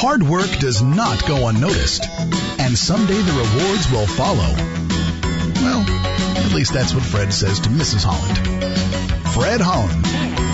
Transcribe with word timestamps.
Hard 0.00 0.22
work 0.22 0.48
does 0.60 0.80
not 0.80 1.26
go 1.26 1.48
unnoticed, 1.48 2.06
and 2.60 2.78
someday 2.78 3.20
the 3.20 3.32
rewards 3.32 3.90
will 3.90 4.06
follow. 4.06 4.54
Well, 5.60 5.80
at 6.38 6.52
least 6.54 6.72
that's 6.72 6.94
what 6.94 7.02
Fred 7.02 7.32
says 7.32 7.58
to 7.58 7.68
Mrs. 7.68 8.04
Holland. 8.06 8.38
Fred 9.34 9.60
Holland 9.60 10.06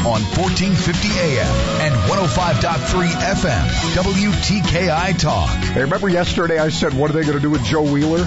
on 0.07 0.23
1450 0.33 1.09
AM 1.21 1.47
and 1.85 1.95
105.3 2.11 3.09
FM, 3.35 3.67
WTKI 3.93 5.19
Talk. 5.19 5.51
Hey, 5.51 5.83
remember 5.83 6.09
yesterday 6.09 6.59
I 6.59 6.71
said, 6.71 6.95
what 6.95 7.11
are 7.11 7.13
they 7.13 7.25
going 7.25 7.37
to 7.37 7.41
do 7.43 7.51
with 7.51 7.65
Joe 7.65 7.83
Wheeler? 7.83 8.27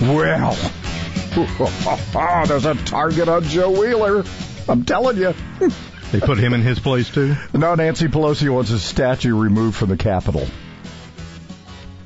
Well, 0.00 0.56
there's 2.46 2.64
a 2.64 2.74
target 2.86 3.28
on 3.28 3.44
Joe 3.44 3.70
Wheeler. 3.70 4.24
I'm 4.66 4.82
telling 4.86 5.18
you. 5.18 5.34
They 6.12 6.20
put 6.20 6.38
him 6.38 6.54
in 6.54 6.62
his 6.62 6.78
place 6.78 7.10
too? 7.10 7.34
No, 7.52 7.74
Nancy 7.74 8.06
Pelosi 8.06 8.48
wants 8.48 8.70
his 8.70 8.82
statue 8.82 9.36
removed 9.36 9.76
from 9.76 9.88
the 9.88 9.96
Capitol. 9.96 10.46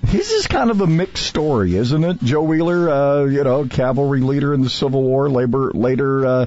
This 0.03 0.33
is 0.33 0.47
kind 0.47 0.71
of 0.71 0.81
a 0.81 0.87
mixed 0.87 1.25
story, 1.25 1.77
isn't 1.77 2.03
it? 2.03 2.19
Joe 2.23 2.43
Wheeler, 2.43 2.91
uh, 2.91 3.25
you 3.27 3.45
know, 3.45 3.67
cavalry 3.67 4.23
leader 4.23 4.53
in 4.55 4.63
the 4.63 4.71
Civil 4.71 5.03
War, 5.03 5.29
labor, 5.29 5.71
later 5.73 6.27
uh, 6.27 6.47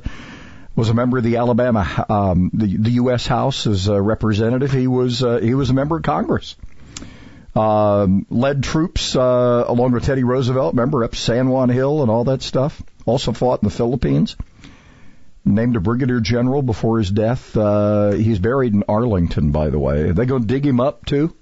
was 0.76 0.90
a 0.90 0.94
member 0.94 1.20
of 1.20 1.24
the 1.24 1.38
Alabama, 1.38 2.06
um, 2.10 2.50
the, 2.54 2.76
the 2.76 2.90
U.S. 2.92 3.28
House 3.28 3.68
as 3.68 3.88
a 3.88 4.02
representative. 4.02 4.72
He 4.72 4.88
was 4.88 5.24
uh, 5.24 5.38
he 5.38 5.54
was 5.54 5.70
a 5.70 5.74
member 5.74 5.98
of 5.98 6.04
Congress. 6.04 6.56
Um, 7.56 8.26
led 8.32 8.64
troops 8.64 9.16
uh, 9.16 9.66
along 9.68 9.92
with 9.92 10.04
Teddy 10.04 10.24
Roosevelt, 10.24 10.74
remember 10.74 11.04
up 11.04 11.16
San 11.16 11.50
Juan 11.50 11.70
Hill 11.70 12.02
and 12.02 12.10
all 12.10 12.24
that 12.26 12.42
stuff. 12.42 12.82
Also 13.06 13.32
fought 13.32 13.62
in 13.62 13.70
the 13.70 13.76
Philippines 13.76 14.36
named 15.46 15.76
a 15.76 15.80
brigadier 15.80 16.20
general 16.20 16.62
before 16.62 17.00
his 17.00 17.12
death. 17.12 17.56
Uh, 17.56 18.12
he's 18.12 18.40
buried 18.40 18.74
in 18.74 18.84
Arlington, 18.88 19.52
by 19.52 19.70
the 19.70 19.80
way. 19.80 20.10
Are 20.10 20.14
they 20.14 20.26
going 20.26 20.44
to 20.44 20.48
dig 20.48 20.66
him 20.66 20.80
up 20.80 21.06
too? 21.06 21.36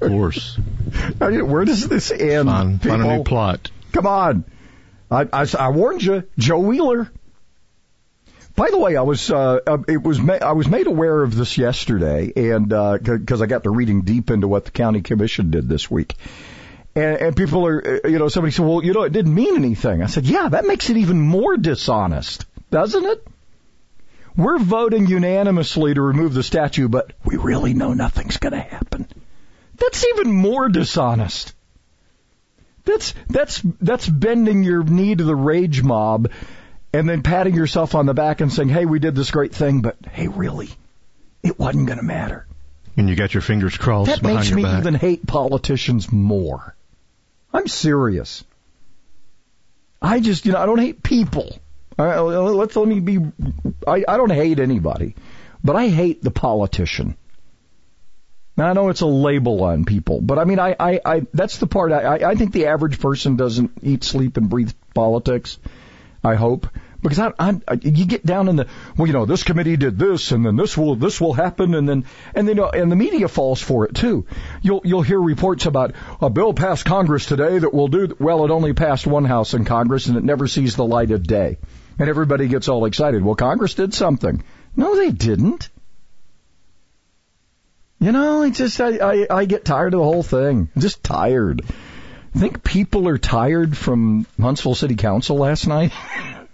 Of 0.00 0.10
course. 0.10 0.56
Where 1.18 1.64
does 1.64 1.88
this 1.88 2.10
end? 2.10 2.48
On, 2.48 2.80
on 2.88 3.00
a 3.00 3.16
new 3.16 3.24
plot. 3.24 3.70
Come 3.92 4.06
on. 4.06 4.44
I, 5.10 5.28
I, 5.32 5.46
I, 5.58 5.68
warned 5.70 6.02
you, 6.02 6.24
Joe 6.38 6.58
Wheeler. 6.58 7.10
By 8.56 8.70
the 8.70 8.78
way, 8.78 8.96
I 8.96 9.02
was 9.02 9.30
uh, 9.30 9.60
uh 9.66 9.78
it 9.88 10.02
was 10.02 10.20
ma- 10.20 10.38
I 10.40 10.52
was 10.52 10.68
made 10.68 10.86
aware 10.86 11.22
of 11.22 11.34
this 11.34 11.58
yesterday, 11.58 12.32
and 12.34 12.68
because 12.68 13.40
uh, 13.40 13.44
I 13.44 13.46
got 13.46 13.64
to 13.64 13.70
reading 13.70 14.02
deep 14.02 14.30
into 14.30 14.48
what 14.48 14.64
the 14.64 14.70
county 14.70 15.02
commission 15.02 15.50
did 15.50 15.68
this 15.68 15.90
week. 15.90 16.14
And, 16.96 17.16
and 17.18 17.36
people 17.36 17.66
are, 17.66 18.00
uh, 18.04 18.08
you 18.08 18.20
know, 18.20 18.28
somebody 18.28 18.52
said, 18.52 18.64
well, 18.64 18.84
you 18.84 18.92
know, 18.92 19.02
it 19.02 19.12
didn't 19.12 19.34
mean 19.34 19.56
anything. 19.56 20.02
I 20.02 20.06
said, 20.06 20.26
yeah, 20.26 20.48
that 20.48 20.64
makes 20.64 20.90
it 20.90 20.96
even 20.96 21.20
more 21.20 21.56
dishonest 21.56 22.46
doesn't 22.74 23.04
it? 23.04 23.24
We're 24.36 24.58
voting 24.58 25.06
unanimously 25.06 25.94
to 25.94 26.02
remove 26.02 26.34
the 26.34 26.42
statue, 26.42 26.88
but 26.88 27.12
we 27.24 27.36
really 27.36 27.72
know 27.72 27.92
nothing's 27.92 28.38
going 28.38 28.54
to 28.54 28.58
happen. 28.58 29.06
That's 29.76 30.04
even 30.04 30.32
more 30.32 30.68
dishonest. 30.68 31.54
That's 32.84 33.14
that's 33.28 33.62
that's 33.80 34.08
bending 34.08 34.64
your 34.64 34.82
knee 34.82 35.14
to 35.14 35.22
the 35.22 35.36
rage 35.36 35.84
mob 35.84 36.32
and 36.92 37.08
then 37.08 37.22
patting 37.22 37.54
yourself 37.54 37.94
on 37.94 38.06
the 38.06 38.14
back 38.14 38.40
and 38.40 38.52
saying, 38.52 38.70
"Hey, 38.70 38.86
we 38.86 38.98
did 38.98 39.14
this 39.14 39.30
great 39.30 39.54
thing, 39.54 39.80
but 39.80 39.96
hey, 40.10 40.26
really, 40.26 40.68
it 41.44 41.56
wasn't 41.60 41.86
going 41.86 42.00
to 42.00 42.04
matter." 42.04 42.44
And 42.96 43.08
you 43.08 43.14
got 43.14 43.34
your 43.34 43.40
fingers 43.40 43.76
crossed 43.76 44.10
that 44.10 44.22
makes 44.24 44.50
me 44.50 44.64
back. 44.64 44.80
even 44.80 44.94
hate 44.94 45.24
politicians 45.24 46.10
more. 46.10 46.74
I'm 47.52 47.68
serious. 47.68 48.42
I 50.02 50.18
just, 50.18 50.44
you 50.44 50.52
know, 50.52 50.58
I 50.58 50.66
don't 50.66 50.80
hate 50.80 51.04
people. 51.04 51.60
Right, 51.96 52.18
let's 52.18 52.74
let 52.74 52.88
me 52.88 53.00
be. 53.00 53.18
I, 53.86 54.04
I 54.08 54.16
don't 54.16 54.32
hate 54.32 54.58
anybody, 54.58 55.14
but 55.62 55.76
I 55.76 55.88
hate 55.88 56.22
the 56.22 56.32
politician. 56.32 57.16
Now 58.56 58.66
I 58.68 58.72
know 58.72 58.88
it's 58.88 59.00
a 59.00 59.06
label 59.06 59.62
on 59.62 59.84
people, 59.84 60.20
but 60.20 60.38
I 60.38 60.44
mean, 60.44 60.58
I, 60.58 60.74
I, 60.78 61.00
I 61.04 61.22
that's 61.32 61.58
the 61.58 61.66
part. 61.66 61.92
I, 61.92 62.16
I 62.16 62.34
think 62.34 62.52
the 62.52 62.66
average 62.66 63.00
person 63.00 63.36
doesn't 63.36 63.72
eat, 63.82 64.02
sleep, 64.04 64.36
and 64.36 64.48
breathe 64.48 64.72
politics. 64.94 65.58
I 66.22 66.36
hope 66.36 66.66
because 67.04 67.18
I, 67.18 67.32
I, 67.38 67.78
you 67.82 68.06
get 68.06 68.24
down 68.24 68.48
in 68.48 68.56
the 68.56 68.66
well, 68.96 69.06
you 69.06 69.12
know, 69.12 69.26
this 69.26 69.42
committee 69.42 69.76
did 69.76 69.98
this, 69.98 70.32
and 70.32 70.44
then 70.44 70.56
this 70.56 70.76
will 70.76 70.96
this 70.96 71.20
will 71.20 71.34
happen, 71.34 71.74
and 71.74 71.88
then 71.88 72.06
and 72.34 72.48
then 72.48 72.58
and 72.58 72.90
the 72.90 72.96
media 72.96 73.28
falls 73.28 73.60
for 73.60 73.84
it 73.84 73.94
too. 73.94 74.26
You'll 74.62 74.80
you'll 74.84 75.02
hear 75.02 75.20
reports 75.20 75.66
about 75.66 75.94
a 76.20 76.30
bill 76.30 76.54
passed 76.54 76.86
Congress 76.86 77.26
today 77.26 77.58
that 77.58 77.74
will 77.74 77.88
do 77.88 78.16
well. 78.18 78.44
It 78.44 78.50
only 78.50 78.72
passed 78.72 79.06
one 79.06 79.26
house 79.26 79.52
in 79.52 79.64
Congress, 79.64 80.06
and 80.06 80.16
it 80.16 80.24
never 80.24 80.48
sees 80.48 80.76
the 80.76 80.84
light 80.84 81.10
of 81.10 81.24
day. 81.24 81.58
And 81.98 82.08
everybody 82.08 82.48
gets 82.48 82.68
all 82.68 82.84
excited. 82.86 83.24
Well, 83.24 83.34
Congress 83.34 83.74
did 83.74 83.94
something. 83.94 84.42
No, 84.76 84.96
they 84.96 85.10
didn't. 85.10 85.68
You 88.00 88.12
know, 88.12 88.42
I 88.42 88.50
just 88.50 88.80
I, 88.80 88.98
I, 88.98 89.26
I 89.30 89.44
get 89.44 89.64
tired 89.64 89.94
of 89.94 90.00
the 90.00 90.04
whole 90.04 90.22
thing. 90.22 90.68
I'm 90.74 90.82
just 90.82 91.02
tired. 91.02 91.62
I 92.34 92.38
think 92.38 92.64
people 92.64 93.08
are 93.08 93.18
tired 93.18 93.76
from 93.76 94.26
Huntsville 94.40 94.74
City 94.74 94.96
Council 94.96 95.36
last 95.36 95.66
night. 95.66 95.92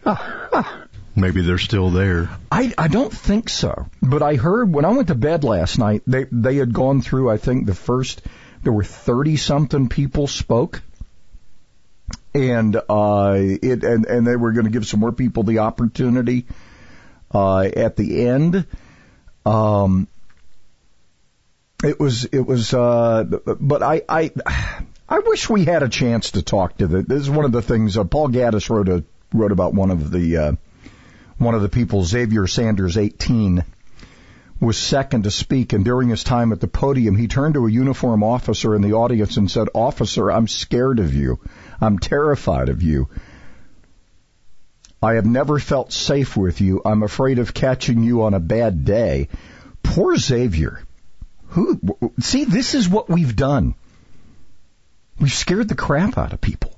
Maybe 1.17 1.43
they're 1.43 1.59
still 1.59 1.91
there. 1.91 2.31
I 2.53 2.73
I 2.79 2.89
don't 2.89 3.12
think 3.12 3.49
so. 3.49 3.87
But 4.00 4.23
I 4.23 4.37
heard 4.37 4.73
when 4.73 4.84
I 4.84 4.91
went 4.91 5.09
to 5.09 5.15
bed 5.15 5.43
last 5.43 5.79
night, 5.79 6.03
they 6.06 6.27
they 6.31 6.56
had 6.56 6.73
gone 6.73 7.00
through 7.00 7.31
I 7.31 7.39
think 7.39 7.67
the 7.67 7.75
first 7.75 8.23
there 8.62 8.73
were 8.73 8.84
30 8.84 9.37
something 9.37 9.89
people 9.89 10.27
spoke 10.27 10.83
and 12.35 12.77
uh, 12.77 13.35
it 13.37 13.83
and, 13.85 14.07
and 14.07 14.27
they 14.27 14.37
were 14.37 14.53
going 14.53 14.67
to 14.67 14.71
give 14.71 14.87
some 14.87 15.01
more 15.01 15.13
people 15.13 15.43
the 15.43 15.59
opportunity 15.59 16.47
uh, 17.33 17.61
at 17.61 17.97
the 17.97 18.27
end. 18.27 18.67
Um, 19.45 20.09
it 21.83 21.99
was 21.99 22.25
it 22.27 22.47
was, 22.47 22.75
uh, 22.75 23.25
but 23.25 23.83
I 23.83 24.03
I 24.09 24.31
I 25.09 25.19
wish 25.21 25.49
we 25.49 25.65
had 25.65 25.83
a 25.83 25.89
chance 25.89 26.33
to 26.33 26.43
talk 26.43 26.77
to 26.79 26.87
the. 26.87 27.03
This 27.03 27.23
is 27.23 27.31
one 27.31 27.45
of 27.45 27.53
the 27.53 27.63
things. 27.63 27.97
Uh, 27.97 28.05
Paul 28.05 28.29
Gattis 28.29 28.71
wrote 28.71 28.89
a 28.89 29.05
wrote 29.33 29.53
about 29.53 29.75
one 29.75 29.91
of 29.91 30.11
the 30.11 30.37
uh, 30.37 30.53
one 31.39 31.55
of 31.55 31.62
the 31.62 31.69
people, 31.69 32.05
Xavier 32.05 32.47
Sanders, 32.47 32.97
eighteen 32.97 33.65
was 34.61 34.76
second 34.76 35.25
to 35.25 35.31
speak, 35.31 35.73
and 35.73 35.85
during 35.85 36.11
his 36.11 36.23
time 36.23 36.53
at 36.53 36.61
the 36.61 36.69
podium, 36.69 37.17
he 37.17 37.29
turned 37.29 37.55
to 37.55 37.67
a 37.67 37.71
uniform 37.71 38.23
officer 38.23 38.76
in 38.76 38.83
the 38.83 38.93
audience 38.93 39.38
and 39.38 39.50
said, 39.50 39.69
Officer, 39.75 40.31
I'm 40.31 40.47
scared 40.47 40.99
of 40.99 41.15
you. 41.15 41.41
I'm 41.81 41.99
terrified 41.99 42.69
of 42.69 42.82
you. 42.82 43.09
I 45.03 45.15
have 45.15 45.27
never 45.27 45.59
felt 45.59 45.93
safe 45.93 46.37
with 46.37 46.61
you. 46.61 46.82
I'm 46.85 47.03
afraid 47.03 47.38
of 47.38 47.55
catching 47.55 48.03
you 48.03 48.23
on 48.25 48.35
a 48.35 48.41
bad 48.41 48.85
day. 48.85 49.29
Poor 49.82 50.17
Xavier. 50.17 50.82
Who, 51.49 51.81
see, 52.21 52.44
this 52.44 52.75
is 52.75 52.88
what 52.88 53.09
we've 53.09 53.35
done. 53.35 53.75
We've 55.19 55.32
scared 55.32 55.69
the 55.69 55.75
crap 55.75 56.19
out 56.19 56.32
of 56.32 56.41
people. 56.41 56.75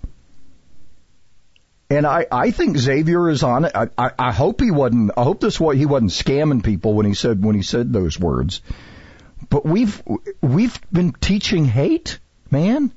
And 1.91 2.07
I, 2.07 2.27
I 2.33 2.53
think 2.53 2.79
Xavier 2.79 3.29
is 3.29 3.43
on 3.43 3.67
it. 3.67 3.73
I, 3.75 4.13
I, 4.19 4.33
hope 4.33 4.63
he 4.63 4.71
wasn't. 4.71 5.11
I 5.15 5.25
hope 5.25 5.41
this 5.41 5.61
way 5.61 5.77
he 5.77 5.85
wasn't 5.85 6.13
scamming 6.13 6.65
people 6.65 6.95
when 6.95 7.05
he 7.05 7.13
said 7.13 7.45
when 7.45 7.55
he 7.55 7.63
said 7.63 7.93
those 7.93 8.19
words. 8.19 8.63
But 9.51 9.67
we've 9.67 10.03
we've 10.41 10.81
been 10.91 11.13
teaching 11.13 11.67
hate, 11.67 12.19
man. 12.51 12.93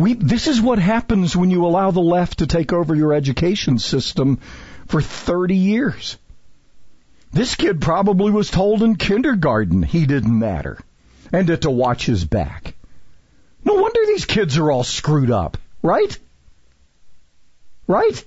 We, 0.00 0.14
this 0.14 0.46
is 0.46 0.62
what 0.62 0.78
happens 0.78 1.36
when 1.36 1.50
you 1.50 1.66
allow 1.66 1.90
the 1.90 2.00
left 2.00 2.38
to 2.38 2.46
take 2.46 2.72
over 2.72 2.94
your 2.94 3.12
education 3.12 3.78
system 3.78 4.38
for 4.86 5.02
30 5.02 5.56
years. 5.56 6.16
This 7.32 7.54
kid 7.54 7.82
probably 7.82 8.32
was 8.32 8.50
told 8.50 8.82
in 8.82 8.96
kindergarten 8.96 9.82
he 9.82 10.06
didn't 10.06 10.38
matter 10.38 10.78
and 11.32 11.48
that 11.48 11.62
to 11.62 11.70
watch 11.70 12.06
his 12.06 12.24
back. 12.24 12.74
No 13.62 13.74
wonder 13.74 14.00
these 14.06 14.24
kids 14.24 14.56
are 14.56 14.70
all 14.70 14.84
screwed 14.84 15.30
up, 15.30 15.58
right? 15.82 16.18
Right? 17.86 18.24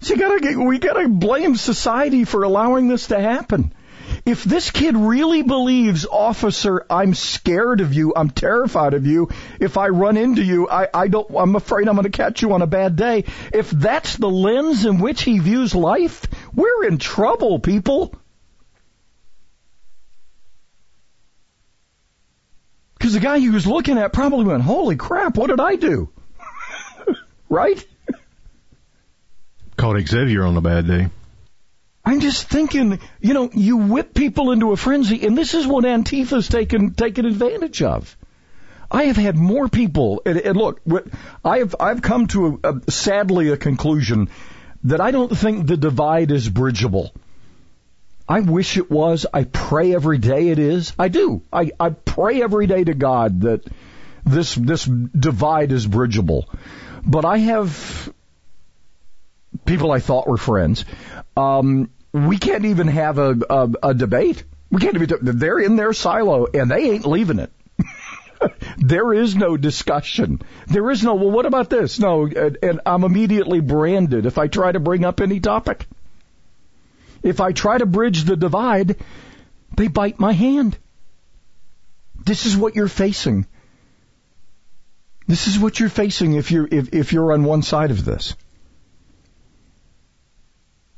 So 0.00 0.14
you 0.14 0.20
gotta 0.20 0.40
get, 0.40 0.56
we 0.56 0.78
gotta 0.78 1.08
blame 1.08 1.56
society 1.56 2.24
for 2.24 2.44
allowing 2.44 2.86
this 2.86 3.08
to 3.08 3.20
happen. 3.20 3.72
If 4.26 4.42
this 4.42 4.72
kid 4.72 4.96
really 4.96 5.42
believes, 5.42 6.04
officer, 6.04 6.84
I'm 6.90 7.14
scared 7.14 7.80
of 7.80 7.94
you, 7.94 8.12
I'm 8.16 8.28
terrified 8.28 8.92
of 8.94 9.06
you, 9.06 9.30
if 9.60 9.78
I 9.78 9.86
run 9.90 10.16
into 10.16 10.42
you, 10.42 10.68
I, 10.68 10.88
I 10.92 11.06
don't, 11.06 11.30
I'm 11.30 11.54
afraid 11.54 11.86
I'm 11.86 11.94
gonna 11.94 12.10
catch 12.10 12.42
you 12.42 12.52
on 12.52 12.60
a 12.60 12.66
bad 12.66 12.96
day. 12.96 13.24
If 13.54 13.70
that's 13.70 14.16
the 14.16 14.28
lens 14.28 14.84
in 14.84 14.98
which 14.98 15.22
he 15.22 15.38
views 15.38 15.76
life, 15.76 16.26
we're 16.52 16.86
in 16.86 16.98
trouble, 16.98 17.60
people. 17.60 18.12
Because 22.98 23.14
the 23.14 23.20
guy 23.20 23.38
he 23.38 23.50
was 23.50 23.64
looking 23.64 23.96
at 23.96 24.12
probably 24.12 24.44
went, 24.44 24.64
holy 24.64 24.96
crap, 24.96 25.36
what 25.36 25.50
did 25.50 25.60
I 25.60 25.76
do? 25.76 26.08
right? 27.48 27.86
Caught 29.76 30.08
Xavier 30.08 30.44
on 30.44 30.56
a 30.56 30.60
bad 30.60 30.88
day. 30.88 31.10
I'm 32.06 32.20
just 32.20 32.48
thinking, 32.48 33.00
you 33.20 33.34
know, 33.34 33.50
you 33.52 33.78
whip 33.78 34.14
people 34.14 34.52
into 34.52 34.70
a 34.70 34.76
frenzy, 34.76 35.26
and 35.26 35.36
this 35.36 35.54
is 35.54 35.66
what 35.66 35.84
Antifa's 35.84 36.48
taken 36.48 36.94
taken 36.94 37.26
advantage 37.26 37.82
of. 37.82 38.16
I 38.88 39.06
have 39.06 39.16
had 39.16 39.36
more 39.36 39.68
people, 39.68 40.22
and, 40.24 40.38
and 40.38 40.56
look, 40.56 40.80
I 41.44 41.58
have 41.58 41.74
I've 41.80 42.02
come 42.02 42.28
to 42.28 42.60
a, 42.62 42.68
a, 42.70 42.90
sadly 42.90 43.48
a 43.48 43.56
conclusion 43.56 44.28
that 44.84 45.00
I 45.00 45.10
don't 45.10 45.36
think 45.36 45.66
the 45.66 45.76
divide 45.76 46.30
is 46.30 46.48
bridgeable. 46.48 47.12
I 48.28 48.38
wish 48.38 48.76
it 48.76 48.88
was. 48.88 49.26
I 49.34 49.42
pray 49.42 49.92
every 49.92 50.18
day 50.18 50.50
it 50.50 50.60
is. 50.60 50.92
I 50.96 51.08
do. 51.08 51.42
I, 51.52 51.72
I 51.78 51.90
pray 51.90 52.40
every 52.40 52.68
day 52.68 52.84
to 52.84 52.94
God 52.94 53.40
that 53.40 53.64
this 54.24 54.54
this 54.54 54.84
divide 54.84 55.72
is 55.72 55.84
bridgeable. 55.84 56.48
But 57.04 57.24
I 57.24 57.38
have 57.38 58.12
people 59.64 59.90
I 59.90 59.98
thought 59.98 60.28
were 60.28 60.36
friends. 60.36 60.84
Um, 61.36 61.90
we 62.16 62.38
can't 62.38 62.64
even 62.64 62.88
have 62.88 63.18
a, 63.18 63.36
a, 63.50 63.70
a 63.82 63.94
debate. 63.94 64.44
We 64.70 64.80
can't 64.80 64.96
even. 64.96 65.38
They're 65.38 65.58
in 65.58 65.76
their 65.76 65.92
silo 65.92 66.46
and 66.46 66.70
they 66.70 66.90
ain't 66.90 67.06
leaving 67.06 67.38
it. 67.38 67.52
there 68.78 69.12
is 69.12 69.36
no 69.36 69.56
discussion. 69.56 70.40
There 70.66 70.90
is 70.90 71.02
no. 71.02 71.14
Well, 71.14 71.30
what 71.30 71.46
about 71.46 71.68
this? 71.68 71.98
No, 71.98 72.26
and, 72.26 72.58
and 72.62 72.80
I'm 72.86 73.04
immediately 73.04 73.60
branded 73.60 74.24
if 74.24 74.38
I 74.38 74.46
try 74.46 74.72
to 74.72 74.80
bring 74.80 75.04
up 75.04 75.20
any 75.20 75.40
topic. 75.40 75.86
If 77.22 77.40
I 77.40 77.52
try 77.52 77.76
to 77.76 77.86
bridge 77.86 78.24
the 78.24 78.36
divide, 78.36 78.96
they 79.76 79.88
bite 79.88 80.18
my 80.18 80.32
hand. 80.32 80.78
This 82.24 82.46
is 82.46 82.56
what 82.56 82.76
you're 82.76 82.88
facing. 82.88 83.46
This 85.26 85.48
is 85.48 85.58
what 85.58 85.78
you're 85.78 85.88
facing 85.88 86.34
if 86.34 86.50
you're 86.50 86.68
if, 86.70 86.94
if 86.94 87.12
you're 87.12 87.32
on 87.32 87.44
one 87.44 87.62
side 87.62 87.90
of 87.90 88.04
this. 88.04 88.34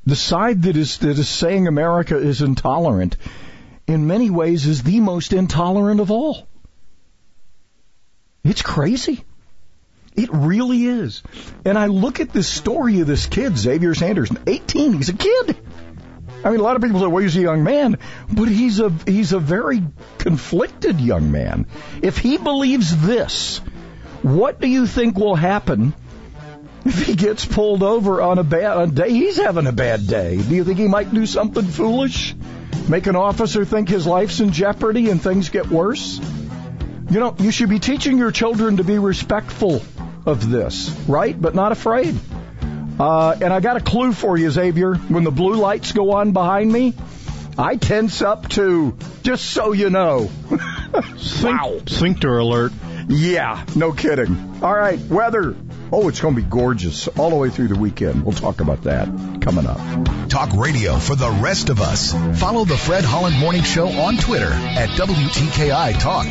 The 0.09 0.15
side 0.15 0.63
that 0.63 0.75
is 0.75 0.97
that 0.99 1.19
is 1.19 1.29
saying 1.29 1.67
America 1.67 2.17
is 2.17 2.41
intolerant 2.41 3.15
in 3.85 4.07
many 4.07 4.31
ways 4.31 4.65
is 4.65 4.81
the 4.81 5.01
most 5.01 5.33
intolerant 5.33 5.99
of 5.99 6.09
all. 6.09 6.47
It's 8.43 8.63
crazy. 8.63 9.23
It 10.15 10.31
really 10.33 10.85
is. 10.85 11.21
And 11.63 11.77
I 11.77 11.85
look 11.85 12.19
at 12.19 12.33
this 12.33 12.47
story 12.47 13.01
of 13.01 13.07
this 13.07 13.27
kid, 13.27 13.55
Xavier 13.55 13.93
Sanders, 13.93 14.31
18, 14.47 14.93
he's 14.93 15.09
a 15.09 15.13
kid. 15.13 15.55
I 16.43 16.49
mean, 16.49 16.59
a 16.59 16.63
lot 16.63 16.75
of 16.75 16.81
people 16.81 17.01
say, 17.01 17.05
well, 17.05 17.21
he's 17.21 17.37
a 17.37 17.41
young 17.41 17.63
man, 17.63 17.99
but 18.31 18.47
he's 18.47 18.79
a, 18.79 18.89
he's 19.05 19.33
a 19.33 19.39
very 19.39 19.83
conflicted 20.17 20.99
young 20.99 21.31
man. 21.31 21.67
If 22.01 22.17
he 22.17 22.37
believes 22.37 23.05
this, 23.05 23.59
what 24.23 24.59
do 24.59 24.67
you 24.67 24.87
think 24.87 25.19
will 25.19 25.35
happen 25.35 25.93
if 26.89 27.05
he 27.05 27.15
gets 27.15 27.45
pulled 27.45 27.83
over 27.83 28.21
on 28.21 28.39
a 28.39 28.43
bad 28.43 28.95
day? 28.95 29.09
He's 29.11 29.37
having 29.37 29.67
a 29.67 29.71
bad 29.71 30.07
day. 30.07 30.37
Do 30.37 30.55
you 30.55 30.63
think 30.63 30.79
he 30.79 30.87
might 30.87 31.13
do 31.13 31.25
something 31.25 31.65
foolish? 31.65 32.35
Make 32.87 33.07
an 33.07 33.15
officer 33.15 33.63
think 33.63 33.89
his 33.89 34.07
life's 34.07 34.39
in 34.39 34.51
jeopardy 34.51 35.09
and 35.09 35.21
things 35.21 35.49
get 35.49 35.67
worse? 35.67 36.19
You 37.09 37.19
know, 37.19 37.35
you 37.39 37.51
should 37.51 37.69
be 37.69 37.79
teaching 37.79 38.17
your 38.17 38.31
children 38.31 38.77
to 38.77 38.83
be 38.83 38.97
respectful 38.99 39.81
of 40.25 40.49
this, 40.49 40.89
right? 41.07 41.39
But 41.39 41.55
not 41.55 41.71
afraid. 41.71 42.17
Uh, 42.99 43.35
and 43.41 43.53
I 43.53 43.59
got 43.59 43.77
a 43.77 43.81
clue 43.81 44.11
for 44.11 44.37
you, 44.37 44.51
Xavier. 44.51 44.95
When 44.95 45.23
the 45.23 45.31
blue 45.31 45.55
lights 45.55 45.91
go 45.91 46.13
on 46.13 46.33
behind 46.33 46.71
me, 46.71 46.93
I 47.57 47.75
tense 47.77 48.21
up 48.21 48.49
too, 48.49 48.97
just 49.23 49.45
so 49.45 49.71
you 49.71 49.89
know. 49.89 50.29
wow. 51.43 51.79
Sphincter 51.85 52.37
alert. 52.37 52.73
Yeah, 53.07 53.63
no 53.75 53.91
kidding. 53.91 54.59
All 54.61 54.73
right, 54.73 54.99
weather. 54.99 55.55
Oh, 55.91 56.07
it's 56.07 56.21
going 56.21 56.35
to 56.35 56.41
be 56.41 56.47
gorgeous 56.47 57.07
all 57.07 57.31
the 57.31 57.35
way 57.35 57.49
through 57.49 57.69
the 57.69 57.79
weekend. 57.79 58.23
We'll 58.23 58.35
talk 58.35 58.61
about 58.61 58.83
that 58.83 59.07
coming 59.41 59.65
up. 59.65 60.29
Talk 60.29 60.53
radio 60.55 60.97
for 60.97 61.15
the 61.15 61.31
rest 61.31 61.69
of 61.69 61.81
us. 61.81 62.13
Follow 62.39 62.63
the 62.63 62.77
Fred 62.77 63.03
Holland 63.03 63.39
Morning 63.39 63.63
Show 63.63 63.87
on 63.87 64.17
Twitter 64.17 64.51
at 64.51 64.89
WTKI 64.89 65.99
Talk. 65.99 66.27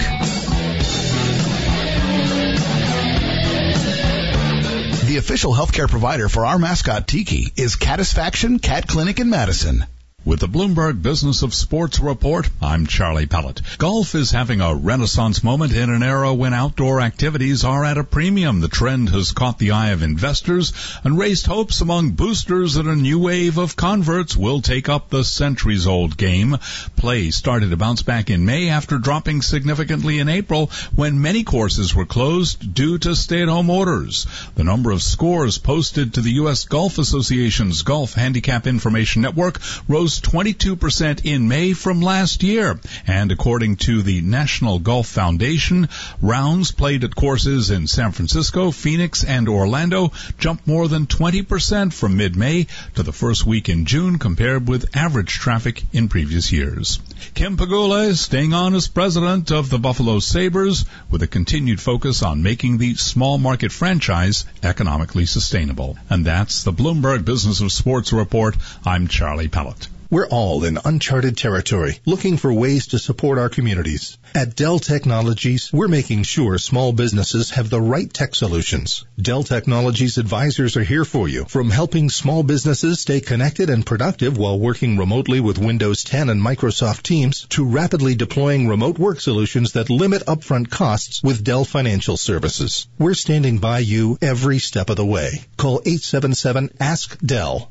The 5.08 5.16
official 5.16 5.52
healthcare 5.54 5.88
provider 5.88 6.28
for 6.28 6.46
our 6.46 6.58
mascot 6.58 7.08
Tiki 7.08 7.52
is 7.56 7.74
Catisfaction 7.74 8.60
Cat 8.60 8.86
Clinic 8.86 9.18
in 9.18 9.28
Madison. 9.30 9.84
With 10.24 10.40
the 10.40 10.46
Bloomberg 10.46 11.00
Business 11.00 11.42
of 11.42 11.54
Sports 11.54 12.00
report, 12.00 12.50
I'm 12.60 12.86
Charlie 12.86 13.26
Pellett. 13.26 13.62
Golf 13.78 14.14
is 14.14 14.32
having 14.32 14.60
a 14.60 14.74
renaissance 14.74 15.42
moment 15.42 15.72
in 15.72 15.88
an 15.88 16.02
era 16.02 16.34
when 16.34 16.52
outdoor 16.52 17.00
activities 17.00 17.64
are 17.64 17.82
at 17.82 17.96
a 17.96 18.04
premium. 18.04 18.60
The 18.60 18.68
trend 18.68 19.08
has 19.08 19.32
caught 19.32 19.58
the 19.58 19.70
eye 19.70 19.90
of 19.90 20.02
investors 20.02 20.74
and 21.02 21.16
raised 21.16 21.46
hopes 21.46 21.80
among 21.80 22.10
boosters 22.10 22.74
that 22.74 22.86
a 22.86 22.94
new 22.94 23.20
wave 23.20 23.56
of 23.58 23.76
converts 23.76 24.36
will 24.36 24.60
take 24.60 24.88
up 24.90 25.08
the 25.08 25.24
centuries 25.24 25.86
old 25.86 26.18
game. 26.18 26.58
Play 26.96 27.30
started 27.30 27.70
to 27.70 27.78
bounce 27.78 28.02
back 28.02 28.28
in 28.28 28.44
May 28.44 28.68
after 28.68 28.98
dropping 28.98 29.40
significantly 29.40 30.18
in 30.18 30.28
April 30.28 30.70
when 30.94 31.22
many 31.22 31.44
courses 31.44 31.94
were 31.94 32.04
closed 32.04 32.74
due 32.74 32.98
to 32.98 33.16
stay-at-home 33.16 33.70
orders. 33.70 34.26
The 34.56 34.64
number 34.64 34.90
of 34.90 35.02
scores 35.02 35.56
posted 35.56 36.14
to 36.14 36.20
the 36.20 36.32
U.S. 36.32 36.64
Golf 36.66 36.98
Association's 36.98 37.80
Golf 37.80 38.12
Handicap 38.12 38.66
Information 38.66 39.22
Network 39.22 39.60
rose 39.88 40.07
22% 40.08 41.24
in 41.24 41.48
May 41.48 41.72
from 41.72 42.00
last 42.00 42.42
year. 42.42 42.78
And 43.06 43.30
according 43.30 43.76
to 43.76 44.02
the 44.02 44.20
National 44.20 44.78
Golf 44.78 45.06
Foundation, 45.06 45.88
rounds 46.20 46.72
played 46.72 47.04
at 47.04 47.14
courses 47.14 47.70
in 47.70 47.86
San 47.86 48.12
Francisco, 48.12 48.70
Phoenix, 48.70 49.24
and 49.24 49.48
Orlando 49.48 50.12
jumped 50.38 50.66
more 50.66 50.88
than 50.88 51.06
20% 51.06 51.92
from 51.92 52.16
mid-May 52.16 52.66
to 52.94 53.02
the 53.02 53.12
first 53.12 53.46
week 53.46 53.68
in 53.68 53.84
June 53.84 54.18
compared 54.18 54.68
with 54.68 54.96
average 54.96 55.32
traffic 55.32 55.84
in 55.92 56.08
previous 56.08 56.52
years. 56.52 57.00
Kim 57.34 57.56
Pegula 57.56 58.08
is 58.08 58.20
staying 58.20 58.54
on 58.54 58.74
as 58.74 58.88
president 58.88 59.50
of 59.50 59.70
the 59.70 59.78
Buffalo 59.78 60.18
Sabres 60.18 60.84
with 61.10 61.22
a 61.22 61.26
continued 61.26 61.80
focus 61.80 62.22
on 62.22 62.42
making 62.42 62.78
the 62.78 62.94
small 62.94 63.38
market 63.38 63.72
franchise 63.72 64.44
economically 64.62 65.26
sustainable. 65.26 65.96
And 66.08 66.24
that's 66.24 66.64
the 66.64 66.72
Bloomberg 66.72 67.24
Business 67.24 67.60
of 67.60 67.72
Sports 67.72 68.12
report. 68.12 68.56
I'm 68.84 69.08
Charlie 69.08 69.48
Pellett. 69.48 69.88
We're 70.10 70.26
all 70.26 70.64
in 70.64 70.78
uncharted 70.82 71.36
territory, 71.36 71.98
looking 72.06 72.38
for 72.38 72.50
ways 72.50 72.86
to 72.88 72.98
support 72.98 73.38
our 73.38 73.50
communities. 73.50 74.16
At 74.34 74.56
Dell 74.56 74.78
Technologies, 74.78 75.70
we're 75.70 75.86
making 75.86 76.22
sure 76.22 76.56
small 76.56 76.92
businesses 76.92 77.50
have 77.50 77.68
the 77.68 77.82
right 77.82 78.10
tech 78.10 78.34
solutions. 78.34 79.04
Dell 79.20 79.42
Technologies 79.42 80.16
advisors 80.16 80.78
are 80.78 80.82
here 80.82 81.04
for 81.04 81.28
you, 81.28 81.44
from 81.44 81.68
helping 81.68 82.08
small 82.08 82.42
businesses 82.42 83.00
stay 83.00 83.20
connected 83.20 83.68
and 83.68 83.84
productive 83.84 84.38
while 84.38 84.58
working 84.58 84.96
remotely 84.96 85.40
with 85.40 85.58
Windows 85.58 86.04
10 86.04 86.30
and 86.30 86.40
Microsoft 86.40 87.02
Teams, 87.02 87.46
to 87.50 87.66
rapidly 87.66 88.14
deploying 88.14 88.66
remote 88.66 88.98
work 88.98 89.20
solutions 89.20 89.72
that 89.72 89.90
limit 89.90 90.24
upfront 90.24 90.70
costs 90.70 91.22
with 91.22 91.44
Dell 91.44 91.66
Financial 91.66 92.16
Services. 92.16 92.88
We're 92.98 93.12
standing 93.12 93.58
by 93.58 93.80
you 93.80 94.16
every 94.22 94.58
step 94.58 94.88
of 94.88 94.96
the 94.96 95.04
way. 95.04 95.44
Call 95.58 95.82
877-ASK-DELL. 95.82 97.70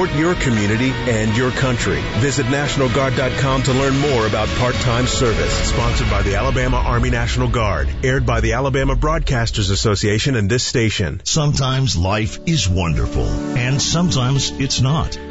your 0.09 0.35
community 0.35 0.89
and 0.89 1.35
your 1.37 1.51
country. 1.51 2.01
Visit 2.19 2.45
NationalGuard.com 2.47 3.63
to 3.63 3.73
learn 3.73 3.97
more 3.97 4.27
about 4.27 4.47
part-time 4.57 5.07
service. 5.07 5.53
Sponsored 5.69 6.09
by 6.09 6.21
the 6.21 6.35
Alabama 6.35 6.77
Army 6.77 7.09
National 7.09 7.47
Guard. 7.47 7.87
Aired 8.03 8.25
by 8.25 8.41
the 8.41 8.53
Alabama 8.53 8.95
Broadcasters 8.95 9.71
Association 9.71 10.35
and 10.35 10.49
this 10.49 10.63
station. 10.63 11.21
Sometimes 11.23 11.97
life 11.97 12.39
is 12.45 12.67
wonderful, 12.67 13.25
and 13.25 13.81
sometimes 13.81 14.51
it's 14.51 14.81
not. 14.81 15.30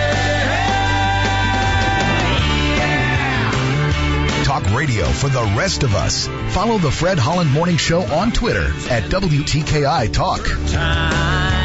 Talk 4.61 4.77
radio 4.77 5.05
for 5.05 5.29
the 5.29 5.43
rest 5.57 5.83
of 5.83 5.95
us. 5.95 6.27
Follow 6.53 6.77
the 6.77 6.91
Fred 6.91 7.19
Holland 7.19 7.51
Morning 7.51 7.77
Show 7.77 8.01
on 8.01 8.31
Twitter 8.31 8.65
at 8.89 9.03
WTKI 9.03 10.11
Talk. 10.11 10.47
I'll 10.75 11.60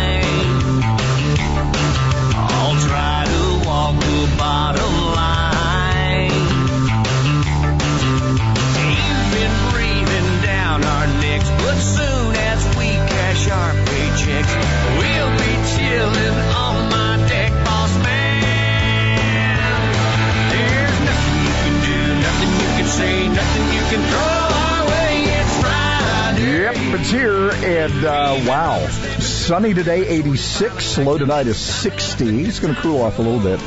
sunny 29.46 29.74
today, 29.74 30.04
86. 30.08 30.98
Low 30.98 31.18
tonight 31.18 31.46
is 31.46 31.56
60. 31.56 32.40
It's 32.42 32.58
going 32.58 32.74
to 32.74 32.80
cool 32.80 33.02
off 33.02 33.20
a 33.20 33.22
little 33.22 33.38
bit. 33.38 33.60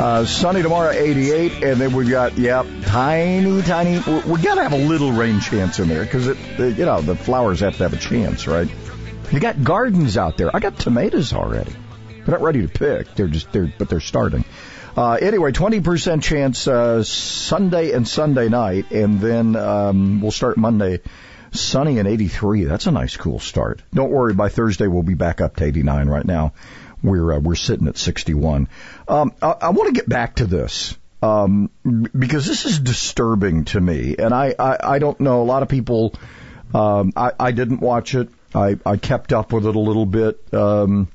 Uh, 0.00 0.24
sunny 0.24 0.62
tomorrow, 0.62 0.90
88, 0.90 1.64
and 1.64 1.78
then 1.78 1.92
we've 1.92 2.08
got 2.08 2.38
yep, 2.38 2.64
tiny, 2.86 3.60
tiny. 3.60 3.98
We, 3.98 4.20
we 4.20 4.40
got 4.40 4.54
to 4.54 4.62
have 4.62 4.72
a 4.72 4.78
little 4.78 5.12
rain 5.12 5.40
chance 5.40 5.80
in 5.80 5.88
there 5.88 6.02
because 6.02 6.28
it, 6.28 6.38
you 6.58 6.86
know, 6.86 7.02
the 7.02 7.14
flowers 7.14 7.60
have 7.60 7.76
to 7.76 7.82
have 7.82 7.92
a 7.92 7.98
chance, 7.98 8.46
right? 8.46 8.70
You 9.30 9.38
got 9.38 9.62
gardens 9.62 10.16
out 10.16 10.38
there. 10.38 10.54
I 10.56 10.60
got 10.60 10.78
tomatoes 10.78 11.34
already. 11.34 11.72
They're 12.08 12.38
not 12.38 12.40
ready 12.40 12.62
to 12.62 12.68
pick. 12.68 13.14
They're 13.14 13.28
just 13.28 13.52
they're 13.52 13.70
but 13.76 13.90
they're 13.90 14.00
starting. 14.00 14.46
Uh, 14.96 15.18
anyway, 15.20 15.52
20% 15.52 16.22
chance 16.22 16.66
uh, 16.66 17.04
Sunday 17.04 17.92
and 17.92 18.08
Sunday 18.08 18.48
night, 18.48 18.92
and 18.92 19.20
then 19.20 19.56
um, 19.56 20.22
we'll 20.22 20.30
start 20.30 20.56
Monday 20.56 21.00
sunny 21.52 21.98
and 21.98 22.08
83. 22.08 22.64
That's 22.64 22.86
a 22.86 22.90
nice, 22.90 23.16
cool 23.16 23.38
start. 23.38 23.82
Don't 23.92 24.10
worry, 24.10 24.34
by 24.34 24.48
Thursday 24.48 24.86
we'll 24.86 25.02
be 25.02 25.14
back 25.14 25.40
up 25.40 25.56
to 25.56 25.64
89. 25.64 26.08
Right 26.08 26.24
now, 26.24 26.52
we're 27.02 27.34
uh, 27.34 27.38
we're 27.38 27.54
sitting 27.54 27.88
at 27.88 27.96
61. 27.96 28.68
Um, 29.06 29.32
I, 29.40 29.54
I 29.62 29.68
want 29.70 29.94
to 29.94 30.00
get 30.00 30.08
back 30.08 30.36
to 30.36 30.46
this 30.46 30.96
um, 31.22 31.70
because 32.16 32.46
this 32.46 32.64
is 32.64 32.78
disturbing 32.78 33.64
to 33.66 33.80
me, 33.80 34.16
and 34.18 34.34
I 34.34 34.54
I, 34.58 34.76
I 34.94 34.98
don't 34.98 35.18
know. 35.20 35.42
A 35.42 35.44
lot 35.44 35.62
of 35.62 35.68
people. 35.68 36.14
Um, 36.74 37.14
I, 37.16 37.32
I 37.40 37.52
didn't 37.52 37.80
watch 37.80 38.14
it. 38.14 38.28
I, 38.54 38.76
I 38.84 38.98
kept 38.98 39.32
up 39.32 39.52
with 39.52 39.66
it 39.66 39.74
a 39.74 39.78
little 39.78 40.04
bit. 40.04 40.52
Um, 40.52 41.08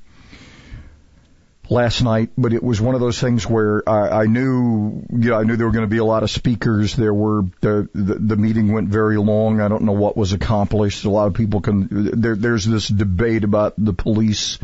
last 1.74 2.02
night, 2.02 2.30
but 2.38 2.52
it 2.52 2.62
was 2.62 2.80
one 2.80 2.94
of 2.94 3.00
those 3.00 3.20
things 3.20 3.46
where 3.46 3.86
I, 3.86 4.22
I 4.22 4.26
knew, 4.26 5.04
you 5.10 5.30
know, 5.30 5.38
I 5.38 5.42
knew 5.42 5.56
there 5.56 5.66
were 5.66 5.72
going 5.72 5.84
to 5.84 5.90
be 5.90 5.98
a 5.98 6.04
lot 6.04 6.22
of 6.22 6.30
speakers. 6.30 6.94
There 6.94 7.12
were 7.12 7.42
the, 7.60 7.88
the 7.92 8.14
the 8.14 8.36
meeting 8.36 8.72
went 8.72 8.88
very 8.88 9.18
long. 9.18 9.60
I 9.60 9.68
don't 9.68 9.82
know 9.82 9.92
what 9.92 10.16
was 10.16 10.32
accomplished. 10.32 11.04
A 11.04 11.10
lot 11.10 11.26
of 11.26 11.34
people 11.34 11.60
can. 11.60 12.20
There, 12.20 12.36
there's 12.36 12.64
this 12.64 12.88
debate 12.88 13.44
about 13.44 13.74
the 13.76 13.92
police. 13.92 14.58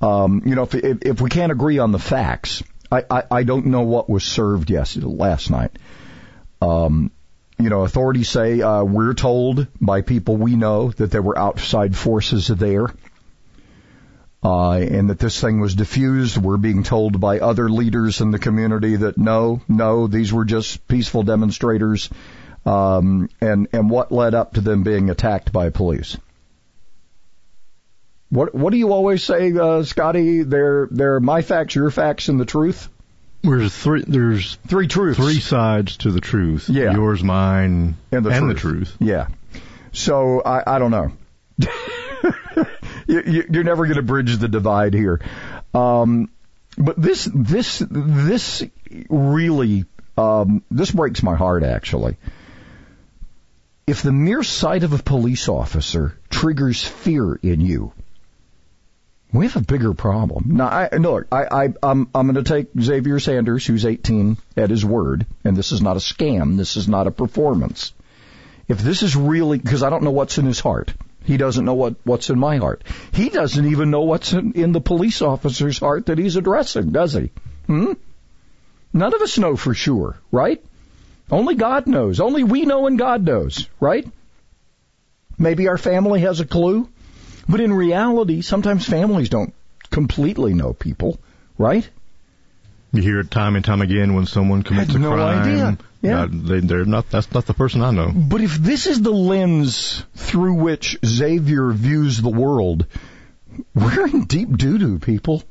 Um, 0.00 0.42
you 0.46 0.54
know, 0.54 0.62
if, 0.62 0.74
if 0.74 0.98
if 1.02 1.20
we 1.20 1.28
can't 1.28 1.52
agree 1.52 1.78
on 1.78 1.92
the 1.92 1.98
facts, 1.98 2.62
I 2.90 3.04
I, 3.10 3.22
I 3.30 3.42
don't 3.42 3.66
know 3.66 3.82
what 3.82 4.08
was 4.08 4.24
served 4.24 4.70
yes 4.70 4.96
last 4.96 5.50
night. 5.50 5.72
Um, 6.62 7.10
you 7.58 7.68
know, 7.68 7.82
authorities 7.82 8.28
say 8.28 8.62
uh, 8.62 8.84
we're 8.84 9.14
told 9.14 9.66
by 9.80 10.02
people 10.02 10.36
we 10.36 10.54
know 10.54 10.92
that 10.92 11.10
there 11.10 11.22
were 11.22 11.36
outside 11.36 11.96
forces 11.96 12.46
there 12.46 12.86
uh, 14.42 14.72
and 14.72 15.10
that 15.10 15.18
this 15.18 15.40
thing 15.40 15.60
was 15.60 15.74
diffused. 15.74 16.36
We're 16.36 16.56
being 16.56 16.82
told 16.84 17.20
by 17.20 17.40
other 17.40 17.68
leaders 17.68 18.20
in 18.20 18.30
the 18.30 18.38
community 18.38 18.96
that 18.96 19.18
no, 19.18 19.60
no, 19.68 20.06
these 20.06 20.32
were 20.32 20.44
just 20.44 20.86
peaceful 20.86 21.24
demonstrators. 21.24 22.08
Um, 22.64 23.30
and 23.40 23.68
and 23.72 23.88
what 23.88 24.12
led 24.12 24.34
up 24.34 24.54
to 24.54 24.60
them 24.60 24.82
being 24.82 25.10
attacked 25.10 25.52
by 25.52 25.70
police? 25.70 26.16
What 28.30 28.54
what 28.54 28.72
do 28.72 28.76
you 28.76 28.92
always 28.92 29.24
say, 29.24 29.52
uh, 29.52 29.82
Scotty? 29.84 30.42
They're 30.42 30.86
they're 30.90 31.20
my 31.20 31.42
facts, 31.42 31.74
your 31.74 31.90
facts, 31.90 32.28
and 32.28 32.38
the 32.38 32.44
truth. 32.44 32.88
There's 33.42 33.74
three. 33.74 34.04
There's 34.06 34.56
three 34.66 34.86
truths. 34.86 35.18
Three 35.18 35.40
sides 35.40 35.96
to 35.98 36.10
the 36.10 36.20
truth. 36.20 36.68
Yeah. 36.68 36.92
Yours, 36.92 37.22
mine, 37.22 37.96
and 38.12 38.26
the, 38.26 38.30
and 38.30 38.44
truth. 38.44 38.54
the 38.54 38.60
truth. 38.60 38.96
Yeah. 39.00 39.28
So 39.92 40.42
I 40.42 40.74
I 40.74 40.78
don't 40.78 40.90
know. 40.90 41.12
you, 43.08 43.44
you're 43.50 43.64
never 43.64 43.86
going 43.86 43.96
to 43.96 44.02
bridge 44.02 44.36
the 44.36 44.48
divide 44.48 44.94
here. 44.94 45.20
Um, 45.74 46.30
but 46.76 47.00
this, 47.00 47.28
this, 47.34 47.82
this 47.90 48.62
really, 49.08 49.84
um, 50.16 50.62
this 50.70 50.90
breaks 50.90 51.22
my 51.22 51.34
heart 51.34 51.64
actually. 51.64 52.16
If 53.86 54.02
the 54.02 54.12
mere 54.12 54.42
sight 54.42 54.84
of 54.84 54.92
a 54.92 55.02
police 55.02 55.48
officer 55.48 56.18
triggers 56.28 56.84
fear 56.84 57.34
in 57.34 57.60
you, 57.60 57.92
we 59.32 59.46
have 59.46 59.56
a 59.56 59.60
bigger 59.60 59.94
problem. 59.94 60.56
Now, 60.56 60.68
I, 60.68 60.98
no, 60.98 61.22
I, 61.32 61.64
I, 61.64 61.74
I'm, 61.82 62.08
I'm 62.14 62.30
going 62.30 62.42
to 62.42 62.42
take 62.42 62.68
Xavier 62.78 63.18
Sanders, 63.18 63.66
who's 63.66 63.84
18, 63.84 64.38
at 64.56 64.70
his 64.70 64.84
word, 64.84 65.26
and 65.44 65.56
this 65.56 65.72
is 65.72 65.82
not 65.82 65.96
a 65.96 66.00
scam. 66.00 66.56
This 66.56 66.76
is 66.76 66.88
not 66.88 67.06
a 67.06 67.10
performance. 67.10 67.92
If 68.68 68.78
this 68.78 69.02
is 69.02 69.16
really, 69.16 69.58
because 69.58 69.82
I 69.82 69.90
don't 69.90 70.02
know 70.02 70.10
what's 70.10 70.38
in 70.38 70.46
his 70.46 70.60
heart. 70.60 70.92
He 71.28 71.36
doesn't 71.36 71.66
know 71.66 71.74
what, 71.74 71.96
what's 72.04 72.30
in 72.30 72.38
my 72.38 72.56
heart. 72.56 72.82
He 73.12 73.28
doesn't 73.28 73.66
even 73.66 73.90
know 73.90 74.00
what's 74.00 74.32
in, 74.32 74.52
in 74.52 74.72
the 74.72 74.80
police 74.80 75.20
officer's 75.20 75.78
heart 75.78 76.06
that 76.06 76.16
he's 76.16 76.36
addressing, 76.36 76.90
does 76.90 77.12
he? 77.12 77.30
Hmm? 77.66 77.92
None 78.94 79.14
of 79.14 79.20
us 79.20 79.36
know 79.36 79.54
for 79.54 79.74
sure, 79.74 80.16
right? 80.32 80.64
Only 81.30 81.54
God 81.54 81.86
knows. 81.86 82.18
Only 82.18 82.44
we 82.44 82.64
know 82.64 82.86
and 82.86 82.98
God 82.98 83.26
knows, 83.26 83.68
right? 83.78 84.08
Maybe 85.36 85.68
our 85.68 85.76
family 85.76 86.22
has 86.22 86.40
a 86.40 86.46
clue, 86.46 86.88
but 87.46 87.60
in 87.60 87.74
reality, 87.74 88.40
sometimes 88.40 88.86
families 88.86 89.28
don't 89.28 89.52
completely 89.90 90.54
know 90.54 90.72
people, 90.72 91.18
right? 91.58 91.86
You 92.92 93.02
hear 93.02 93.20
it 93.20 93.30
time 93.30 93.54
and 93.56 93.64
time 93.64 93.82
again 93.82 94.14
when 94.14 94.26
someone 94.26 94.62
commits 94.62 94.94
a 94.94 94.98
no 94.98 95.12
crime. 95.12 95.42
idea. 95.42 95.78
Yeah. 96.00 96.22
Uh, 96.22 96.28
they, 96.30 96.60
they're 96.60 96.84
not. 96.84 97.10
That's 97.10 97.30
not 97.32 97.44
the 97.46 97.54
person 97.54 97.82
I 97.82 97.90
know. 97.90 98.10
But 98.14 98.40
if 98.40 98.56
this 98.56 98.86
is 98.86 99.02
the 99.02 99.12
lens 99.12 100.02
through 100.14 100.54
which 100.54 100.96
Xavier 101.04 101.70
views 101.72 102.18
the 102.18 102.30
world, 102.30 102.86
we're 103.74 104.06
in 104.06 104.24
deep 104.24 104.56
doo 104.56 104.78
doo, 104.78 104.98
people. 104.98 105.42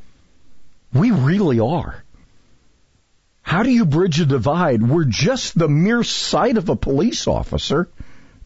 We 0.94 1.12
really 1.12 1.60
are. 1.60 2.04
How 3.42 3.64
do 3.64 3.70
you 3.70 3.86
bridge 3.86 4.20
a 4.20 4.26
divide 4.26 4.82
where 4.82 5.06
just 5.06 5.58
the 5.58 5.70
mere 5.70 6.04
sight 6.04 6.58
of 6.58 6.70
a 6.70 6.76
police 6.76 7.28
officer 7.28 7.88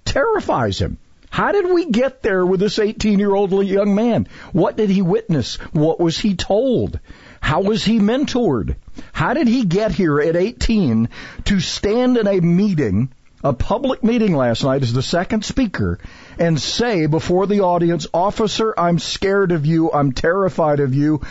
terrifies 0.05 0.79
him? 0.79 0.97
How 1.29 1.53
did 1.53 1.73
we 1.73 1.85
get 1.85 2.21
there 2.21 2.45
with 2.45 2.59
this 2.59 2.77
18 2.77 3.17
year 3.19 3.33
old 3.33 3.51
young 3.65 3.95
man? 3.95 4.27
What 4.51 4.75
did 4.75 4.89
he 4.89 5.01
witness? 5.01 5.55
What 5.71 5.99
was 5.99 6.19
he 6.19 6.35
told? 6.35 6.99
How 7.41 7.61
was 7.61 7.83
he 7.83 7.99
mentored? 7.99 8.75
How 9.11 9.33
did 9.33 9.47
he 9.47 9.65
get 9.65 9.91
here 9.91 10.21
at 10.21 10.37
18 10.37 11.09
to 11.45 11.59
stand 11.59 12.15
in 12.17 12.27
a 12.27 12.39
meeting, 12.39 13.11
a 13.43 13.51
public 13.51 14.03
meeting 14.03 14.35
last 14.35 14.63
night 14.63 14.83
as 14.83 14.93
the 14.93 15.01
second 15.01 15.43
speaker 15.43 15.99
and 16.39 16.57
say 16.59 17.07
before 17.07 17.47
the 17.47 17.61
audience, 17.61 18.07
officer, 18.13 18.73
I'm 18.77 18.99
scared 18.99 19.51
of 19.51 19.65
you. 19.65 19.91
I'm 19.91 20.13
terrified 20.13 20.79
of 20.79 20.93
you. 20.93 21.21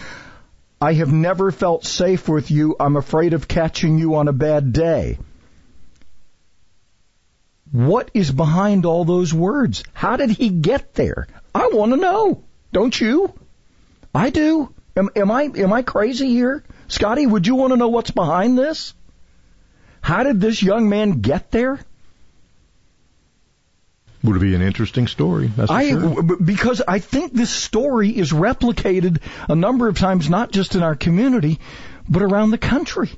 I 0.80 0.94
have 0.94 1.12
never 1.12 1.52
felt 1.52 1.86
safe 1.86 2.28
with 2.28 2.50
you. 2.50 2.76
I'm 2.78 2.96
afraid 2.96 3.32
of 3.32 3.48
catching 3.48 3.98
you 3.98 4.16
on 4.16 4.28
a 4.28 4.32
bad 4.32 4.72
day. 4.72 5.18
What 7.70 8.10
is 8.14 8.32
behind 8.32 8.84
all 8.84 9.04
those 9.04 9.32
words? 9.32 9.84
How 9.92 10.16
did 10.16 10.30
he 10.30 10.48
get 10.48 10.94
there? 10.94 11.28
I 11.54 11.70
want 11.72 11.92
to 11.92 11.96
know. 11.96 12.42
Don't 12.72 13.00
you? 13.00 13.32
I 14.12 14.30
do. 14.30 14.74
Am, 15.00 15.08
am 15.16 15.30
I 15.30 15.50
am 15.56 15.72
I 15.72 15.80
crazy 15.80 16.28
here, 16.28 16.62
Scotty? 16.88 17.26
Would 17.26 17.46
you 17.46 17.54
want 17.54 17.72
to 17.72 17.78
know 17.78 17.88
what's 17.88 18.10
behind 18.10 18.58
this? 18.58 18.92
How 20.02 20.24
did 20.24 20.42
this 20.42 20.62
young 20.62 20.90
man 20.90 21.22
get 21.22 21.50
there? 21.50 21.80
Would 24.22 24.36
it 24.36 24.40
be 24.40 24.54
an 24.54 24.60
interesting 24.60 25.06
story. 25.06 25.46
That's 25.46 25.70
I 25.70 25.88
sure. 25.88 26.36
because 26.36 26.82
I 26.86 26.98
think 26.98 27.32
this 27.32 27.48
story 27.48 28.10
is 28.10 28.32
replicated 28.32 29.22
a 29.48 29.54
number 29.54 29.88
of 29.88 29.96
times, 29.96 30.28
not 30.28 30.52
just 30.52 30.74
in 30.74 30.82
our 30.82 30.94
community, 30.94 31.58
but 32.06 32.20
around 32.20 32.50
the 32.50 32.58
country. 32.58 33.10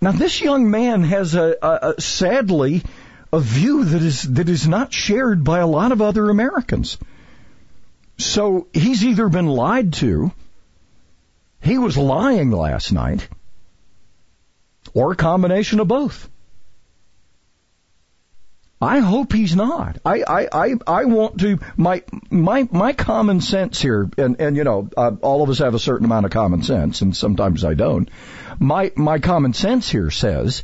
Now, 0.00 0.12
this 0.12 0.40
young 0.40 0.70
man 0.70 1.02
has 1.02 1.34
a, 1.34 1.56
a, 1.60 1.94
a 1.96 2.00
sadly 2.00 2.84
a 3.32 3.40
view 3.40 3.84
that 3.84 4.02
is 4.02 4.22
that 4.22 4.48
is 4.48 4.68
not 4.68 4.92
shared 4.92 5.42
by 5.42 5.58
a 5.58 5.66
lot 5.66 5.90
of 5.90 6.00
other 6.00 6.30
Americans. 6.30 6.96
So 8.20 8.68
he's 8.72 9.04
either 9.04 9.28
been 9.28 9.46
lied 9.46 9.94
to, 9.94 10.30
he 11.62 11.78
was 11.78 11.96
lying 11.96 12.50
last 12.50 12.92
night, 12.92 13.26
or 14.92 15.12
a 15.12 15.16
combination 15.16 15.80
of 15.80 15.88
both. 15.88 16.28
I 18.82 19.00
hope 19.00 19.32
he's 19.32 19.54
not. 19.54 19.98
I, 20.04 20.22
I, 20.22 20.48
I, 20.52 20.74
I 20.86 21.04
want 21.04 21.40
to, 21.40 21.58
my, 21.76 22.02
my, 22.30 22.66
my 22.70 22.92
common 22.94 23.40
sense 23.42 23.80
here, 23.80 24.08
and, 24.16 24.40
and 24.40 24.56
you 24.56 24.64
know, 24.64 24.88
uh, 24.96 25.12
all 25.20 25.42
of 25.42 25.50
us 25.50 25.58
have 25.58 25.74
a 25.74 25.78
certain 25.78 26.06
amount 26.06 26.24
of 26.24 26.32
common 26.32 26.62
sense, 26.62 27.02
and 27.02 27.14
sometimes 27.14 27.62
I 27.64 27.74
don't. 27.74 28.10
My, 28.58 28.90
my 28.96 29.18
common 29.18 29.52
sense 29.52 29.90
here 29.90 30.10
says 30.10 30.62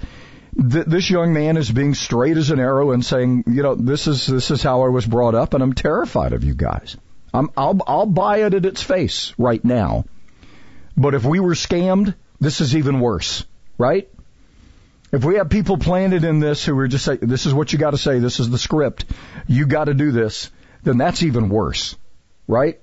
that 0.55 0.89
this 0.89 1.11
young 1.11 1.35
man 1.35 1.59
is 1.59 1.71
being 1.71 1.93
straight 1.93 2.39
as 2.39 2.51
an 2.51 2.59
arrow 2.59 2.93
and 2.93 3.05
saying, 3.05 3.45
you 3.47 3.63
know, 3.63 3.75
this 3.75 4.07
is, 4.07 4.27
this 4.27 4.51
is 4.51 4.63
how 4.63 4.83
I 4.83 4.89
was 4.89 5.05
brought 5.05 5.35
up, 5.35 5.53
and 5.53 5.63
I'm 5.63 5.75
terrified 5.75 6.33
of 6.33 6.43
you 6.43 6.55
guys. 6.55 6.97
I'm, 7.37 7.51
I'll, 7.55 7.79
I'll 7.87 8.07
buy 8.07 8.39
it 8.47 8.55
at 8.55 8.65
its 8.65 8.83
face 8.83 9.35
right 9.37 9.63
now. 9.63 10.07
But 10.97 11.15
if 11.15 11.23
we 11.23 11.39
were 11.39 11.53
scammed, 11.53 12.15
this 12.41 12.63
is 12.63 12.75
even 12.75 13.01
worse, 13.01 13.45
right? 13.77 14.09
If 15.13 15.23
we 15.23 15.35
have 15.35 15.51
people 15.51 15.77
planted 15.77 16.25
in 16.25 16.41
this 16.41 16.65
who 16.65 16.79
are 16.79 16.89
just 16.89 17.05
saying, 17.05 17.19
this 17.21 17.45
is 17.45 17.53
what 17.53 17.75
you 17.75 17.79
got 17.79 17.91
to 17.91 17.99
say, 17.99 18.21
this 18.21 18.41
is 18.41 18.49
the 18.49 18.57
script, 18.57 19.05
you 19.47 19.67
got 19.67 19.85
to 19.85 19.93
do 19.93 20.13
this, 20.13 20.51
then 20.83 20.97
that's 20.97 21.23
even 21.23 21.51
worse, 21.51 21.95
right? 22.49 22.81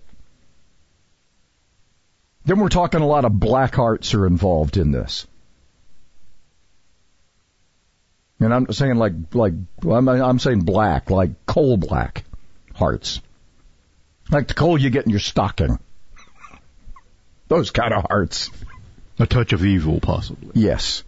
Then 2.46 2.60
we're 2.60 2.70
talking 2.70 3.02
a 3.02 3.08
lot 3.08 3.26
of 3.26 3.40
black 3.40 3.74
hearts 3.74 4.14
are 4.14 4.28
involved 4.28 4.78
in 4.78 4.92
this. 4.92 5.26
And 8.40 8.54
I'm 8.54 8.72
saying 8.72 8.98
like, 8.98 9.14
like, 9.34 9.54
I'm, 9.82 10.08
I'm 10.08 10.38
saying 10.38 10.60
black, 10.60 11.10
like 11.10 11.48
coal 11.48 11.78
black 11.78 12.24
hearts. 12.76 13.20
Like 14.34 14.48
the 14.48 14.56
coal 14.56 14.80
you 14.80 14.90
get 14.90 15.06
in 15.06 15.12
your 15.12 15.20
stocking. 15.20 15.78
Those 17.48 17.70
kind 17.70 17.94
of 17.94 18.06
hearts. 18.10 18.50
A 19.20 19.28
touch 19.28 19.54
of 19.54 19.64
evil, 19.64 20.00
possibly. 20.00 20.50
Yes. 20.56 21.04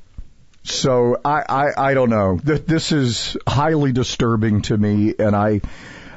So 0.63 1.19
I, 1.25 1.43
I, 1.47 1.89
I 1.89 1.93
don't 1.95 2.11
know. 2.11 2.39
Th- 2.43 2.63
This 2.63 2.91
is 2.91 3.35
highly 3.47 3.91
disturbing 3.91 4.61
to 4.63 4.77
me, 4.77 5.15
and 5.17 5.35
I, 5.35 5.61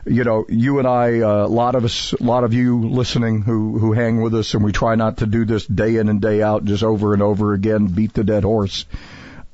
you 0.04 0.24
know, 0.24 0.44
you 0.48 0.78
and 0.78 0.86
I, 0.86 1.06
a 1.08 1.44
uh, 1.44 1.48
lot 1.48 1.74
of 1.74 1.84
us, 1.84 2.12
a 2.12 2.22
lot 2.22 2.44
of 2.44 2.52
you 2.52 2.88
listening 2.88 3.42
who 3.42 3.78
who 3.78 3.92
hang 3.92 4.20
with 4.20 4.34
us, 4.34 4.52
and 4.54 4.62
we 4.62 4.72
try 4.72 4.94
not 4.94 5.18
to 5.18 5.26
do 5.26 5.46
this 5.46 5.66
day 5.66 5.96
in 5.96 6.08
and 6.08 6.20
day 6.20 6.42
out, 6.42 6.64
just 6.64 6.82
over 6.82 7.14
and 7.14 7.22
over 7.22 7.54
again, 7.54 7.86
beat 7.86 8.12
the 8.12 8.24
dead 8.24 8.44
horse. 8.44 8.84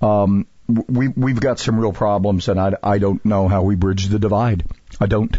Um, 0.00 0.46
we 0.68 1.08
we've 1.08 1.40
got 1.40 1.58
some 1.58 1.78
real 1.78 1.92
problems, 1.92 2.48
and 2.48 2.58
I 2.58 2.74
I 2.82 2.98
don't 2.98 3.24
know 3.24 3.48
how 3.48 3.62
we 3.62 3.76
bridge 3.76 4.06
the 4.06 4.18
divide. 4.18 4.64
I 5.00 5.06
don't. 5.06 5.36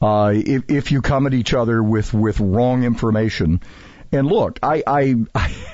Uh, 0.00 0.32
if 0.34 0.70
if 0.70 0.92
you 0.92 1.00
come 1.00 1.26
at 1.26 1.34
each 1.34 1.54
other 1.54 1.82
with 1.82 2.12
with 2.12 2.40
wrong 2.40 2.84
information, 2.84 3.60
and 4.12 4.26
look, 4.26 4.58
I 4.62 4.82
I. 4.86 5.14
I 5.34 5.54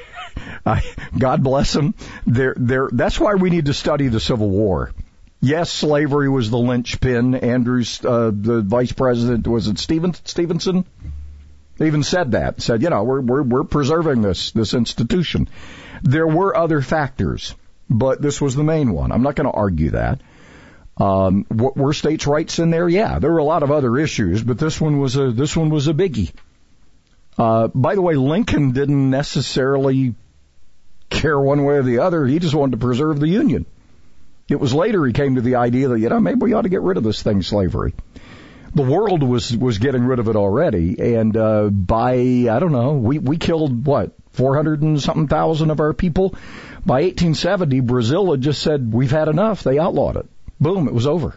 I, 0.66 0.82
God 1.18 1.42
bless 1.42 1.72
them. 1.72 1.94
They're, 2.26 2.54
they're, 2.56 2.88
that's 2.92 3.18
why 3.18 3.34
we 3.34 3.50
need 3.50 3.66
to 3.66 3.74
study 3.74 4.08
the 4.08 4.20
Civil 4.20 4.48
War. 4.48 4.92
Yes, 5.40 5.70
slavery 5.70 6.28
was 6.28 6.50
the 6.50 6.58
linchpin. 6.58 7.34
Andrews, 7.34 8.04
uh, 8.04 8.30
the 8.32 8.60
vice 8.60 8.92
president, 8.92 9.46
was 9.46 9.68
it 9.68 9.78
Steven, 9.78 10.12
Stevenson? 10.24 10.84
Even 11.80 12.02
said 12.02 12.32
that. 12.32 12.60
Said, 12.60 12.82
you 12.82 12.90
know, 12.90 13.04
we're, 13.04 13.22
we're, 13.22 13.42
we're 13.42 13.64
preserving 13.64 14.20
this, 14.20 14.50
this 14.52 14.74
institution. 14.74 15.48
There 16.02 16.26
were 16.26 16.54
other 16.54 16.82
factors, 16.82 17.54
but 17.88 18.20
this 18.20 18.40
was 18.40 18.54
the 18.54 18.64
main 18.64 18.92
one. 18.92 19.12
I'm 19.12 19.22
not 19.22 19.34
going 19.34 19.50
to 19.50 19.56
argue 19.56 19.90
that. 19.90 20.20
Um, 21.00 21.46
were 21.50 21.94
states' 21.94 22.26
rights 22.26 22.58
in 22.58 22.70
there? 22.70 22.88
Yeah, 22.88 23.18
there 23.18 23.32
were 23.32 23.38
a 23.38 23.44
lot 23.44 23.62
of 23.62 23.70
other 23.70 23.96
issues, 23.96 24.42
but 24.42 24.58
this 24.58 24.78
one 24.78 25.00
was 25.00 25.16
a, 25.16 25.32
this 25.32 25.56
one 25.56 25.70
was 25.70 25.88
a 25.88 25.94
biggie. 25.94 26.30
Uh, 27.38 27.68
by 27.68 27.94
the 27.94 28.02
way, 28.02 28.16
Lincoln 28.16 28.72
didn't 28.72 29.08
necessarily 29.08 30.14
care 31.08 31.40
one 31.40 31.64
way 31.64 31.76
or 31.76 31.82
the 31.82 32.00
other. 32.00 32.26
He 32.26 32.38
just 32.38 32.54
wanted 32.54 32.72
to 32.72 32.84
preserve 32.84 33.18
the 33.18 33.28
Union. 33.28 33.64
It 34.50 34.60
was 34.60 34.74
later 34.74 35.06
he 35.06 35.12
came 35.12 35.36
to 35.36 35.40
the 35.40 35.54
idea 35.54 35.88
that, 35.88 35.98
you 35.98 36.08
know, 36.08 36.20
maybe 36.20 36.40
we 36.40 36.52
ought 36.52 36.62
to 36.62 36.68
get 36.68 36.82
rid 36.82 36.98
of 36.98 37.04
this 37.04 37.22
thing, 37.22 37.40
slavery. 37.40 37.94
The 38.74 38.82
world 38.82 39.22
was, 39.22 39.56
was 39.56 39.78
getting 39.78 40.04
rid 40.04 40.18
of 40.18 40.28
it 40.28 40.36
already. 40.36 41.14
And, 41.16 41.36
uh, 41.36 41.68
by, 41.70 42.12
I 42.14 42.58
don't 42.58 42.72
know, 42.72 42.92
we, 42.92 43.18
we 43.18 43.38
killed 43.38 43.86
what, 43.86 44.12
400 44.32 44.82
and 44.82 45.00
something 45.00 45.28
thousand 45.28 45.70
of 45.70 45.80
our 45.80 45.92
people? 45.92 46.34
By 46.84 47.02
1870, 47.02 47.80
Brazil 47.80 48.30
had 48.32 48.40
just 48.40 48.62
said, 48.62 48.92
we've 48.92 49.10
had 49.10 49.28
enough. 49.28 49.62
They 49.62 49.78
outlawed 49.78 50.16
it. 50.16 50.26
Boom, 50.60 50.88
it 50.88 50.94
was 50.94 51.06
over. 51.06 51.34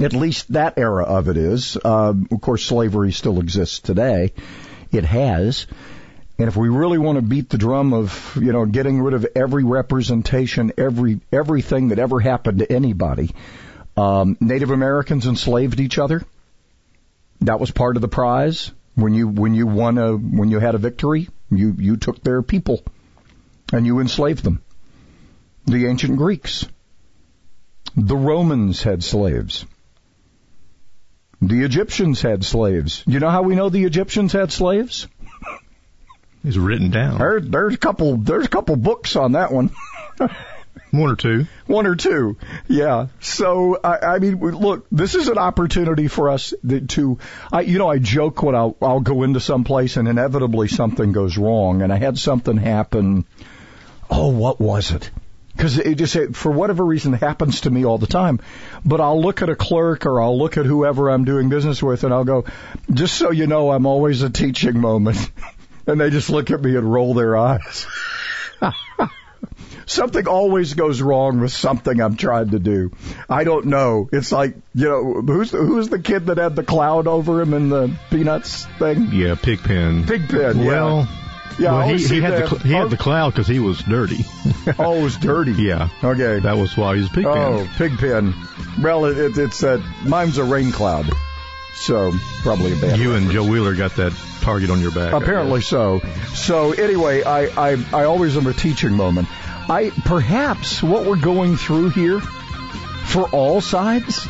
At 0.00 0.12
least 0.12 0.52
that 0.52 0.78
era 0.78 1.04
of 1.04 1.28
it 1.28 1.36
is. 1.36 1.76
Uh, 1.82 2.14
of 2.30 2.40
course, 2.40 2.64
slavery 2.64 3.12
still 3.12 3.40
exists 3.40 3.80
today. 3.80 4.32
It 4.92 5.04
has. 5.04 5.66
And 6.38 6.48
if 6.48 6.56
we 6.56 6.68
really 6.68 6.98
want 6.98 7.16
to 7.16 7.22
beat 7.22 7.48
the 7.48 7.56
drum 7.56 7.94
of, 7.94 8.38
you 8.40 8.52
know, 8.52 8.66
getting 8.66 9.00
rid 9.00 9.14
of 9.14 9.26
every 9.34 9.64
representation, 9.64 10.72
every 10.76 11.20
everything 11.32 11.88
that 11.88 11.98
ever 11.98 12.20
happened 12.20 12.58
to 12.58 12.70
anybody, 12.70 13.34
um, 13.96 14.36
Native 14.40 14.70
Americans 14.70 15.26
enslaved 15.26 15.80
each 15.80 15.98
other. 15.98 16.22
That 17.40 17.60
was 17.60 17.70
part 17.70 17.96
of 17.96 18.02
the 18.02 18.08
prize. 18.08 18.70
When 18.94 19.14
you 19.14 19.28
when 19.28 19.54
you 19.54 19.66
won 19.66 19.98
a 19.98 20.14
when 20.14 20.50
you 20.50 20.58
had 20.58 20.74
a 20.74 20.78
victory, 20.78 21.28
you 21.50 21.74
you 21.78 21.96
took 21.96 22.22
their 22.22 22.42
people, 22.42 22.82
and 23.72 23.86
you 23.86 24.00
enslaved 24.00 24.44
them. 24.44 24.62
The 25.66 25.86
ancient 25.86 26.16
Greeks, 26.16 26.66
the 27.96 28.16
Romans 28.16 28.82
had 28.82 29.02
slaves. 29.02 29.64
The 31.40 31.64
Egyptians 31.64 32.22
had 32.22 32.44
slaves. 32.44 33.02
You 33.06 33.20
know 33.20 33.30
how 33.30 33.42
we 33.42 33.54
know 33.54 33.68
the 33.68 33.84
Egyptians 33.84 34.32
had 34.32 34.52
slaves? 34.52 35.06
It's 36.44 36.56
written 36.56 36.92
down. 36.92 37.18
There, 37.18 37.40
there's 37.40 37.74
a 37.74 37.78
couple. 37.78 38.18
There's 38.18 38.46
a 38.46 38.48
couple 38.48 38.76
books 38.76 39.16
on 39.16 39.32
that 39.32 39.50
one. 39.50 39.72
One 40.92 41.10
or 41.10 41.16
two. 41.16 41.46
One 41.66 41.86
or 41.86 41.96
two. 41.96 42.36
Yeah. 42.68 43.08
So 43.18 43.80
I, 43.82 44.14
I 44.14 44.18
mean, 44.20 44.38
look, 44.38 44.86
this 44.92 45.16
is 45.16 45.26
an 45.26 45.38
opportunity 45.38 46.06
for 46.06 46.30
us 46.30 46.54
to. 46.88 47.18
I, 47.52 47.62
you 47.62 47.78
know, 47.78 47.88
I 47.88 47.98
joke 47.98 48.44
when 48.44 48.54
I'll 48.54 48.76
I'll 48.80 49.00
go 49.00 49.24
into 49.24 49.40
some 49.40 49.64
place 49.64 49.96
and 49.96 50.06
inevitably 50.06 50.68
something 50.68 51.10
goes 51.10 51.36
wrong, 51.36 51.82
and 51.82 51.92
I 51.92 51.96
had 51.96 52.16
something 52.16 52.56
happen. 52.56 53.26
Oh, 54.08 54.28
what 54.28 54.60
was 54.60 54.92
it? 54.92 55.10
Because 55.56 55.78
it 55.78 55.94
just 55.96 56.14
it, 56.16 56.36
for 56.36 56.52
whatever 56.52 56.84
reason 56.84 57.14
it 57.14 57.20
happens 57.20 57.62
to 57.62 57.70
me 57.70 57.84
all 57.84 57.98
the 57.98 58.06
time. 58.06 58.40
But 58.84 59.00
I'll 59.00 59.20
look 59.20 59.42
at 59.42 59.48
a 59.48 59.56
clerk 59.56 60.04
or 60.04 60.20
I'll 60.20 60.38
look 60.38 60.56
at 60.56 60.66
whoever 60.66 61.08
I'm 61.08 61.24
doing 61.24 61.48
business 61.48 61.82
with, 61.82 62.04
and 62.04 62.12
I'll 62.12 62.24
go, 62.24 62.44
just 62.92 63.16
so 63.16 63.30
you 63.30 63.46
know, 63.46 63.70
I'm 63.70 63.86
always 63.86 64.22
a 64.22 64.30
teaching 64.30 64.78
moment. 64.78 65.30
and 65.86 66.00
they 66.00 66.10
just 66.10 66.30
look 66.30 66.50
at 66.50 66.60
me 66.60 66.76
and 66.76 66.92
roll 66.92 67.14
their 67.14 67.36
eyes. 67.36 67.86
something 69.86 70.26
always 70.26 70.74
goes 70.74 71.00
wrong 71.00 71.40
with 71.40 71.52
something 71.52 72.00
I'm 72.00 72.16
trying 72.16 72.50
to 72.50 72.58
do. 72.58 72.90
I 73.28 73.44
don't 73.44 73.66
know. 73.66 74.08
It's 74.12 74.32
like, 74.32 74.56
you 74.74 74.88
know, 74.88 75.22
who's 75.22 75.52
the, 75.52 75.58
who's 75.58 75.88
the 75.88 76.00
kid 76.00 76.26
that 76.26 76.38
had 76.38 76.56
the 76.56 76.64
cloud 76.64 77.06
over 77.06 77.40
him 77.40 77.54
in 77.54 77.68
the 77.68 77.96
Peanuts 78.10 78.66
thing? 78.78 79.10
Yeah, 79.12 79.36
Pigpen. 79.36 80.06
Pigpen. 80.06 80.64
Well, 80.64 81.00
Yeah, 81.00 81.25
I 81.58 81.62
well, 81.62 81.88
he, 81.88 82.06
he 82.06 82.20
had 82.20 82.42
the 82.42 82.48
cl- 82.48 82.60
he 82.60 82.72
had 82.72 82.90
the 82.90 82.96
cloud 82.96 83.30
because 83.30 83.46
he 83.46 83.58
was 83.60 83.80
dirty. 83.82 84.24
Oh, 84.78 84.98
it 84.98 85.02
was 85.04 85.16
dirty. 85.16 85.52
yeah, 85.52 85.88
Okay. 86.02 86.40
that 86.40 86.56
was 86.56 86.76
why 86.76 86.96
he 86.96 87.00
was 87.00 87.08
Pigpen. 87.08 87.32
Oh, 87.32 87.68
Pigpen. 87.76 88.34
Well, 88.82 89.04
it, 89.04 89.16
it, 89.16 89.38
it's 89.38 89.62
a, 89.62 89.78
mine's 90.04 90.38
a 90.38 90.44
rain 90.44 90.72
cloud. 90.72 91.08
So, 91.76 92.12
probably 92.42 92.72
a 92.72 92.76
bad 92.76 92.98
you 92.98 93.14
and 93.14 93.30
Joe 93.30 93.48
Wheeler 93.48 93.74
got 93.76 93.94
that 93.96 94.12
target 94.40 94.70
on 94.70 94.80
your 94.80 94.90
back. 94.90 95.12
Apparently 95.12 95.60
so. 95.60 96.00
So 96.34 96.72
anyway, 96.72 97.22
I, 97.22 97.44
I, 97.72 97.84
I 97.92 98.04
always 98.04 98.34
a 98.36 98.52
teaching 98.54 98.92
moment. 98.94 99.28
I 99.70 99.90
perhaps 100.04 100.82
what 100.82 101.06
we're 101.06 101.16
going 101.16 101.56
through 101.56 101.90
here 101.90 102.20
for 102.20 103.28
all 103.30 103.60
sides 103.60 104.26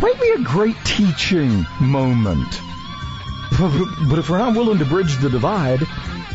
might 0.00 0.20
be 0.20 0.30
a 0.30 0.38
great 0.38 0.76
teaching 0.84 1.66
moment. 1.80 2.60
But 4.08 4.18
if 4.18 4.30
we're 4.30 4.38
not 4.38 4.54
willing 4.56 4.78
to 4.78 4.84
bridge 4.86 5.16
the 5.18 5.28
divide, 5.28 5.80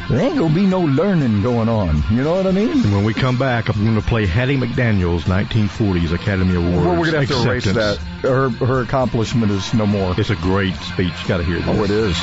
there 0.09 0.19
ain't 0.19 0.37
gonna 0.37 0.53
be 0.53 0.65
no 0.65 0.81
learning 0.81 1.41
going 1.41 1.67
on. 1.69 2.03
You 2.11 2.23
know 2.23 2.35
what 2.35 2.47
I 2.47 2.51
mean? 2.51 2.71
And 2.71 2.93
when 2.93 3.03
we 3.03 3.13
come 3.13 3.37
back, 3.37 3.69
I'm 3.69 3.83
going 3.83 3.95
to 3.95 4.07
play 4.07 4.25
Hattie 4.25 4.57
McDaniel's 4.57 5.23
1940s 5.23 6.13
Academy 6.13 6.55
Awards. 6.55 6.85
Well, 6.85 6.99
we're 6.99 7.05
gonna 7.11 7.25
have 7.25 7.29
to 7.29 7.49
erase 7.49 7.65
acceptance. 7.65 8.03
that. 8.21 8.27
Her 8.29 8.49
her 8.49 8.81
accomplishment 8.81 9.51
is 9.51 9.73
no 9.73 9.85
more. 9.85 10.13
It's 10.17 10.29
a 10.29 10.35
great 10.35 10.75
speech. 10.75 11.13
You 11.21 11.27
Got 11.27 11.37
to 11.37 11.43
hear 11.43 11.57
this. 11.59 11.67
Oh, 11.67 11.83
it 11.83 11.91
is. 11.91 12.15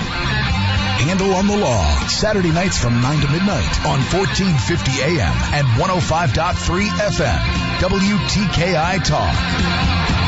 Handle 1.02 1.34
on 1.34 1.48
the 1.48 1.56
Law, 1.56 2.06
Saturday 2.06 2.52
nights 2.52 2.78
from 2.78 3.00
9 3.00 3.20
to 3.22 3.32
midnight 3.32 3.84
on 3.84 3.98
1450 4.14 5.02
AM 5.02 5.34
and 5.52 5.66
105.3 5.76 6.86
FM. 6.86 7.40
WTKI 7.80 9.04
Talk. 9.04 10.21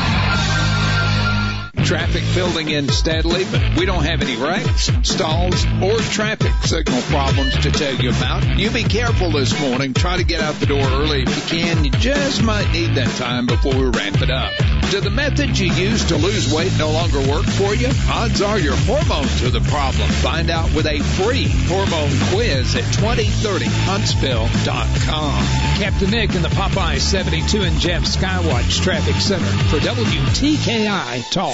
Traffic 1.85 2.23
building 2.33 2.69
in 2.69 2.89
steadily, 2.89 3.45
but 3.51 3.77
we 3.77 3.85
don't 3.85 4.03
have 4.03 4.23
any 4.23 4.35
wrecks, 4.37 4.89
stalls, 5.03 5.63
or 5.83 5.95
traffic 6.11 6.51
signal 6.63 6.99
problems 7.03 7.55
to 7.59 7.69
tell 7.71 7.93
you 7.93 8.09
about. 8.09 8.57
You 8.57 8.71
be 8.71 8.83
careful 8.83 9.29
this 9.31 9.53
morning. 9.61 9.93
Try 9.93 10.17
to 10.17 10.23
get 10.23 10.41
out 10.41 10.55
the 10.55 10.65
door 10.65 10.81
early 10.81 11.21
if 11.21 11.35
you 11.35 11.43
can. 11.59 11.85
You 11.85 11.91
just 11.91 12.41
might 12.41 12.71
need 12.71 12.95
that 12.95 13.15
time 13.17 13.45
before 13.45 13.75
we 13.75 13.85
wrap 13.85 14.19
it 14.21 14.31
up. 14.31 14.51
Do 14.89 14.99
the 15.01 15.11
methods 15.11 15.59
you 15.59 15.71
use 15.73 16.05
to 16.05 16.15
lose 16.15 16.51
weight 16.53 16.71
no 16.77 16.91
longer 16.91 17.19
work 17.19 17.45
for 17.45 17.75
you? 17.75 17.89
Odds 18.09 18.41
are 18.41 18.57
your 18.57 18.77
hormones 18.77 19.43
are 19.43 19.51
the 19.51 19.61
problem. 19.61 20.09
Find 20.09 20.49
out 20.49 20.73
with 20.73 20.87
a 20.87 20.99
free 20.99 21.47
hormone 21.67 22.09
quiz 22.31 22.75
at 22.75 22.83
2030huntsville.com. 22.95 25.45
Captain 25.77 26.09
Nick 26.09 26.33
in 26.35 26.41
the 26.41 26.49
Popeye 26.49 26.99
72 26.99 27.61
and 27.61 27.79
Jeff 27.79 28.03
Skywatch 28.03 28.81
Traffic 28.81 29.15
Center 29.15 29.45
for 29.69 29.77
WTKI 29.77 31.29
Talk. 31.31 31.53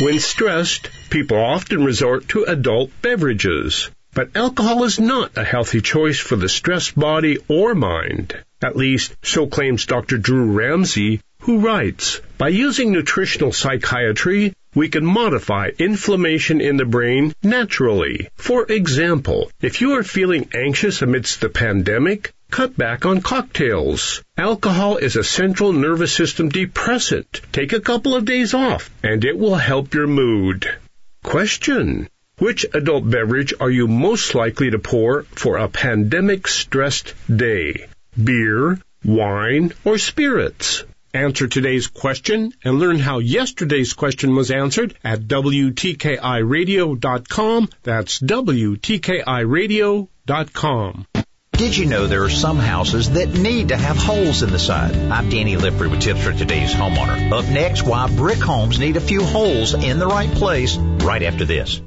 When 0.00 0.18
stressed, 0.18 0.88
people 1.10 1.36
often 1.36 1.84
resort 1.84 2.30
to 2.30 2.44
adult 2.44 2.90
beverages. 3.02 3.90
But 4.14 4.36
alcohol 4.36 4.84
is 4.84 5.00
not 5.00 5.36
a 5.36 5.42
healthy 5.42 5.80
choice 5.80 6.20
for 6.20 6.36
the 6.36 6.48
stressed 6.48 6.96
body 6.96 7.38
or 7.48 7.74
mind. 7.74 8.36
At 8.62 8.76
least, 8.76 9.16
so 9.22 9.48
claims 9.48 9.86
Dr. 9.86 10.18
Drew 10.18 10.52
Ramsey, 10.52 11.20
who 11.40 11.58
writes, 11.58 12.20
By 12.38 12.48
using 12.48 12.92
nutritional 12.92 13.52
psychiatry, 13.52 14.54
we 14.72 14.88
can 14.88 15.04
modify 15.04 15.70
inflammation 15.78 16.60
in 16.60 16.76
the 16.76 16.84
brain 16.84 17.32
naturally. 17.42 18.28
For 18.36 18.64
example, 18.70 19.50
if 19.60 19.80
you 19.80 19.94
are 19.96 20.04
feeling 20.04 20.48
anxious 20.54 21.02
amidst 21.02 21.40
the 21.40 21.48
pandemic, 21.48 22.32
cut 22.52 22.76
back 22.76 23.04
on 23.04 23.20
cocktails. 23.20 24.22
Alcohol 24.38 24.96
is 24.96 25.16
a 25.16 25.24
central 25.24 25.72
nervous 25.72 26.12
system 26.12 26.50
depressant. 26.50 27.40
Take 27.50 27.72
a 27.72 27.80
couple 27.80 28.14
of 28.14 28.24
days 28.24 28.54
off, 28.54 28.90
and 29.02 29.24
it 29.24 29.36
will 29.36 29.56
help 29.56 29.92
your 29.92 30.06
mood. 30.06 30.68
Question. 31.24 32.08
Which 32.38 32.66
adult 32.74 33.08
beverage 33.08 33.54
are 33.60 33.70
you 33.70 33.86
most 33.86 34.34
likely 34.34 34.70
to 34.70 34.80
pour 34.80 35.22
for 35.22 35.56
a 35.56 35.68
pandemic 35.68 36.48
stressed 36.48 37.14
day? 37.34 37.86
Beer, 38.22 38.78
wine, 39.04 39.72
or 39.84 39.96
spirits? 39.98 40.82
Answer 41.12 41.46
today's 41.46 41.86
question 41.86 42.52
and 42.64 42.80
learn 42.80 42.98
how 42.98 43.20
yesterday's 43.20 43.92
question 43.92 44.34
was 44.34 44.50
answered 44.50 44.96
at 45.04 45.20
WTKIRadio.com. 45.20 47.68
That's 47.84 48.18
WTKIRadio.com. 48.18 51.06
Did 51.52 51.76
you 51.76 51.86
know 51.86 52.08
there 52.08 52.24
are 52.24 52.30
some 52.30 52.58
houses 52.58 53.10
that 53.10 53.28
need 53.28 53.68
to 53.68 53.76
have 53.76 53.96
holes 53.96 54.42
in 54.42 54.50
the 54.50 54.58
side? 54.58 54.96
I'm 54.96 55.30
Danny 55.30 55.56
Lipford 55.56 55.88
with 55.88 56.00
tips 56.00 56.24
for 56.24 56.32
today's 56.32 56.74
homeowner. 56.74 57.30
Up 57.30 57.44
next, 57.44 57.84
why 57.84 58.08
brick 58.08 58.40
homes 58.40 58.80
need 58.80 58.96
a 58.96 59.00
few 59.00 59.22
holes 59.22 59.72
in 59.72 60.00
the 60.00 60.08
right 60.08 60.32
place 60.32 60.76
right 60.76 61.22
after 61.22 61.44
this. 61.44 61.80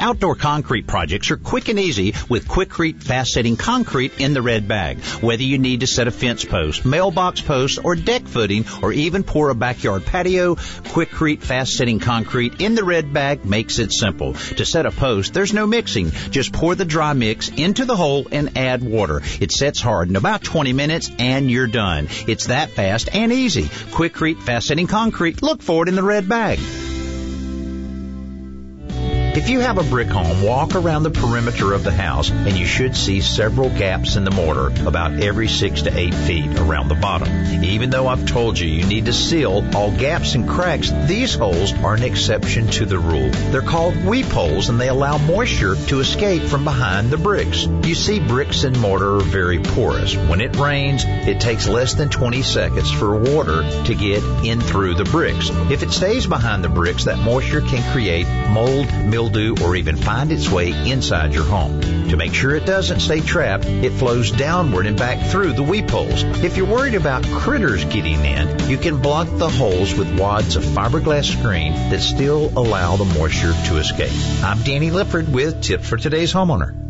Outdoor 0.00 0.34
concrete 0.34 0.86
projects 0.86 1.30
are 1.30 1.36
quick 1.36 1.68
and 1.68 1.78
easy 1.78 2.14
with 2.30 2.48
Quikrete 2.48 3.02
fast 3.02 3.34
setting 3.34 3.58
concrete 3.58 4.18
in 4.18 4.32
the 4.32 4.40
red 4.40 4.66
bag. 4.66 4.98
Whether 5.20 5.42
you 5.42 5.58
need 5.58 5.80
to 5.80 5.86
set 5.86 6.08
a 6.08 6.10
fence 6.10 6.42
post, 6.42 6.86
mailbox 6.86 7.42
post, 7.42 7.78
or 7.84 7.94
deck 7.96 8.26
footing, 8.26 8.64
or 8.82 8.94
even 8.94 9.22
pour 9.22 9.50
a 9.50 9.54
backyard 9.54 10.06
patio, 10.06 10.54
Quikrete 10.54 11.42
fast 11.42 11.76
setting 11.76 12.00
concrete 12.00 12.62
in 12.62 12.74
the 12.74 12.82
red 12.82 13.12
bag 13.12 13.44
makes 13.44 13.78
it 13.78 13.92
simple. 13.92 14.32
To 14.32 14.64
set 14.64 14.86
a 14.86 14.90
post, 14.90 15.34
there's 15.34 15.52
no 15.52 15.66
mixing. 15.66 16.12
Just 16.30 16.54
pour 16.54 16.74
the 16.74 16.86
dry 16.86 17.12
mix 17.12 17.50
into 17.50 17.84
the 17.84 17.96
hole 17.96 18.26
and 18.32 18.56
add 18.56 18.82
water. 18.82 19.20
It 19.38 19.52
sets 19.52 19.82
hard 19.82 20.08
in 20.08 20.16
about 20.16 20.42
20 20.42 20.72
minutes 20.72 21.10
and 21.18 21.50
you're 21.50 21.66
done. 21.66 22.08
It's 22.26 22.46
that 22.46 22.70
fast 22.70 23.14
and 23.14 23.34
easy. 23.34 23.64
Quikrete 23.64 24.40
fast 24.40 24.68
setting 24.68 24.86
concrete. 24.86 25.42
Look 25.42 25.60
for 25.60 25.82
it 25.82 25.90
in 25.90 25.94
the 25.94 26.02
red 26.02 26.26
bag. 26.26 26.58
If 29.40 29.48
you 29.48 29.60
have 29.60 29.78
a 29.78 29.82
brick 29.82 30.08
home, 30.08 30.42
walk 30.42 30.74
around 30.74 31.02
the 31.02 31.10
perimeter 31.10 31.72
of 31.72 31.82
the 31.82 31.90
house 31.90 32.30
and 32.30 32.52
you 32.58 32.66
should 32.66 32.94
see 32.94 33.22
several 33.22 33.70
gaps 33.70 34.16
in 34.16 34.24
the 34.24 34.30
mortar 34.30 34.66
about 34.86 35.18
every 35.18 35.48
six 35.48 35.80
to 35.82 35.98
eight 35.98 36.14
feet 36.14 36.58
around 36.58 36.88
the 36.88 36.94
bottom. 36.94 37.64
Even 37.64 37.88
though 37.88 38.06
I've 38.06 38.26
told 38.26 38.58
you 38.58 38.68
you 38.68 38.84
need 38.84 39.06
to 39.06 39.14
seal 39.14 39.66
all 39.74 39.92
gaps 39.92 40.34
and 40.34 40.46
cracks, 40.46 40.92
these 41.06 41.34
holes 41.34 41.72
are 41.72 41.94
an 41.94 42.02
exception 42.02 42.66
to 42.68 42.84
the 42.84 42.98
rule. 42.98 43.30
They're 43.50 43.62
called 43.62 44.04
weep 44.04 44.26
holes 44.26 44.68
and 44.68 44.78
they 44.78 44.88
allow 44.88 45.16
moisture 45.16 45.74
to 45.74 46.00
escape 46.00 46.42
from 46.42 46.64
behind 46.64 47.08
the 47.08 47.16
bricks. 47.16 47.64
You 47.64 47.94
see, 47.94 48.20
bricks 48.20 48.64
and 48.64 48.78
mortar 48.78 49.16
are 49.16 49.20
very 49.22 49.58
porous. 49.58 50.14
When 50.14 50.42
it 50.42 50.54
rains, 50.56 51.04
it 51.06 51.40
takes 51.40 51.66
less 51.66 51.94
than 51.94 52.10
20 52.10 52.42
seconds 52.42 52.90
for 52.92 53.18
water 53.18 53.62
to 53.84 53.94
get 53.94 54.22
in 54.44 54.60
through 54.60 54.96
the 54.96 55.04
bricks. 55.04 55.48
If 55.70 55.82
it 55.82 55.92
stays 55.92 56.26
behind 56.26 56.62
the 56.62 56.68
bricks, 56.68 57.04
that 57.04 57.18
moisture 57.18 57.62
can 57.62 57.82
create 57.94 58.26
mold, 58.50 58.92
mildew, 59.06 59.29
or 59.36 59.76
even 59.76 59.96
find 59.96 60.32
its 60.32 60.50
way 60.50 60.72
inside 60.90 61.32
your 61.32 61.44
home. 61.44 61.80
To 62.08 62.16
make 62.16 62.34
sure 62.34 62.54
it 62.54 62.66
doesn't 62.66 63.00
stay 63.00 63.20
trapped, 63.20 63.64
it 63.66 63.92
flows 63.92 64.30
downward 64.32 64.86
and 64.86 64.98
back 64.98 65.30
through 65.30 65.52
the 65.52 65.62
weep 65.62 65.88
holes. 65.88 66.24
If 66.42 66.56
you're 66.56 66.66
worried 66.66 66.94
about 66.94 67.24
critters 67.24 67.84
getting 67.84 68.24
in, 68.24 68.68
you 68.68 68.78
can 68.78 69.00
block 69.00 69.28
the 69.30 69.48
holes 69.48 69.94
with 69.94 70.18
wads 70.18 70.56
of 70.56 70.64
fiberglass 70.64 71.38
screen 71.38 71.72
that 71.90 72.00
still 72.00 72.52
allow 72.56 72.96
the 72.96 73.04
moisture 73.04 73.52
to 73.68 73.76
escape. 73.76 74.12
I'm 74.42 74.62
Danny 74.62 74.90
Lipford 74.90 75.32
with 75.32 75.62
Tips 75.62 75.88
for 75.88 75.96
Today's 75.96 76.32
Homeowner. 76.32 76.89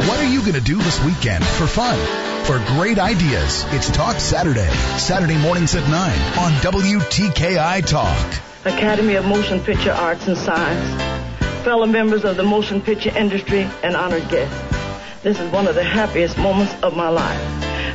What 0.08 0.18
are 0.18 0.26
you 0.28 0.40
going 0.40 0.54
to 0.54 0.60
do 0.60 0.76
this 0.76 0.98
weekend 1.04 1.44
for 1.44 1.68
fun? 1.68 1.96
For 2.44 2.58
great 2.76 2.98
ideas, 2.98 3.64
it's 3.68 3.88
Talk 3.90 4.16
Saturday. 4.16 4.68
Saturday 4.98 5.38
mornings 5.38 5.76
at 5.76 5.88
9 5.88 5.92
on 6.38 6.52
WTKI 6.60 7.86
Talk. 7.86 8.53
Academy 8.66 9.14
of 9.16 9.26
Motion 9.26 9.60
Picture 9.60 9.92
Arts 9.92 10.26
and 10.26 10.38
Science, 10.38 11.64
fellow 11.64 11.84
members 11.84 12.24
of 12.24 12.38
the 12.38 12.42
motion 12.42 12.80
picture 12.80 13.14
industry, 13.14 13.68
and 13.82 13.94
honored 13.94 14.26
guests. 14.30 15.22
This 15.22 15.38
is 15.38 15.52
one 15.52 15.68
of 15.68 15.74
the 15.74 15.84
happiest 15.84 16.38
moments 16.38 16.72
of 16.82 16.96
my 16.96 17.10
life. 17.10 17.40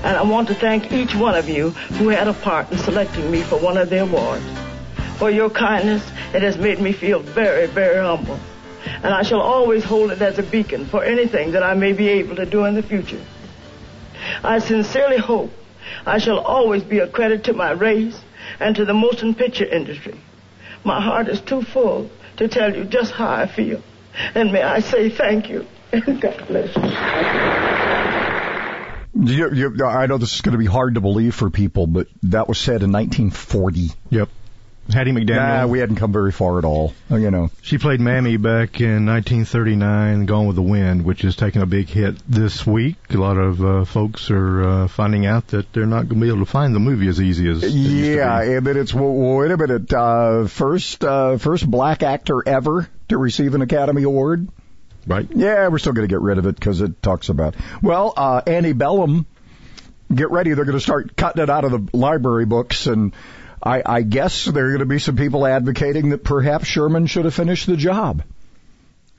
And 0.04 0.16
I 0.16 0.22
want 0.22 0.48
to 0.50 0.54
thank 0.54 0.92
each 0.92 1.16
one 1.16 1.34
of 1.34 1.50
you 1.50 1.72
who 1.72 2.10
had 2.10 2.28
a 2.28 2.34
part 2.34 2.72
in 2.72 2.78
selecting 2.78 3.32
me 3.32 3.42
for 3.42 3.58
one 3.58 3.78
of 3.78 3.90
the 3.90 4.04
awards. 4.04 4.46
For 5.18 5.32
your 5.32 5.50
kindness, 5.50 6.04
it 6.36 6.44
has 6.44 6.56
made 6.60 6.80
me 6.80 6.94
feel 6.94 7.20
very, 7.20 7.66
very 7.66 7.98
humble. 7.98 8.40
And 8.86 9.08
I 9.08 9.24
shall 9.24 9.42
always 9.42 9.84
hold 9.84 10.12
it 10.12 10.22
as 10.22 10.38
a 10.38 10.44
beacon 10.44 10.86
for 10.86 11.04
anything 11.04 11.54
that 11.54 11.64
I 11.64 11.74
may 11.74 11.94
be 11.94 12.10
able 12.10 12.36
to 12.36 12.46
do 12.46 12.66
in 12.66 12.76
the 12.76 12.84
future. 12.84 13.26
I 14.44 14.60
sincerely 14.60 15.18
hope 15.18 15.52
I 16.06 16.20
shall 16.20 16.38
always 16.38 16.84
be 16.84 17.00
a 17.00 17.08
credit 17.08 17.46
to 17.46 17.54
my 17.54 17.72
race 17.72 18.22
and 18.60 18.76
to 18.76 18.86
the 18.86 18.94
motion 18.94 19.34
picture 19.34 19.66
industry. 19.66 20.20
My 20.84 21.02
heart 21.02 21.28
is 21.28 21.42
too 21.42 21.62
full 21.62 22.10
to 22.38 22.48
tell 22.48 22.76
you 22.76 22.86
just 22.86 23.12
how 23.12 23.30
I 23.30 23.48
feel. 23.48 23.82
And 24.36 24.52
may 24.52 24.62
I 24.62 24.80
say 24.80 25.10
thank 25.10 25.50
you. 25.50 25.66
And 25.92 26.22
God 26.22 26.48
bless 26.48 26.76
you. 26.76 26.84
You, 29.22 29.54
you, 29.54 29.86
I 29.86 30.06
know 30.06 30.18
this 30.18 30.36
is 30.36 30.42
going 30.42 30.54
to 30.54 30.60
be 30.60 30.66
hard 30.66 30.96
to 30.96 31.02
believe 31.02 31.36
for 31.36 31.50
people, 31.50 31.88
but 31.88 32.08
that 32.24 32.48
was 32.48 32.58
said 32.58 32.84
in 32.84 32.92
1940. 32.92 33.90
Yep. 34.10 34.30
Hattie 34.92 35.12
McDaniel. 35.12 35.36
Nah, 35.36 35.68
we 35.68 35.80
hadn't 35.80 35.98
come 35.98 36.12
very 36.12 36.32
far 36.32 36.58
at 36.58 36.66
all. 36.66 36.94
You 37.10 37.30
know, 37.30 37.52
she 37.62 37.78
played 37.78 38.00
Mammy 38.00 38.38
back 38.38 38.82
in 38.82 39.06
1939, 39.06 40.26
Gone 40.26 40.48
with 40.48 40.56
the 40.56 40.62
Wind, 40.62 41.06
which 41.06 41.24
is 41.24 41.36
taking 41.36 41.62
a 41.62 41.66
big 41.66 41.88
hit 41.90 42.16
this 42.28 42.66
week. 42.66 42.98
A 43.12 43.18
lot 43.18 43.38
of 43.38 43.64
uh, 43.64 43.86
folks 43.86 44.32
are 44.32 44.64
uh, 44.64 44.88
finding 44.88 45.26
out 45.26 45.48
that 45.50 45.72
they're 45.74 45.86
not 45.86 46.10
going 46.10 46.20
to 46.20 46.26
be 46.26 46.28
able 46.28 46.40
to 46.40 46.52
find 46.52 46.74
the 46.74 46.80
movie 46.80 47.08
as 47.08 47.22
easy 47.22 47.48
as. 47.50 47.64
yeah, 47.64 48.42
and 48.42 48.66
then 48.66 48.78
it's 48.78 48.94
wait 48.94 49.52
a 49.52 49.58
minute, 49.58 49.94
uh, 49.94 50.48
first 50.48 51.04
uh, 51.04 51.38
first 51.38 51.70
black 51.70 52.04
actor 52.04 52.48
ever 52.48 52.90
to 53.10 53.18
receive 53.18 53.56
an 53.56 53.62
Academy 53.62 54.04
Award. 54.04 54.48
Right. 55.06 55.28
Yeah, 55.34 55.68
we're 55.70 55.80
still 55.80 55.94
going 55.94 56.08
to 56.08 56.14
get 56.14 56.22
rid 56.22 56.38
of 56.38 56.46
it 56.46 56.56
because 56.56 56.82
it 56.82 57.02
talks 57.02 57.30
about 57.30 57.56
well, 57.82 58.14
uh, 58.16 58.42
Antebellum. 58.46 59.26
Get 60.14 60.32
ready, 60.32 60.54
they're 60.54 60.66
going 60.66 60.78
to 60.78 60.84
start 60.84 61.16
cutting 61.16 61.44
it 61.44 61.52
out 61.52 61.66
of 61.66 61.72
the 61.72 61.96
library 61.96 62.46
books 62.46 62.88
and 62.88 63.14
I, 63.62 63.84
I 63.86 64.02
guess 64.02 64.46
there 64.46 64.66
are 64.66 64.70
going 64.70 64.80
to 64.80 64.86
be 64.86 65.00
some 65.00 65.16
people 65.16 65.46
advocating 65.46 66.10
that 66.10 66.24
perhaps 66.24 66.66
Sherman 66.66 67.08
should 67.08 67.26
have 67.26 67.34
finished 67.34 67.68
the 67.68 67.78
job. 67.78 68.24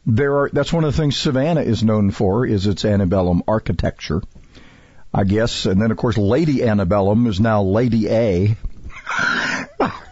There 0.06 0.38
are, 0.38 0.50
that's 0.50 0.72
one 0.72 0.84
of 0.84 0.94
the 0.94 1.00
things 1.00 1.16
Savannah 1.16 1.60
is 1.60 1.82
known 1.82 2.10
for, 2.10 2.46
is 2.46 2.66
its 2.66 2.84
antebellum 2.84 3.42
architecture. 3.46 4.22
I 5.12 5.24
guess, 5.24 5.66
and 5.66 5.82
then 5.82 5.90
of 5.90 5.96
course 5.96 6.16
Lady 6.16 6.62
Antebellum 6.64 7.26
is 7.26 7.40
now 7.40 7.62
Lady 7.62 8.08
A. 8.08 8.56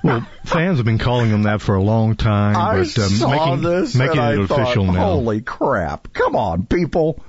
well, 0.02 0.26
fans 0.44 0.78
have 0.78 0.84
been 0.84 0.98
calling 0.98 1.30
them 1.30 1.44
that 1.44 1.60
for 1.60 1.76
a 1.76 1.82
long 1.82 2.16
time, 2.16 2.56
I 2.56 2.78
but 2.78 2.98
um, 2.98 3.10
saw 3.10 3.54
making, 3.54 3.62
this 3.62 3.94
making 3.94 4.18
and 4.18 4.40
it 4.42 4.50
I 4.50 4.54
official 4.54 4.86
thought, 4.86 4.94
now. 4.94 5.04
Holy 5.04 5.40
crap! 5.40 6.12
Come 6.12 6.34
on, 6.34 6.66
people. 6.66 7.22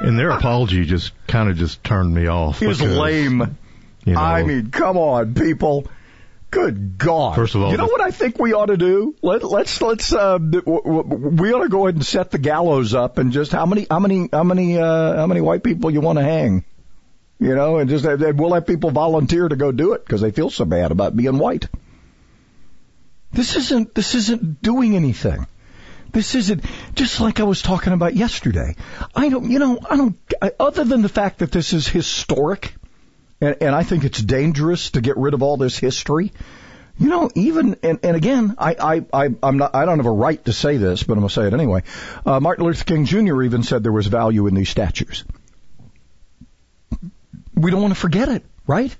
and 0.00 0.18
their 0.18 0.30
apology 0.30 0.86
just 0.86 1.12
kind 1.26 1.50
of 1.50 1.58
just 1.58 1.84
turned 1.84 2.14
me 2.14 2.28
off. 2.28 2.62
It 2.62 2.68
was 2.68 2.80
lame. 2.80 3.58
You 4.04 4.14
know, 4.14 4.20
I 4.20 4.42
mean, 4.42 4.70
come 4.70 4.96
on, 4.96 5.34
people. 5.34 5.86
Good 6.50 6.98
God! 6.98 7.36
First 7.36 7.54
of 7.54 7.62
all, 7.62 7.70
you 7.70 7.76
know 7.76 7.86
what 7.86 8.00
I 8.00 8.10
think 8.10 8.40
we 8.40 8.54
ought 8.54 8.66
to 8.66 8.76
do? 8.76 9.14
Let, 9.22 9.44
let's 9.44 9.80
let's 9.80 10.12
uh, 10.12 10.38
we 10.40 11.52
ought 11.52 11.62
to 11.62 11.68
go 11.68 11.86
ahead 11.86 11.94
and 11.94 12.04
set 12.04 12.32
the 12.32 12.38
gallows 12.38 12.92
up 12.92 13.18
and 13.18 13.30
just 13.30 13.52
how 13.52 13.66
many 13.66 13.86
how 13.88 14.00
many 14.00 14.28
how 14.32 14.42
many 14.42 14.76
uh, 14.76 15.14
how 15.14 15.26
many 15.28 15.40
white 15.40 15.62
people 15.62 15.92
you 15.92 16.00
want 16.00 16.18
to 16.18 16.24
hang? 16.24 16.64
You 17.38 17.54
know, 17.54 17.78
and 17.78 17.88
just 17.88 18.04
and 18.04 18.38
we'll 18.38 18.52
have 18.54 18.66
people 18.66 18.90
volunteer 18.90 19.48
to 19.48 19.54
go 19.54 19.70
do 19.70 19.92
it 19.92 20.04
because 20.04 20.20
they 20.22 20.32
feel 20.32 20.50
so 20.50 20.64
bad 20.64 20.90
about 20.90 21.16
being 21.16 21.38
white. 21.38 21.68
This 23.32 23.54
isn't 23.54 23.94
this 23.94 24.16
isn't 24.16 24.60
doing 24.60 24.96
anything. 24.96 25.46
This 26.12 26.34
isn't 26.34 26.64
just 26.94 27.20
like 27.20 27.38
I 27.38 27.44
was 27.44 27.62
talking 27.62 27.92
about 27.92 28.16
yesterday. 28.16 28.74
I 29.14 29.28
don't, 29.28 29.50
you 29.50 29.60
know, 29.60 29.78
I 29.88 29.96
don't. 29.96 30.16
I, 30.42 30.52
other 30.58 30.84
than 30.84 31.02
the 31.02 31.08
fact 31.08 31.38
that 31.38 31.52
this 31.52 31.72
is 31.72 31.86
historic, 31.86 32.74
and, 33.40 33.56
and 33.60 33.74
I 33.74 33.82
think 33.82 34.04
it's 34.04 34.22
dangerous 34.22 34.90
to 34.90 35.00
get 35.00 35.16
rid 35.16 35.34
of 35.34 35.42
all 35.42 35.56
this 35.56 35.78
history. 35.78 36.32
You 36.98 37.08
know, 37.08 37.30
even 37.34 37.76
and, 37.82 37.98
and 38.02 38.16
again, 38.16 38.56
I, 38.58 38.74
I, 38.78 39.24
I 39.24 39.28
I'm 39.42 39.56
not 39.56 39.74
I 39.74 39.86
don't 39.86 39.98
have 39.98 40.06
a 40.06 40.12
right 40.12 40.44
to 40.44 40.52
say 40.52 40.76
this, 40.76 41.02
but 41.02 41.14
I'm 41.14 41.20
gonna 41.20 41.30
say 41.30 41.46
it 41.46 41.54
anyway. 41.54 41.82
Uh, 42.26 42.40
Martin 42.40 42.66
Luther 42.66 42.84
King 42.84 43.06
Jr. 43.06 43.42
even 43.42 43.62
said 43.62 43.82
there 43.82 43.92
was 43.92 44.06
value 44.06 44.46
in 44.46 44.54
these 44.54 44.68
statues. 44.68 45.24
We 47.54 47.70
don't 47.70 47.80
want 47.80 47.94
to 47.94 48.00
forget 48.00 48.28
it. 48.28 48.44
right? 48.66 48.94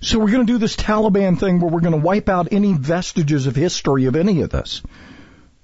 So 0.00 0.18
we're 0.18 0.32
going 0.32 0.44
to 0.46 0.52
do 0.52 0.58
this 0.58 0.74
Taliban 0.74 1.38
thing 1.38 1.60
where 1.60 1.70
we're 1.70 1.80
going 1.80 1.92
to 1.92 1.98
wipe 1.98 2.28
out 2.28 2.48
any 2.50 2.72
vestiges 2.72 3.46
of 3.46 3.54
history 3.54 4.06
of 4.06 4.16
any 4.16 4.42
of 4.42 4.50
this. 4.50 4.82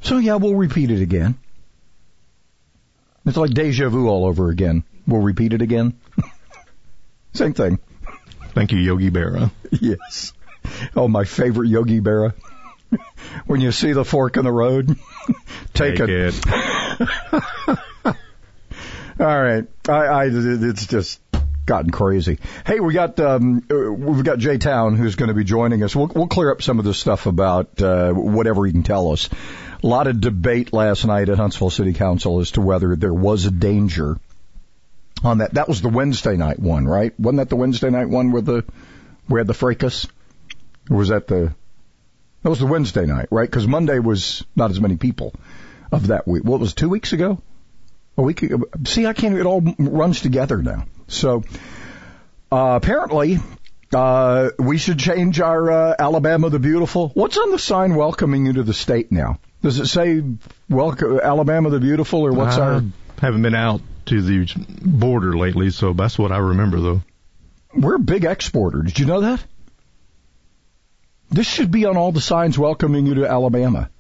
So 0.01 0.19
yeah, 0.19 0.37
we'll 0.37 0.55
repeat 0.55 0.93
it 0.93 1.01
again. 1.01 1.37
It's 3.27 3.37
like 3.37 3.51
deja 3.51 3.89
vu 3.89 4.09
all 4.09 4.25
over 4.25 4.49
again. 4.51 4.85
We'll 5.09 5.23
repeat 5.23 5.55
it 5.55 5.61
again. 5.61 5.99
Same 7.33 7.55
thing. 7.55 7.79
Thank 8.55 8.73
you, 8.73 8.79
Yogi 8.79 9.11
Berra. 9.11 9.51
Yes. 9.71 10.33
Oh, 10.97 11.09
my 11.09 11.25
favorite 11.25 11.69
Yogi 11.69 12.01
Berra. 12.01 12.35
when 13.47 13.61
you 13.61 13.73
see 13.73 13.93
the 13.93 14.05
fork 14.05 14.37
in 14.37 14.45
the 14.45 14.53
road, 14.53 14.97
take, 15.75 15.97
Take 15.97 16.09
it. 16.09 16.35
All 19.21 19.43
right. 19.43 19.65
I, 19.89 19.93
I, 19.93 20.29
it's 20.31 20.87
just 20.87 21.21
gotten 21.67 21.91
crazy. 21.91 22.39
Hey, 22.67 22.81
we 22.81 22.95
got 22.95 23.21
um, 23.21 23.63
we've 23.69 24.25
got 24.25 24.39
Jay 24.39 24.59
Town 24.59 24.97
who's 24.97 25.17
going 25.17 25.29
to 25.29 25.35
be 25.35 25.45
joining 25.45 25.83
us. 25.83 25.95
We'll, 25.95 26.07
we'll 26.09 26.27
clear 26.27 26.51
up 26.51 26.63
some 26.63 26.79
of 26.79 26.85
this 26.85 26.99
stuff 26.99 27.27
about 27.27 27.81
uh, 27.83 28.13
whatever 28.13 28.65
he 28.65 28.73
can 28.73 28.83
tell 28.83 29.13
us. 29.13 29.29
A 29.83 29.87
lot 29.87 30.07
of 30.07 30.21
debate 30.21 30.73
last 30.73 31.05
night 31.05 31.29
at 31.29 31.37
Huntsville 31.37 31.71
City 31.71 31.93
Council 31.93 32.41
as 32.41 32.53
to 32.53 32.61
whether 32.61 32.97
there 32.97 33.15
was 33.15 33.45
a 33.45 33.51
danger 33.51 34.19
on 35.25 35.39
that. 35.39 35.55
That 35.55 35.69
was 35.69 35.83
the 35.83 35.89
Wednesday 35.89 36.37
night 36.37 36.59
one, 36.59 36.87
right? 36.87 37.19
Wasn't 37.19 37.39
that 37.39 37.49
the 37.49 37.57
Wednesday 37.57 37.91
night 37.91 38.09
one 38.09 38.33
with 38.33 38.47
the 38.47 38.65
we 39.29 39.41
had 39.41 39.47
the 39.47 39.55
fracas? 39.55 40.07
Or 40.91 40.97
was 40.97 41.09
that 41.09 41.27
the 41.27 41.55
that 42.43 42.51
was 42.51 42.61
the 42.61 42.67
Wednesday 42.67 43.07
night, 43.07 43.29
right? 43.31 43.49
Because 43.49 43.67
Monday 43.67 43.99
was 43.99 44.45
not 44.55 44.71
as 44.71 44.81
many 44.81 44.97
people 44.97 45.35
of 45.91 46.09
that 46.09 46.27
week. 46.27 46.45
What 46.45 46.61
was 46.61 46.73
it, 46.73 46.77
two 46.77 46.89
weeks 46.89 47.13
ago? 47.13 47.43
A 48.17 48.23
week 48.23 48.43
ago. 48.43 48.65
See, 48.85 49.07
I 49.07 49.13
can't. 49.13 49.37
It 49.37 49.47
all 49.47 49.61
runs 49.79 50.21
together 50.21 50.63
now. 50.63 50.87
So 51.09 51.43
uh, 52.51 52.79
apparently, 52.83 53.39
uh, 53.95 54.51
we 54.59 54.79
should 54.79 54.99
change 54.99 55.41
our 55.41 55.71
uh, 55.71 55.95
Alabama 55.99 56.51
the 56.51 56.59
Beautiful. 56.59 57.11
What's 57.15 57.37
on 57.39 57.51
the 57.51 57.59
sign 57.59 57.95
welcoming 57.95 58.47
you 58.47 58.55
to 58.55 58.63
the 58.63 58.75
state 58.75 59.13
now? 59.13 59.39
Does 59.63 59.79
it 59.81 59.87
say 59.87 60.23
"Welcome 60.69 61.21
Alabama 61.23 61.71
the 61.71 61.81
Beautiful" 61.81 62.27
or 62.27 62.33
what's 62.33 62.57
I 62.57 62.67
our? 62.67 62.83
haven't 63.21 63.43
been 63.43 63.55
out 63.55 63.81
to 64.09 64.23
the 64.23 64.47
border 64.83 65.37
lately, 65.37 65.71
so 65.71 65.93
that's 65.93 66.19
what 66.19 66.33
I 66.33 66.39
remember 66.39 66.81
though. 66.81 67.03
We're 67.75 67.97
a 67.97 68.01
big 68.01 68.25
exporter. 68.25 68.83
Did 68.83 68.99
you 68.99 69.07
know 69.07 69.21
that? 69.21 69.45
This 71.31 71.47
should 71.47 71.71
be 71.71 71.85
on 71.85 71.97
all 71.97 72.13
the 72.13 72.21
signs 72.21 72.59
welcoming 72.59 73.07
you 73.07 73.15
to 73.17 73.27
Alabama. 73.27 73.91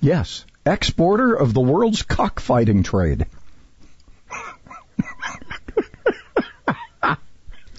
Yes, 0.00 0.44
exporter 0.64 1.34
of 1.34 1.52
the 1.54 1.60
world's 1.60 2.02
cockfighting 2.02 2.82
trade. 2.82 3.26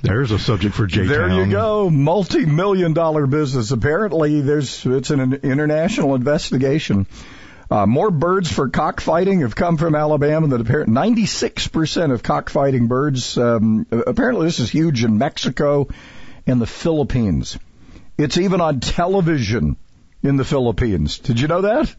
There's 0.04 0.32
a 0.32 0.40
subject 0.40 0.76
for 0.76 0.86
J 0.86 1.06
There 1.06 1.30
you 1.30 1.52
go, 1.52 1.90
multi-million 1.90 2.94
dollar 2.94 3.26
business. 3.26 3.72
Apparently, 3.72 4.42
there's 4.42 4.86
it's 4.86 5.10
an 5.10 5.34
international 5.34 6.16
investigation. 6.16 7.08
Uh, 7.70 7.86
more 7.86 8.12
birds 8.12 8.50
for 8.52 8.70
cockfighting 8.70 9.42
have 9.42 9.56
come 9.56 9.76
from 9.78 9.94
Alabama 9.94 10.48
than 10.48 10.62
apparently 10.62 10.94
96% 10.96 12.14
of 12.14 12.24
cockfighting 12.24 12.88
birds. 12.88 13.38
Um, 13.38 13.86
apparently, 13.92 14.46
this 14.48 14.60
is 14.60 14.70
huge 14.70 15.04
in 15.04 15.18
Mexico 15.18 15.88
and 16.46 16.62
the 16.62 16.66
Philippines. 16.68 17.58
It's 18.18 18.38
even 18.38 18.62
on 18.62 18.80
television 18.80 19.76
in 20.24 20.38
the 20.38 20.46
Philippines. 20.46 21.20
Did 21.20 21.40
you 21.42 21.48
know 21.50 21.62
that? 21.62 21.94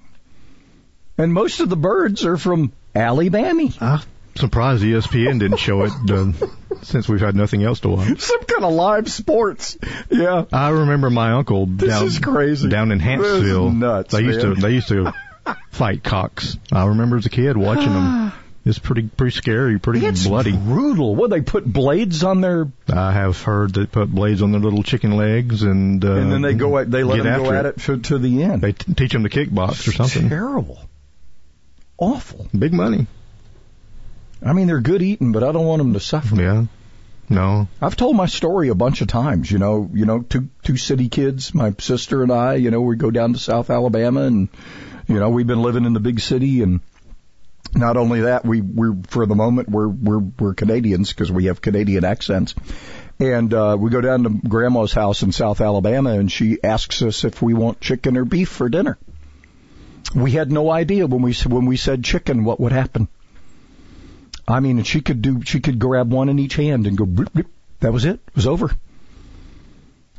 And 1.19 1.33
most 1.35 1.61
of 1.61 1.69
the 1.69 1.77
birds 1.77 2.25
are 2.25 2.37
from 2.39 2.73
Alabama. 2.95 3.69
I'm 3.81 4.01
surprised 4.37 4.83
ESPN 4.83 5.39
didn't 5.41 5.59
show 5.59 5.83
it 5.85 5.93
uh, 6.11 6.33
since 6.83 7.09
we've 7.09 7.21
had 7.21 7.35
nothing 7.37 7.63
else 7.63 7.81
to 7.81 7.89
watch. 7.91 8.21
Some 8.21 8.41
kind 8.45 8.65
of 8.65 8.73
live 8.73 9.11
sports. 9.11 9.77
Yeah. 10.11 10.45
I 10.53 10.71
remember 10.71 11.11
my 11.11 11.33
uncle 11.33 11.67
This 11.67 11.89
down 11.91 12.07
is 12.07 12.19
crazy. 12.21 12.69
down 12.69 12.91
in 12.93 12.99
This 12.99 13.07
is 13.27 13.43
Hampsville. 13.45 13.77
nuts, 13.77 14.15
they 14.15 14.23
used 14.23 14.43
man. 14.43 14.55
to 14.55 14.61
they 14.63 14.71
used 14.75 14.89
to 14.89 15.13
fight 15.71 16.03
cocks. 16.03 16.57
I 16.73 16.87
remember 16.87 17.17
as 17.17 17.27
a 17.27 17.31
kid 17.31 17.57
watching 17.57 17.93
them. 17.93 18.33
It's 18.65 18.79
pretty 18.79 19.03
pretty 19.09 19.35
scary, 19.35 19.79
pretty 19.79 20.05
It's 20.05 20.27
bloody. 20.27 20.55
brutal. 20.55 21.17
What 21.17 21.31
they 21.31 21.41
put 21.41 21.65
blades 21.65 22.23
on 22.23 22.43
their, 22.43 22.71
I 22.93 23.13
have 23.13 23.41
heard 23.43 23.73
they 23.73 23.87
put 23.87 24.11
blades 24.11 24.43
on 24.43 24.53
their 24.53 24.61
little 24.61 24.83
chicken 24.83 25.17
legs 25.17 25.63
and 25.63 26.05
uh, 26.05 26.13
and 26.13 26.31
then 26.31 26.43
they 26.43 26.53
go 26.53 26.77
at, 26.77 26.91
they 26.91 27.03
let 27.03 27.23
them 27.23 27.45
go 27.45 27.51
at 27.53 27.65
it 27.65 27.79
to, 27.83 27.97
to 27.99 28.19
the 28.19 28.43
end. 28.43 28.61
They 28.61 28.73
t- 28.73 28.93
teach 28.93 29.13
them 29.13 29.23
to 29.23 29.31
kickbox 29.31 29.89
or 29.89 29.93
something. 29.93 30.29
Terrible. 30.29 30.79
Awful. 31.97 32.47
Big 32.57 32.75
money. 32.75 33.07
I 34.45 34.53
mean, 34.53 34.67
they're 34.67 34.81
good 34.81 35.01
eating, 35.03 35.33
but 35.33 35.43
I 35.43 35.51
don't 35.53 35.65
want 35.67 35.79
them 35.81 35.95
to 35.95 36.01
suffer. 36.01 36.37
Yeah. 36.37 36.65
No. 37.31 37.69
I've 37.81 37.97
told 37.97 38.17
my 38.17 38.27
story 38.27 38.69
a 38.69 38.75
bunch 38.75 39.01
of 39.01 39.09
times. 39.09 39.51
You 39.51 39.59
know, 39.59 39.91
you 39.95 40.05
know, 40.05 40.21
two 40.21 40.49
two 40.63 40.77
city 40.77 41.09
kids, 41.09 41.55
my 41.55 41.75
sister 41.79 42.23
and 42.23 42.31
I. 42.33 42.55
You 42.57 42.71
know, 42.71 42.83
we 42.83 42.97
go 42.97 43.11
down 43.11 43.33
to 43.33 43.39
South 43.39 43.71
Alabama, 43.71 44.23
and 44.23 44.49
you 45.09 45.19
know, 45.19 45.31
we've 45.31 45.47
been 45.47 45.63
living 45.63 45.85
in 45.85 45.95
the 45.95 46.01
big 46.01 46.21
city, 46.21 46.63
and 46.63 46.81
not 47.75 47.97
only 47.97 48.23
that, 48.23 48.45
we 48.45 48.61
we're 48.61 48.95
for 49.09 49.27
the 49.27 49.35
moment 49.35 49.69
we're 49.69 49.89
we're 49.89 50.19
we're 50.19 50.55
Canadians 50.55 51.11
because 51.11 51.33
we 51.33 51.47
have 51.47 51.61
Canadian 51.63 52.05
accents. 52.05 52.55
And 53.19 53.53
uh, 53.53 53.77
we 53.79 53.91
go 53.91 54.01
down 54.01 54.23
to 54.23 54.31
Grandma's 54.31 54.93
house 54.93 55.23
in 55.23 55.33
South 55.33 55.61
Alabama, 55.61 56.11
and 56.11 56.31
she 56.31 56.63
asks 56.63 57.03
us 57.03 57.25
if 57.25 57.43
we 57.43 57.53
want 57.53 57.81
chicken 57.81 58.17
or 58.17 58.25
beef 58.25 58.49
for 58.49 58.69
dinner. 58.69 58.97
We 60.15 60.31
had 60.31 60.53
no 60.53 60.71
idea 60.71 61.07
when 61.07 61.23
we 61.23 61.35
when 61.47 61.67
we 61.67 61.77
said 61.77 62.05
chicken 62.05 62.45
what 62.45 62.61
would 62.61 62.73
happen. 62.73 63.09
I 64.47 64.61
mean, 64.61 64.83
she 64.85 65.01
could 65.01 65.21
do 65.21 65.43
she 65.43 65.61
could 65.61 65.79
grab 65.79 66.13
one 66.13 66.29
in 66.29 66.39
each 66.39 66.55
hand 66.55 66.87
and 66.87 66.97
go. 66.97 67.07
Bloop, 67.07 67.31
bloop. 67.31 67.47
That 67.81 67.93
was 67.93 68.05
it. 68.05 68.21
It 68.27 68.37
was 68.37 68.47
over. 68.47 68.71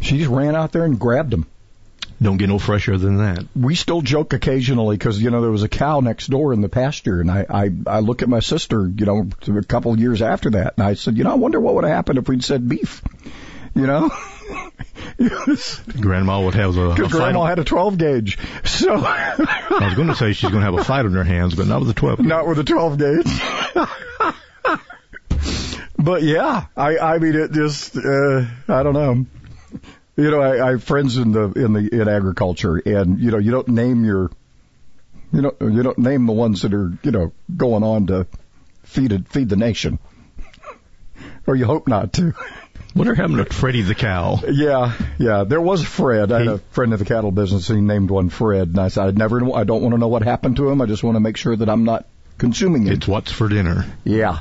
She 0.02 0.18
just 0.18 0.30
ran 0.30 0.56
out 0.56 0.72
there 0.72 0.84
and 0.84 1.00
grabbed 1.00 1.32
them. 1.32 1.46
Don't 2.22 2.38
get 2.38 2.50
no 2.50 2.60
fresher 2.60 2.98
than 2.98 3.18
that. 3.18 3.46
We 3.56 3.76
still 3.76 4.02
joke 4.02 4.34
occasionally 4.34 4.98
because 4.98 5.22
you 5.22 5.30
know 5.30 5.42
there 5.42 5.52
was 5.52 5.64
a 5.64 5.70
cow 5.70 6.02
next 6.02 6.28
door 6.28 6.52
in 6.52 6.60
the 6.60 6.68
pasture, 6.68 7.22
and 7.22 7.32
I 7.32 7.46
I, 7.50 7.72
I 7.88 8.00
look 8.00 8.22
at 8.22 8.30
my 8.30 8.42
sister, 8.42 8.92
you 8.94 9.06
know, 9.06 9.30
a 9.48 9.64
couple 9.64 9.94
of 9.94 10.00
years 10.00 10.22
after 10.22 10.50
that, 10.52 10.74
and 10.78 10.86
I 10.86 10.96
said, 10.96 11.18
you 11.18 11.24
know, 11.24 11.32
I 11.32 11.36
wonder 11.36 11.60
what 11.62 11.76
would 11.76 11.86
have 11.86 11.94
happened 11.94 12.20
if 12.20 12.28
we'd 12.28 12.44
said 12.44 12.68
beef. 12.68 13.02
You 13.74 13.88
know, 13.88 14.10
Grandma 16.02 16.42
would 16.42 16.56
have 16.56 16.76
a, 16.76 16.92
a. 16.92 16.96
Grandma 17.08 17.46
had 17.46 17.60
a 17.60 17.64
12 17.64 17.98
gauge, 17.98 18.38
so 18.66 18.96
I 18.96 19.36
was 19.82 19.94
going 19.94 20.08
to 20.10 20.16
say 20.16 20.34
she's 20.34 20.50
going 20.50 20.62
to 20.62 20.72
have 20.72 20.78
a 20.78 20.84
fight 20.84 21.06
on 21.06 21.14
her 21.14 21.24
hands, 21.24 21.56
but 21.56 21.68
not 21.68 21.82
with 21.82 21.90
a 21.92 21.94
12. 21.94 22.20
not 22.20 22.48
with 22.48 22.60
a 22.60 22.64
12 22.64 22.98
gauge. 22.98 23.42
but 25.98 26.24
yeah, 26.24 26.66
I 26.76 26.98
I 26.98 27.18
mean 27.20 27.36
it 27.36 27.52
just 27.52 27.96
uh, 27.96 28.46
I 28.68 28.84
don't 28.84 28.94
know. 28.94 29.26
You 30.20 30.32
know, 30.32 30.42
I, 30.42 30.68
I 30.68 30.72
have 30.72 30.84
friends 30.84 31.18
in 31.18 31.32
the 31.32 31.52
in 31.54 31.74
the 31.74 32.02
in 32.02 32.10
agriculture, 32.10 32.76
and 32.76 33.20
you 33.20 33.32
know, 33.32 33.38
you 33.38 33.52
don't 33.52 33.70
name 33.70 34.04
your 34.04 34.30
you 35.32 35.42
know 35.42 35.54
you 35.62 35.82
don't 35.82 35.98
name 35.98 36.26
the 36.26 36.34
ones 36.34 36.64
that 36.64 36.74
are 36.74 36.92
you 37.04 37.12
know 37.12 37.32
going 37.56 37.84
on 37.84 38.08
to 38.08 38.28
feed 38.84 39.14
it, 39.14 39.30
feed 39.30 39.48
the 39.48 39.56
nation, 39.56 39.98
or 41.48 41.56
you 41.56 41.66
hope 41.66 41.88
not 41.88 42.14
to. 42.14 42.34
What 42.96 43.08
are 43.08 43.14
happening 43.14 43.46
to 43.46 43.54
Freddie 43.54 43.84
the 43.84 43.94
cow? 43.94 44.40
Yeah, 44.50 44.94
yeah. 45.20 45.44
There 45.44 45.62
was 45.62 45.84
Fred. 45.84 46.32
I 46.32 46.40
had 46.40 46.48
a 46.48 46.58
friend 46.58 46.92
in 46.92 46.98
the 46.98 47.06
cattle 47.06 47.32
business, 47.32 47.70
and 47.70 47.78
he 47.78 47.86
named 47.86 48.10
one 48.10 48.30
Fred. 48.30 48.70
And 48.70 48.80
I 48.80 48.88
said, 48.88 49.08
I 49.08 49.12
never, 49.12 49.56
I 49.56 49.64
don't 49.64 49.84
want 49.84 49.94
to 49.94 50.00
know 50.00 50.08
what 50.08 50.24
happened 50.24 50.56
to 50.56 50.68
him. 50.68 50.82
I 50.82 50.88
just 50.88 51.04
want 51.04 51.16
to 51.16 51.20
make 51.20 51.38
sure 51.38 51.56
that 51.56 51.70
I'm 51.70 51.84
not 51.84 52.08
consuming 52.40 52.88
it. 52.88 52.94
It's 52.94 53.08
what's 53.08 53.32
for 53.32 53.48
dinner. 53.48 53.86
Yeah. 54.04 54.40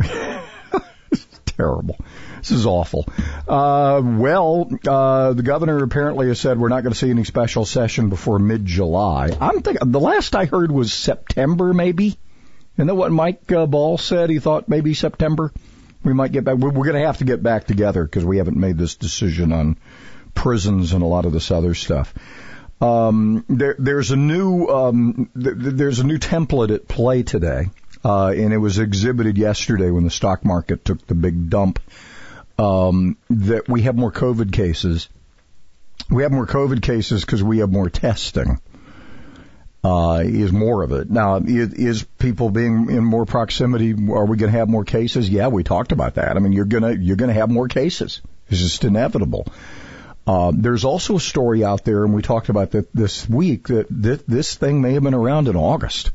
Terrible. 1.44 1.98
This 2.44 2.50
is 2.50 2.66
awful. 2.66 3.06
Uh, 3.48 4.02
well, 4.04 4.68
uh, 4.86 5.32
the 5.32 5.42
governor 5.42 5.82
apparently 5.82 6.28
has 6.28 6.38
said 6.38 6.58
we're 6.58 6.68
not 6.68 6.82
going 6.82 6.92
to 6.92 6.98
see 6.98 7.08
any 7.08 7.24
special 7.24 7.64
session 7.64 8.10
before 8.10 8.38
mid-July. 8.38 9.34
I'm 9.40 9.62
thinking 9.62 9.90
the 9.90 9.98
last 9.98 10.36
I 10.36 10.44
heard 10.44 10.70
was 10.70 10.92
September, 10.92 11.72
maybe. 11.72 12.18
Isn't 12.76 12.88
that 12.88 12.94
what 12.94 13.10
Mike 13.10 13.50
uh, 13.50 13.64
Ball 13.64 13.96
said? 13.96 14.28
He 14.28 14.40
thought 14.40 14.68
maybe 14.68 14.92
September. 14.92 15.54
We 16.02 16.12
might 16.12 16.32
get 16.32 16.44
back. 16.44 16.56
We're, 16.56 16.68
we're 16.68 16.84
going 16.84 17.00
to 17.00 17.06
have 17.06 17.16
to 17.18 17.24
get 17.24 17.42
back 17.42 17.66
together 17.66 18.04
because 18.04 18.26
we 18.26 18.36
haven't 18.36 18.58
made 18.58 18.76
this 18.76 18.96
decision 18.96 19.50
on 19.50 19.78
prisons 20.34 20.92
and 20.92 21.02
a 21.02 21.06
lot 21.06 21.24
of 21.24 21.32
this 21.32 21.50
other 21.50 21.72
stuff. 21.72 22.12
Um, 22.82 23.46
there, 23.48 23.74
there's 23.78 24.10
a 24.10 24.16
new 24.16 24.66
um, 24.66 25.30
th- 25.34 25.56
there's 25.56 26.00
a 26.00 26.04
new 26.04 26.18
template 26.18 26.74
at 26.74 26.88
play 26.88 27.22
today, 27.22 27.70
uh, 28.04 28.34
and 28.36 28.52
it 28.52 28.58
was 28.58 28.78
exhibited 28.78 29.38
yesterday 29.38 29.90
when 29.90 30.04
the 30.04 30.10
stock 30.10 30.44
market 30.44 30.84
took 30.84 31.06
the 31.06 31.14
big 31.14 31.48
dump. 31.48 31.78
Um, 32.58 33.16
that 33.30 33.68
we 33.68 33.82
have 33.82 33.96
more 33.96 34.12
COVID 34.12 34.52
cases. 34.52 35.08
We 36.10 36.22
have 36.22 36.32
more 36.32 36.46
COVID 36.46 36.82
cases 36.82 37.24
because 37.24 37.42
we 37.42 37.58
have 37.58 37.72
more 37.72 37.90
testing. 37.90 38.60
Uh, 39.82 40.22
is 40.24 40.50
more 40.50 40.82
of 40.82 40.92
it 40.92 41.10
now? 41.10 41.40
Is, 41.44 42.04
people 42.18 42.48
being 42.48 42.88
in 42.88 43.04
more 43.04 43.26
proximity? 43.26 43.92
Are 43.92 44.24
we 44.24 44.38
going 44.38 44.50
to 44.50 44.58
have 44.58 44.68
more 44.68 44.84
cases? 44.84 45.28
Yeah, 45.28 45.48
we 45.48 45.62
talked 45.62 45.92
about 45.92 46.14
that. 46.14 46.36
I 46.36 46.40
mean, 46.40 46.52
you're 46.52 46.64
gonna 46.64 46.92
you're 46.92 47.16
gonna 47.16 47.34
have 47.34 47.50
more 47.50 47.68
cases. 47.68 48.22
It's 48.48 48.60
just 48.60 48.84
inevitable. 48.84 49.46
Uh, 50.26 50.52
there's 50.54 50.84
also 50.84 51.16
a 51.16 51.20
story 51.20 51.64
out 51.64 51.84
there, 51.84 52.02
and 52.04 52.14
we 52.14 52.22
talked 52.22 52.48
about 52.48 52.70
that 52.70 52.90
this 52.94 53.28
week, 53.28 53.68
that 53.68 53.88
th- 53.88 54.22
this 54.26 54.54
thing 54.54 54.80
may 54.80 54.94
have 54.94 55.02
been 55.02 55.12
around 55.12 55.48
in 55.48 55.56
August. 55.56 56.12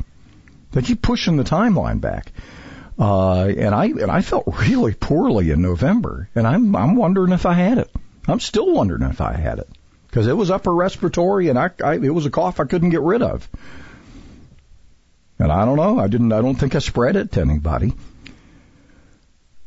They 0.72 0.82
keep 0.82 1.02
pushing 1.02 1.38
the 1.38 1.44
timeline 1.44 2.02
back. 2.02 2.32
Uh, 3.00 3.46
and 3.46 3.74
I 3.74 3.86
and 3.86 4.12
I 4.12 4.22
felt 4.22 4.44
really 4.68 4.94
poorly 4.94 5.52
in 5.52 5.62
November, 5.62 6.30
and 6.36 6.46
I'm 6.46 6.76
I'm 6.76 6.96
wondering 6.98 7.32
if 7.32 7.46
I 7.46 7.54
had 7.54 7.78
it. 7.78 7.90
I'm 8.28 8.42
still 8.42 8.74
wondering 8.74 9.04
if 9.04 9.22
I 9.22 9.34
had 9.34 9.60
it 9.60 9.70
because 10.08 10.28
it 10.28 10.34
was 10.34 10.52
upper 10.52 10.74
respiratory, 10.74 11.48
and 11.48 11.58
I, 11.58 11.70
I 11.82 11.94
it 11.94 12.14
was 12.14 12.26
a 12.26 12.30
cough 12.30 12.60
I 12.60 12.66
couldn't 12.66 12.90
get 12.90 13.02
rid 13.02 13.22
of. 13.22 13.48
And 15.40 15.50
I 15.50 15.64
don't 15.64 15.78
know. 15.78 15.98
I 15.98 16.08
didn't. 16.08 16.34
I 16.34 16.42
don't 16.42 16.56
think 16.56 16.76
I 16.76 16.80
spread 16.80 17.16
it 17.16 17.32
to 17.34 17.42
anybody. 17.42 17.94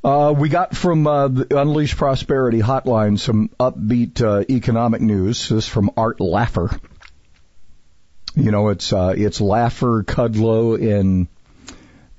Uh, 0.05 0.35
we 0.37 0.51
got 0.51 0.77
from 0.77 1.07
uh, 1.07 1.29
the 1.29 1.59
Unleash 1.59 1.97
Prosperity 1.97 2.61
Hotline 2.61 3.19
some 3.19 3.49
upbeat 3.59 4.21
uh, 4.21 4.45
economic 4.51 5.01
news. 5.01 5.49
This 5.49 5.65
is 5.65 5.69
from 5.69 5.93
Art 5.97 6.19
Laffer. 6.19 6.79
You 8.35 8.51
know, 8.51 8.69
it's 8.69 8.93
uh, 8.93 9.15
it's 9.17 9.41
Laffer, 9.41 10.03
Kudlow, 10.05 10.99
and 10.99 11.29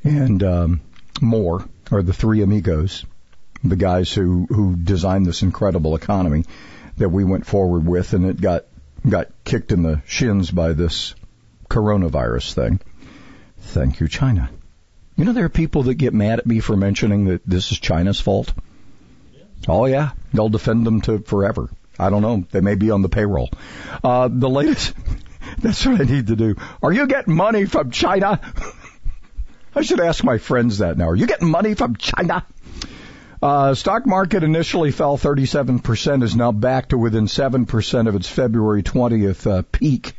and 0.04 0.44
um, 0.44 0.82
Moore 1.22 1.66
are 1.92 2.02
the 2.02 2.14
three 2.14 2.42
amigos, 2.42 3.06
the 3.64 3.76
guys 3.76 4.12
who 4.12 4.46
who 4.50 4.76
designed 4.76 5.26
this 5.26 5.42
incredible 5.42 5.96
economy 5.96 6.46
that 6.98 7.10
we 7.10 7.24
went 7.24 7.46
forward 7.46 7.86
with, 7.86 8.14
and 8.14 8.26
it 8.26 8.40
got 8.40 8.66
got 9.08 9.28
kicked 9.44 9.72
in 9.72 9.84
the 9.84 10.02
shins 10.06 10.52
by 10.52 10.74
this 10.74 11.16
coronavirus 11.70 12.54
thing. 12.54 12.80
Thank 13.60 14.00
you, 14.00 14.08
China. 14.08 14.50
You 15.16 15.26
know, 15.26 15.34
there 15.34 15.46
are 15.46 15.50
people 15.50 15.84
that 15.84 15.96
get 15.96 16.14
mad 16.14 16.40
at 16.40 16.46
me 16.46 16.60
for 16.60 16.76
mentioning 16.76 17.26
that 17.26 17.42
this 17.46 17.72
is 17.72 17.80
China's 17.80 18.20
fault. 18.20 18.54
Oh 19.68 19.86
yeah, 19.86 20.12
they'll 20.34 20.50
defend 20.50 20.86
them 20.86 21.02
to 21.02 21.20
forever. 21.20 21.70
I 21.98 22.10
don't 22.10 22.22
know. 22.22 22.46
They 22.52 22.62
may 22.62 22.76
be 22.76 22.92
on 22.92 23.02
the 23.02 23.10
payroll. 23.10 23.50
Uh, 24.04 24.28
the 24.32 24.50
latest. 24.50 24.94
That's 25.60 25.86
what 25.86 26.02
I 26.02 26.04
need 26.06 26.28
to 26.28 26.36
do. 26.36 26.56
Are 26.82 26.92
you 26.92 27.06
getting 27.08 27.36
money 27.36 27.66
from 27.66 27.92
China? 27.92 28.40
I 29.76 29.82
should 29.82 30.00
ask 30.00 30.24
my 30.24 30.38
friends 30.38 30.80
that 30.80 30.98
now. 30.98 31.10
Are 31.10 31.16
you 31.16 31.28
getting 31.28 31.50
money 31.50 31.74
from 31.74 31.96
China? 31.96 32.46
Uh, 33.42 33.74
stock 33.74 34.06
market 34.06 34.44
initially 34.44 34.92
fell 34.92 35.18
37%, 35.18 36.24
is 36.24 36.36
now 36.36 36.52
back 36.52 36.90
to 36.90 36.98
within 36.98 37.26
7% 37.26 38.08
of 38.08 38.16
its 38.16 38.30
February 38.30 38.84
20th 38.84 39.52
uh, 39.52 39.64
peak. 39.72 40.14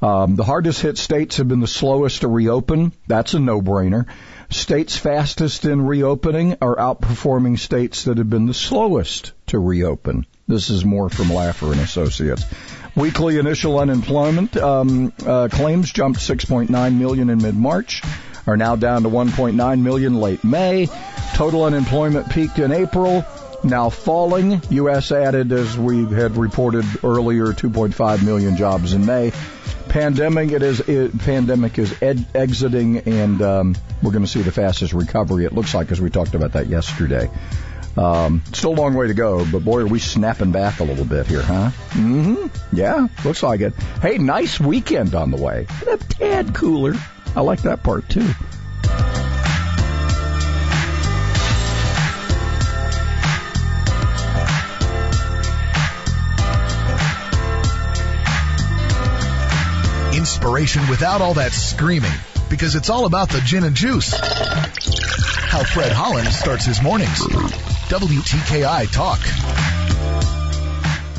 Um, 0.00 0.36
the 0.36 0.44
hardest 0.44 0.80
hit 0.80 0.96
states 0.96 1.38
have 1.38 1.48
been 1.48 1.60
the 1.60 1.66
slowest 1.66 2.20
to 2.20 2.28
reopen. 2.28 2.92
That's 3.06 3.34
a 3.34 3.38
no-brainer. 3.38 4.06
States 4.48 4.96
fastest 4.96 5.66
in 5.66 5.84
reopening 5.84 6.56
are 6.62 6.76
outperforming 6.76 7.58
states 7.58 8.04
that 8.04 8.16
have 8.16 8.30
been 8.30 8.46
the 8.46 8.54
slowest 8.54 9.32
to 9.48 9.58
reopen. 9.58 10.24
This 10.46 10.70
is 10.70 10.84
more 10.84 11.10
from 11.10 11.26
Laffer 11.26 11.72
and 11.72 11.80
Associates. 11.80 12.44
Weekly 12.96 13.38
initial 13.38 13.78
unemployment 13.78 14.56
um, 14.56 15.12
uh, 15.26 15.48
claims 15.52 15.92
jumped 15.92 16.20
6.9 16.20 16.98
million 16.98 17.28
in 17.28 17.42
mid-March, 17.42 18.02
are 18.48 18.56
now 18.56 18.76
down 18.76 19.02
to 19.02 19.10
1.9 19.10 19.80
million 19.82 20.14
late 20.14 20.42
May. 20.42 20.88
Total 21.34 21.64
unemployment 21.64 22.30
peaked 22.30 22.58
in 22.58 22.72
April, 22.72 23.24
now 23.62 23.90
falling. 23.90 24.62
U.S. 24.70 25.12
added, 25.12 25.52
as 25.52 25.76
we 25.76 26.06
had 26.06 26.36
reported 26.36 26.86
earlier, 27.04 27.48
2.5 27.48 28.24
million 28.24 28.56
jobs 28.56 28.94
in 28.94 29.04
May. 29.04 29.32
Pandemic 29.90 30.50
it 30.52 30.62
is 30.62 30.80
it, 30.80 31.18
pandemic 31.18 31.78
is 31.78 31.94
ed, 32.02 32.24
exiting 32.34 32.98
and 32.98 33.40
um, 33.40 33.76
we're 34.02 34.10
going 34.10 34.24
to 34.24 34.30
see 34.30 34.42
the 34.42 34.52
fastest 34.52 34.92
recovery 34.92 35.44
it 35.46 35.52
looks 35.52 35.74
like 35.74 35.90
as 35.90 36.00
we 36.00 36.10
talked 36.10 36.34
about 36.34 36.52
that 36.52 36.66
yesterday. 36.66 37.30
Um, 37.96 38.42
still 38.52 38.72
a 38.72 38.78
long 38.78 38.94
way 38.94 39.06
to 39.06 39.14
go 39.14 39.46
but 39.50 39.64
boy 39.64 39.80
are 39.80 39.86
we 39.86 39.98
snapping 39.98 40.52
back 40.52 40.80
a 40.80 40.84
little 40.84 41.06
bit 41.06 41.26
here 41.26 41.40
huh? 41.40 41.70
Mm-hmm. 41.92 42.76
Yeah 42.76 43.08
looks 43.24 43.42
like 43.42 43.62
it. 43.62 43.74
Hey 44.02 44.18
nice 44.18 44.60
weekend 44.60 45.14
on 45.14 45.30
the 45.30 45.38
way. 45.38 45.66
A 45.90 45.96
tad 45.96 46.54
cooler 46.54 46.94
i 47.38 47.40
like 47.40 47.62
that 47.62 47.84
part 47.84 48.08
too 48.08 48.28
inspiration 60.18 60.88
without 60.88 61.20
all 61.20 61.34
that 61.34 61.52
screaming 61.52 62.10
because 62.50 62.74
it's 62.74 62.90
all 62.90 63.06
about 63.06 63.28
the 63.28 63.40
gin 63.40 63.62
and 63.64 63.76
juice. 63.76 64.12
How 64.12 65.62
Fred 65.62 65.92
Holland 65.92 66.28
starts 66.28 66.64
his 66.64 66.82
mornings. 66.82 67.20
WTKI 67.88 68.92
Talk. 68.92 69.87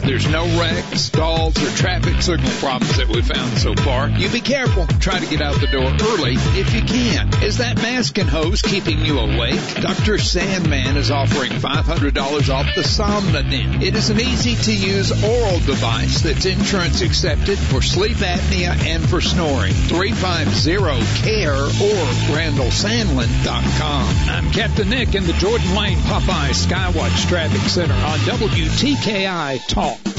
There's 0.09 0.27
no 0.27 0.43
wrecks, 0.59 1.01
stalls, 1.01 1.55
or 1.61 1.69
traffic 1.77 2.19
signal 2.23 2.49
problems 2.53 2.97
that 2.97 3.07
we've 3.09 3.23
found 3.23 3.55
so 3.59 3.75
far. 3.75 4.09
You 4.09 4.27
be 4.29 4.41
careful. 4.41 4.87
Try 4.99 5.19
to 5.19 5.25
get 5.27 5.39
out 5.39 5.61
the 5.61 5.67
door 5.67 5.85
early 5.85 6.33
if 6.59 6.73
you 6.73 6.81
can. 6.81 7.29
Is 7.43 7.59
that 7.59 7.77
mask 7.77 8.17
and 8.17 8.27
hose 8.27 8.63
keeping 8.63 9.05
you 9.05 9.19
awake? 9.19 9.61
Dr. 9.75 10.17
Sandlin 10.17 10.95
is 10.95 11.11
offering 11.11 11.51
$500 11.51 12.49
off 12.49 12.65
the 12.73 12.81
Somnodent. 12.81 13.83
It 13.83 13.95
is 13.95 14.09
an 14.09 14.19
easy 14.19 14.55
to 14.55 14.73
use 14.73 15.11
oral 15.23 15.59
device 15.59 16.21
that's 16.23 16.47
insurance 16.47 17.01
accepted 17.01 17.59
for 17.59 17.83
sleep 17.83 18.17
apnea 18.17 18.75
and 18.87 19.07
for 19.07 19.21
snoring. 19.21 19.73
350-CARE 19.73 21.53
or 21.53 22.05
RandallSandlin.com. 22.35 24.15
I'm 24.27 24.49
Captain 24.49 24.89
Nick 24.89 25.13
in 25.13 25.27
the 25.27 25.33
Jordan 25.33 25.75
Lane 25.75 25.99
Popeye 25.99 26.49
Skywatch 26.49 27.29
Traffic 27.29 27.61
Center 27.69 27.93
on 27.93 28.17
WTKI 28.19 29.67
Talk. 29.67 29.98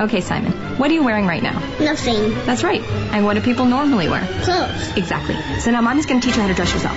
Okay, 0.00 0.22
Simon, 0.22 0.52
what 0.78 0.90
are 0.90 0.94
you 0.94 1.04
wearing 1.04 1.26
right 1.26 1.42
now? 1.42 1.58
Nothing. 1.78 2.30
That's 2.46 2.62
right. 2.64 2.80
And 3.12 3.26
what 3.26 3.34
do 3.34 3.42
people 3.42 3.66
normally 3.66 4.08
wear? 4.08 4.26
Clothes. 4.44 4.96
Exactly. 4.96 5.36
So 5.60 5.70
now 5.72 5.82
mommy's 5.82 6.06
going 6.06 6.22
to 6.22 6.26
teach 6.26 6.36
you 6.36 6.42
how 6.42 6.48
to 6.48 6.54
dress 6.54 6.72
yourself. 6.72 6.96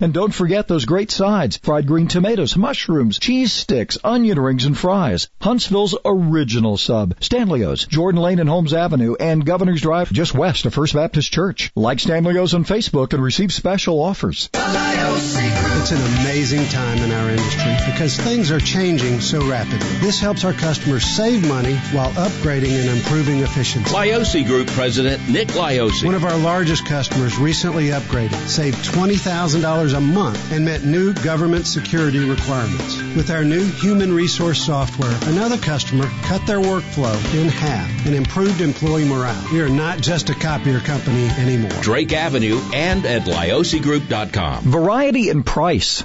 And 0.00 0.14
don't 0.14 0.32
forget 0.32 0.68
those 0.68 0.84
great 0.84 1.10
sides, 1.10 1.56
fried 1.56 1.88
green 1.88 2.06
tomatoes, 2.06 2.56
mushrooms, 2.56 3.18
cheese 3.18 3.52
sticks, 3.52 3.98
onion 4.04 4.38
rings, 4.38 4.64
and 4.64 4.78
fries. 4.78 5.28
Huntsville's 5.40 5.96
original 6.04 6.76
sub. 6.76 7.16
Stanley's, 7.18 7.84
Jordan 7.84 8.20
Lane 8.20 8.38
and 8.38 8.48
Holmes 8.48 8.72
Avenue, 8.72 9.16
and 9.18 9.44
Governor's 9.44 9.80
Drive 9.80 10.12
just 10.12 10.34
west 10.34 10.66
of 10.66 10.74
First 10.74 10.94
Baptist 10.94 11.32
Church. 11.32 11.72
Like 11.74 11.98
Stanley's 11.98 12.54
on 12.54 12.64
Facebook 12.64 13.12
and 13.12 13.20
receive 13.20 13.52
special 13.52 14.00
offers. 14.00 14.48
It's 14.54 15.90
It's 15.90 15.92
an 15.92 16.20
amazing 16.20 16.66
time 16.66 16.98
in 16.98 17.10
our 17.10 17.30
industry 17.30 17.72
because 17.86 18.16
things 18.16 18.50
are 18.50 18.60
changing 18.60 19.20
so 19.20 19.48
rapidly. 19.48 19.88
This 20.00 20.20
helps 20.20 20.44
our 20.44 20.52
customers 20.52 21.02
save 21.04 21.48
money 21.48 21.76
while 21.92 22.10
upgrading 22.10 22.78
and 22.78 22.90
improving 22.98 23.40
efficiency. 23.40 23.90
Lioce 23.90 24.46
Group 24.46 24.66
President 24.68 25.28
Nick 25.30 25.48
Lioce. 25.48 26.04
One 26.04 26.14
of 26.14 26.24
our 26.24 26.36
largest 26.36 26.84
customers 26.84 27.38
recently 27.38 27.86
upgraded, 27.86 28.36
saved 28.48 28.76
$20,000 28.84 29.87
a 29.92 30.00
month, 30.00 30.52
and 30.52 30.64
met 30.64 30.84
new 30.84 31.12
government 31.14 31.66
security 31.66 32.18
requirements. 32.18 32.96
With 33.16 33.30
our 33.30 33.44
new 33.44 33.64
human 33.64 34.12
resource 34.12 34.64
software, 34.64 35.16
another 35.22 35.56
customer 35.56 36.06
cut 36.22 36.46
their 36.46 36.60
workflow 36.60 37.14
in 37.34 37.48
half 37.48 38.06
and 38.06 38.14
improved 38.14 38.60
employee 38.60 39.04
morale. 39.04 39.44
We 39.52 39.60
are 39.60 39.68
not 39.68 40.00
just 40.00 40.30
a 40.30 40.34
copier 40.34 40.80
company 40.80 41.28
anymore. 41.28 41.80
Drake 41.82 42.12
Avenue 42.12 42.60
and 42.74 43.04
at 43.06 43.22
liosigroup.com. 43.22 44.64
Variety 44.64 45.30
and 45.30 45.44
price. 45.44 46.04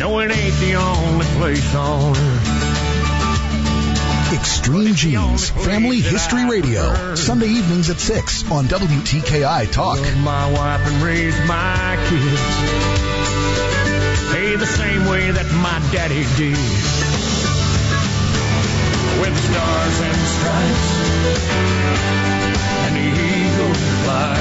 No, 0.00 0.18
it 0.20 0.30
ain't 0.30 0.56
the 0.60 0.76
only 0.76 1.26
place 1.36 1.74
on 1.74 2.16
earth. 2.16 2.60
Extreme 4.32 4.94
Genes, 4.94 5.50
Family 5.50 6.00
History 6.00 6.46
Radio, 6.46 7.14
Sunday 7.16 7.48
evenings 7.48 7.90
at 7.90 8.00
6 8.00 8.50
on 8.50 8.64
WTKI 8.64 9.70
Talk. 9.70 9.98
Love 9.98 10.16
my 10.20 10.50
wife 10.52 10.80
and 10.86 11.02
raise 11.02 11.38
my 11.46 11.98
kids. 12.08 12.40
Hey, 14.32 14.56
the 14.56 14.64
same 14.64 15.04
way 15.04 15.32
that 15.32 15.44
my 15.60 15.78
daddy 15.92 16.24
did. 16.38 16.56
With 19.20 19.36
stars 19.36 20.00
and 20.00 20.16
stripes 20.32 20.96
and 22.86 22.96
the 22.96 23.04
eagle 23.36 23.74
fly. 24.04 24.34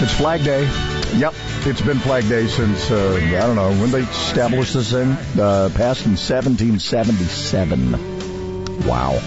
It's 0.00 0.14
Flag 0.14 0.42
Day. 0.44 0.97
Yep, 1.16 1.34
it's 1.66 1.80
been 1.80 1.98
Flag 1.98 2.28
Day 2.28 2.46
since, 2.46 2.90
uh, 2.90 3.14
I 3.18 3.30
don't 3.46 3.56
know, 3.56 3.70
when 3.80 3.90
they 3.90 4.02
established 4.02 4.74
this 4.74 4.92
thing? 4.92 5.10
Uh, 5.40 5.70
passed 5.74 6.04
in 6.06 6.12
1777. 6.16 8.86
Wow. 8.86 9.12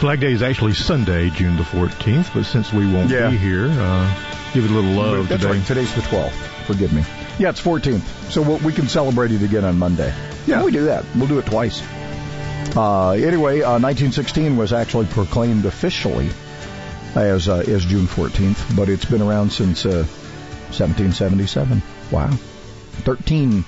Flag 0.00 0.20
Day 0.20 0.32
is 0.32 0.42
actually 0.42 0.72
Sunday, 0.74 1.28
June 1.30 1.56
the 1.56 1.64
14th, 1.64 2.32
but 2.32 2.44
since 2.44 2.72
we 2.72 2.86
won't 2.90 3.10
Yeah. 3.10 3.30
be 3.30 3.36
here, 3.36 3.66
uh, 3.68 4.14
give 4.54 4.64
it 4.64 4.70
a 4.70 4.74
little 4.74 4.92
love 4.92 5.28
That's 5.28 5.42
today. 5.42 5.58
right, 5.58 5.66
today's 5.66 5.92
the 5.94 6.00
12th. 6.02 6.32
Forgive 6.66 6.92
me. 6.92 7.04
Yeah, 7.38 7.50
it's 7.50 7.60
14th. 7.60 8.30
So 8.30 8.42
we'll, 8.42 8.58
we 8.58 8.72
can 8.72 8.88
celebrate 8.88 9.32
it 9.32 9.42
again 9.42 9.64
on 9.64 9.78
Monday. 9.78 10.12
Yeah, 10.46 10.62
we 10.64 10.70
do 10.72 10.84
that. 10.86 11.04
We'll 11.16 11.26
do 11.28 11.38
it 11.38 11.46
twice. 11.46 11.82
Uh, 12.76 13.10
anyway, 13.10 13.60
uh, 13.62 13.78
1916 13.80 14.56
was 14.56 14.72
actually 14.72 15.06
proclaimed 15.06 15.64
officially 15.66 16.30
as 17.14 17.48
uh, 17.48 17.64
as 17.66 17.84
June 17.84 18.06
14th, 18.06 18.76
but 18.76 18.88
it's 18.88 19.04
been 19.04 19.22
around 19.22 19.50
since 19.52 19.84
uh, 19.84 20.04
1777. 20.70 21.82
Wow, 22.10 22.30
13 22.30 23.64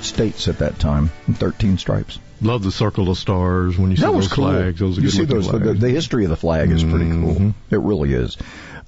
states 0.00 0.48
at 0.48 0.58
that 0.58 0.78
time, 0.78 1.10
and 1.26 1.36
13 1.36 1.78
stripes. 1.78 2.18
Love 2.40 2.62
the 2.62 2.72
circle 2.72 3.08
of 3.08 3.16
stars 3.16 3.78
when 3.78 3.90
you 3.90 3.96
see 3.96 4.02
that 4.02 4.12
those 4.12 4.28
cool. 4.28 4.48
flags. 4.48 4.80
Those 4.80 4.98
are 4.98 5.00
you 5.00 5.10
see 5.10 5.24
those. 5.24 5.50
The, 5.50 5.74
the 5.74 5.90
history 5.90 6.24
of 6.24 6.30
the 6.30 6.36
flag 6.36 6.70
is 6.70 6.82
pretty 6.82 7.10
cool. 7.10 7.54
It 7.70 7.78
really 7.78 8.12
is. 8.12 8.36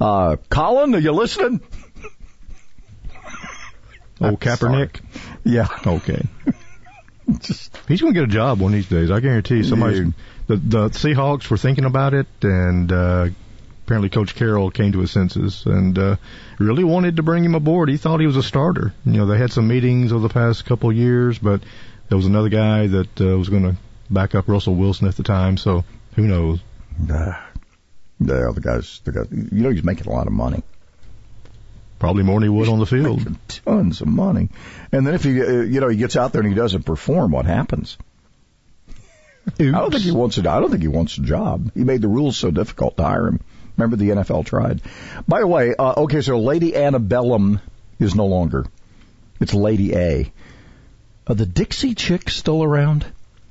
Uh, 0.01 0.37
Colin, 0.51 0.95
are 0.95 0.99
you 0.99 1.13
listening? 1.13 1.61
Old 4.21 4.41
Kaepernick. 4.41 5.01
Yeah. 5.45 5.69
Okay. 5.87 6.23
He's 7.89 8.01
going 8.01 8.13
to 8.13 8.21
get 8.21 8.25
a 8.25 8.33
job 8.33 8.61
one 8.61 8.73
of 8.73 8.77
these 8.77 8.89
days. 8.89 9.11
I 9.11 9.21
guarantee 9.21 9.59
you. 9.59 9.65
Somebody. 9.65 10.13
The, 10.47 10.57
the 10.57 10.89
Seahawks 10.91 11.49
were 11.49 11.57
thinking 11.57 11.85
about 11.85 12.13
it, 12.13 12.27
and 12.43 12.93
uh, 12.93 13.29
apparently 13.85 14.09
Coach 14.09 14.35
Carroll 14.35 14.71
came 14.71 14.93
to 14.93 15.01
his 15.01 15.11
senses 15.11 15.67
and 15.67 15.99
uh, 15.99 16.17
really 16.59 16.85
wanted 16.85 17.17
to 17.17 17.23
bring 17.23 17.45
him 17.45 17.55
aboard. 17.55 17.89
He 17.91 17.99
thought 17.99 18.21
he 18.21 18.27
was 18.27 18.37
a 18.37 18.43
starter. 18.43 18.95
You 19.05 19.13
know, 19.13 19.27
they 19.27 19.39
had 19.39 19.53
some 19.53 19.69
meetings 19.69 20.13
over 20.13 20.27
the 20.27 20.33
past 20.33 20.65
couple 20.65 20.91
of 20.91 20.97
years, 20.97 21.39
but 21.39 21.63
there 22.09 22.17
was 22.17 22.27
another 22.27 22.49
guy 22.49 22.87
that 22.87 23.21
uh, 23.21 23.37
was 23.37 23.49
going 23.49 23.65
to 23.65 23.77
back 24.11 24.35
up 24.35 24.49
Russell 24.49 24.75
Wilson 24.75 25.07
at 25.07 25.17
the 25.17 25.23
time. 25.23 25.59
So 25.59 25.85
who 26.17 26.27
knows? 26.27 26.61
Yeah, 28.21 28.51
the 28.53 28.61
guys, 28.63 29.01
the 29.05 29.13
guy, 29.13 29.23
you 29.31 29.63
know, 29.63 29.71
he's 29.71 29.85
making 29.85 30.07
a 30.07 30.11
lot 30.11 30.27
of 30.27 30.33
money. 30.33 30.63
Probably 31.99 32.23
more 32.23 32.41
than 32.41 32.49
he 32.51 32.57
would 32.57 32.69
on 32.69 32.79
the 32.79 32.87
field. 32.87 33.37
Tons 33.49 34.01
of 34.01 34.09
money. 34.09 34.51
And 34.93 35.07
then 35.07 35.15
if 35.15 35.25
he, 35.25 35.41
uh, 35.41 35.63
you 35.63 35.81
know, 35.81 35.89
he 35.89 35.97
gets 35.97 36.17
out 36.17 36.33
there 36.33 36.43
and 36.43 36.51
he 36.51 36.57
doesn't 36.57 36.85
perform, 36.85 37.33
what 37.33 37.47
happens? 37.47 37.97
I 39.59 39.65
don't 39.65 39.91
think 39.91 40.05
he 40.05 40.11
wants 40.11 40.39
a. 40.39 40.41
I 40.51 40.61
don't 40.61 40.71
think 40.71 40.83
he 40.83 40.89
wants 40.89 41.19
a 41.19 41.23
job. 41.23 41.71
He 41.75 41.85
made 41.85 42.01
the 42.01 42.09
rules 42.09 42.37
so 42.37 42.51
difficult 42.51 42.97
to 42.97 43.03
hire 43.03 43.29
him. 43.29 43.41
Remember 43.77 43.97
the 43.97 44.11
NFL 44.11 44.47
tried. 44.47 44.81
By 45.27 45.41
the 45.41 45.47
way, 45.47 45.75
uh, 45.75 46.03
okay, 46.03 46.21
so 46.21 46.39
Lady 46.39 46.77
Antebellum 46.77 47.61
is 47.99 48.15
no 48.15 48.27
longer. 48.27 48.67
It's 49.41 49.55
Lady 49.55 49.95
A. 49.95 50.33
Are 51.27 51.35
the 51.35 51.47
Dixie 51.47 51.95
Chicks 51.95 52.37
still 52.37 52.63
around? 52.63 53.07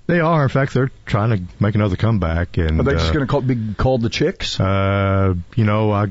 They 0.05 0.19
are. 0.19 0.43
In 0.43 0.49
fact, 0.49 0.73
they're 0.73 0.91
trying 1.05 1.29
to 1.31 1.43
make 1.59 1.75
another 1.75 1.95
comeback. 1.95 2.57
And 2.57 2.79
Are 2.79 2.83
they 2.83 2.93
just 2.93 3.09
uh, 3.09 3.13
going 3.13 3.25
to 3.25 3.31
call, 3.31 3.41
be 3.41 3.73
called 3.75 4.01
the 4.01 4.09
Chicks? 4.09 4.59
Uh, 4.59 5.33
you 5.55 5.63
know, 5.63 5.91
I 5.91 6.07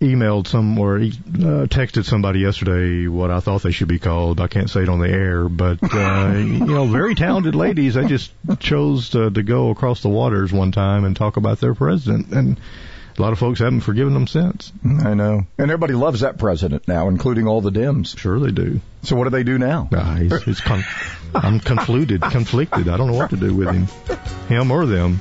emailed 0.00 0.46
some 0.46 0.78
or 0.78 0.96
uh, 0.96 1.66
texted 1.66 2.04
somebody 2.04 2.40
yesterday 2.40 3.06
what 3.06 3.30
I 3.30 3.40
thought 3.40 3.62
they 3.62 3.72
should 3.72 3.88
be 3.88 3.98
called. 3.98 4.40
I 4.40 4.46
can't 4.46 4.70
say 4.70 4.82
it 4.82 4.88
on 4.88 5.00
the 5.00 5.10
air, 5.10 5.48
but 5.48 5.78
uh, 5.82 6.32
you 6.36 6.64
know, 6.64 6.86
very 6.86 7.14
talented 7.14 7.54
ladies. 7.54 7.94
They 7.94 8.06
just 8.06 8.32
chose 8.60 9.10
to, 9.10 9.30
to 9.30 9.42
go 9.42 9.70
across 9.70 10.00
the 10.02 10.08
waters 10.08 10.52
one 10.52 10.72
time 10.72 11.04
and 11.04 11.14
talk 11.14 11.36
about 11.36 11.60
their 11.60 11.74
president, 11.74 12.28
and 12.32 12.58
a 13.20 13.22
lot 13.22 13.32
of 13.32 13.38
folks 13.38 13.58
haven't 13.60 13.82
forgiven 13.82 14.14
them 14.14 14.26
since. 14.26 14.72
I 14.82 15.12
know, 15.12 15.46
and 15.58 15.70
everybody 15.70 15.92
loves 15.92 16.20
that 16.20 16.38
president 16.38 16.88
now, 16.88 17.08
including 17.08 17.46
all 17.46 17.60
the 17.60 17.70
Dems. 17.70 18.16
Sure, 18.16 18.40
they 18.40 18.50
do. 18.50 18.80
So 19.02 19.14
what 19.14 19.24
do 19.24 19.30
they 19.30 19.42
do 19.42 19.58
now? 19.58 19.90
Uh, 19.92 20.14
he's, 20.16 20.42
he's 20.44 20.60
con- 20.60 20.84
I'm 21.34 21.60
conflicted, 21.60 22.22
conflicted. 22.22 22.88
I 22.88 22.96
don't 22.96 23.08
know 23.08 23.18
what 23.18 23.30
to 23.30 23.36
do 23.36 23.54
with 23.54 23.68
him, 23.68 23.86
him 24.48 24.70
or 24.70 24.86
them. 24.86 25.20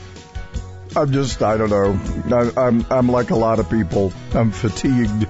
I'm 0.96 1.12
just, 1.12 1.44
I 1.44 1.58
don't 1.58 1.70
know. 1.70 2.00
I, 2.36 2.68
I'm, 2.68 2.86
I'm 2.90 3.10
like 3.10 3.32
a 3.32 3.36
lot 3.36 3.60
of 3.60 3.70
people. 3.70 4.14
I'm 4.34 4.52
fatigued. 4.52 5.28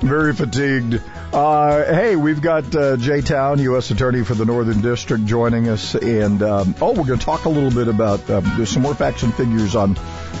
Very 0.00 0.34
fatigued. 0.34 1.02
Uh, 1.32 1.84
hey, 1.84 2.16
we've 2.16 2.40
got 2.40 2.74
uh, 2.74 2.96
Jay 2.96 3.20
Town, 3.22 3.58
U.S. 3.60 3.90
Attorney 3.90 4.24
for 4.24 4.34
the 4.34 4.44
Northern 4.44 4.80
District, 4.80 5.24
joining 5.24 5.68
us. 5.68 5.94
And, 5.94 6.42
um, 6.42 6.74
oh, 6.80 6.92
we're 6.92 7.06
going 7.06 7.18
to 7.18 7.24
talk 7.24 7.46
a 7.46 7.48
little 7.48 7.70
bit 7.70 7.88
about, 7.88 8.28
um, 8.30 8.44
there's 8.56 8.70
some 8.70 8.82
more 8.82 8.94
facts 8.94 9.22
and 9.22 9.34
figures 9.34 9.74
on 9.74 9.96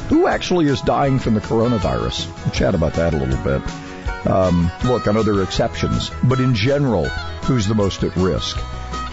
who 0.08 0.26
actually 0.26 0.66
is 0.66 0.80
dying 0.82 1.18
from 1.18 1.34
the 1.34 1.40
coronavirus. 1.40 2.26
We'll 2.44 2.54
chat 2.54 2.74
about 2.74 2.94
that 2.94 3.14
a 3.14 3.16
little 3.16 3.42
bit. 3.42 3.62
Um, 4.26 4.70
look, 4.84 5.08
I 5.08 5.12
know 5.12 5.22
there 5.22 5.34
are 5.34 5.42
exceptions, 5.42 6.10
but 6.22 6.40
in 6.40 6.54
general, 6.54 7.06
who's 7.06 7.66
the 7.66 7.74
most 7.74 8.02
at 8.02 8.14
risk? 8.16 8.58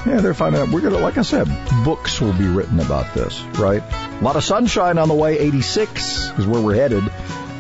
Yeah, 0.06 0.20
they're 0.20 0.34
finding 0.34 0.62
out. 0.62 0.70
We're 0.70 0.82
gonna, 0.82 0.98
like 0.98 1.18
I 1.18 1.22
said, 1.22 1.48
books 1.86 2.20
will 2.20 2.34
be 2.34 2.46
written 2.46 2.80
about 2.80 3.14
this, 3.14 3.42
right? 3.58 3.82
A 3.82 4.20
lot 4.22 4.36
of 4.36 4.44
sunshine 4.44 4.98
on 4.98 5.08
the 5.08 5.14
way. 5.14 5.40
86 5.40 6.32
is 6.38 6.46
where 6.46 6.62
we're 6.62 6.76
headed. 6.76 7.04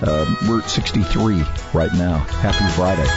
Um, 0.06 0.38
we're 0.49 0.60
at 0.60 0.70
63 0.70 1.45
right 1.74 1.93
now. 1.93 2.18
Happy 2.18 2.68
Friday. 2.76 3.08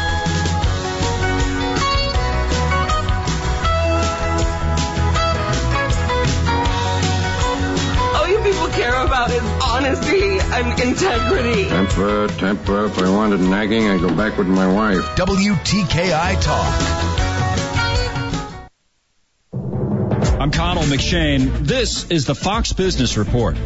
All 8.15 8.29
you 8.29 8.39
people 8.39 8.69
care 8.69 9.05
about 9.05 9.31
is 9.31 9.43
honesty 9.61 10.39
and 10.39 10.81
integrity. 10.81 11.69
Temper, 11.69 12.29
temper. 12.29 12.85
If 12.85 12.99
I 13.01 13.11
wanted 13.11 13.41
nagging, 13.41 13.89
I'd 13.89 14.01
go 14.01 14.15
back 14.15 14.39
with 14.39 14.47
my 14.47 14.73
wife. 14.73 15.03
WTKI 15.17 16.41
Talk. 16.41 17.07
I'm 20.41 20.53
Connell 20.53 20.85
McShane. 20.85 21.67
This 21.67 22.09
is 22.13 22.27
the 22.27 22.37
Fox 22.37 22.73
Business 22.73 23.17
Report. 23.17 23.57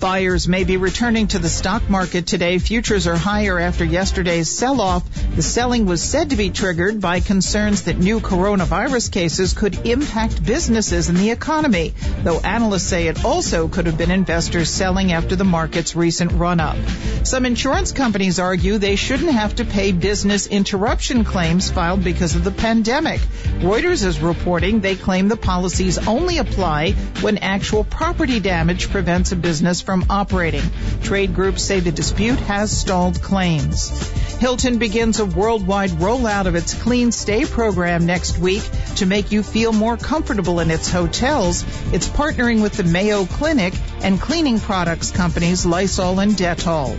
Buyers 0.00 0.48
may 0.48 0.64
be 0.64 0.76
returning 0.76 1.28
to 1.28 1.38
the 1.38 1.48
stock 1.48 1.88
market 1.88 2.26
today. 2.26 2.58
Futures 2.58 3.06
are 3.06 3.16
higher 3.16 3.58
after 3.58 3.84
yesterday's 3.84 4.50
sell-off. 4.50 5.02
The 5.34 5.42
selling 5.42 5.86
was 5.86 6.02
said 6.02 6.30
to 6.30 6.36
be 6.36 6.50
triggered 6.50 7.00
by 7.00 7.20
concerns 7.20 7.84
that 7.84 7.98
new 7.98 8.20
coronavirus 8.20 9.10
cases 9.12 9.54
could 9.54 9.86
impact 9.86 10.44
businesses 10.44 11.08
and 11.08 11.16
the 11.18 11.30
economy, 11.30 11.94
though 12.22 12.40
analysts 12.40 12.84
say 12.84 13.06
it 13.08 13.24
also 13.24 13.68
could 13.68 13.86
have 13.86 13.96
been 13.96 14.10
investors 14.10 14.68
selling 14.68 15.12
after 15.12 15.36
the 15.36 15.44
market's 15.44 15.96
recent 15.96 16.32
run-up. 16.32 16.76
Some 17.24 17.46
insurance 17.46 17.92
companies 17.92 18.38
argue 18.38 18.76
they 18.78 18.96
shouldn't 18.96 19.32
have 19.32 19.54
to 19.56 19.64
pay 19.64 19.92
business 19.92 20.46
interruption 20.46 21.24
claims 21.24 21.70
filed 21.70 22.04
because 22.04 22.34
of 22.34 22.44
the 22.44 22.50
pandemic. 22.50 23.20
Reuters 23.60 24.04
is 24.04 24.20
reporting 24.20 24.80
they 24.80 24.96
claim 24.96 25.28
the 25.28 25.36
policies 25.36 25.96
only 26.06 26.38
apply 26.38 26.92
when 27.22 27.38
actual 27.38 27.84
property 27.84 28.40
damage 28.40 28.90
prevents 28.90 29.32
a 29.32 29.36
business 29.36 29.80
from 29.84 30.06
operating. 30.10 30.64
Trade 31.02 31.34
groups 31.34 31.62
say 31.62 31.80
the 31.80 31.92
dispute 31.92 32.40
has 32.40 32.76
stalled 32.76 33.22
claims. 33.22 33.90
Hilton 34.38 34.78
begins 34.78 35.20
a 35.20 35.26
worldwide 35.26 35.90
rollout 35.90 36.46
of 36.46 36.54
its 36.54 36.74
Clean 36.74 37.12
Stay 37.12 37.44
program 37.44 38.04
next 38.04 38.38
week 38.38 38.62
to 38.96 39.06
make 39.06 39.30
you 39.30 39.42
feel 39.42 39.72
more 39.72 39.96
comfortable 39.96 40.60
in 40.60 40.70
its 40.70 40.90
hotels. 40.90 41.62
It's 41.92 42.08
partnering 42.08 42.60
with 42.62 42.72
the 42.72 42.84
Mayo 42.84 43.24
Clinic 43.24 43.74
and 44.02 44.20
cleaning 44.20 44.58
products 44.58 45.10
companies 45.10 45.64
Lysol 45.64 46.18
and 46.20 46.32
Dettol. 46.32 46.98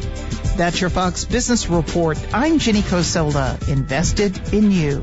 That's 0.55 0.79
your 0.79 0.89
Fox 0.89 1.25
Business 1.25 1.67
Report. 1.67 2.17
I'm 2.33 2.59
Ginny 2.59 2.81
Coselda, 2.81 3.59
invested 3.67 4.53
in 4.53 4.71
you. 4.71 5.01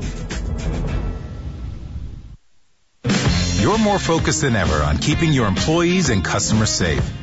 You're 3.63 3.77
more 3.77 3.99
focused 3.99 4.41
than 4.41 4.57
ever 4.57 4.83
on 4.83 4.97
keeping 4.97 5.31
your 5.31 5.47
employees 5.47 6.09
and 6.09 6.25
customers 6.25 6.69
safe. 6.69 7.22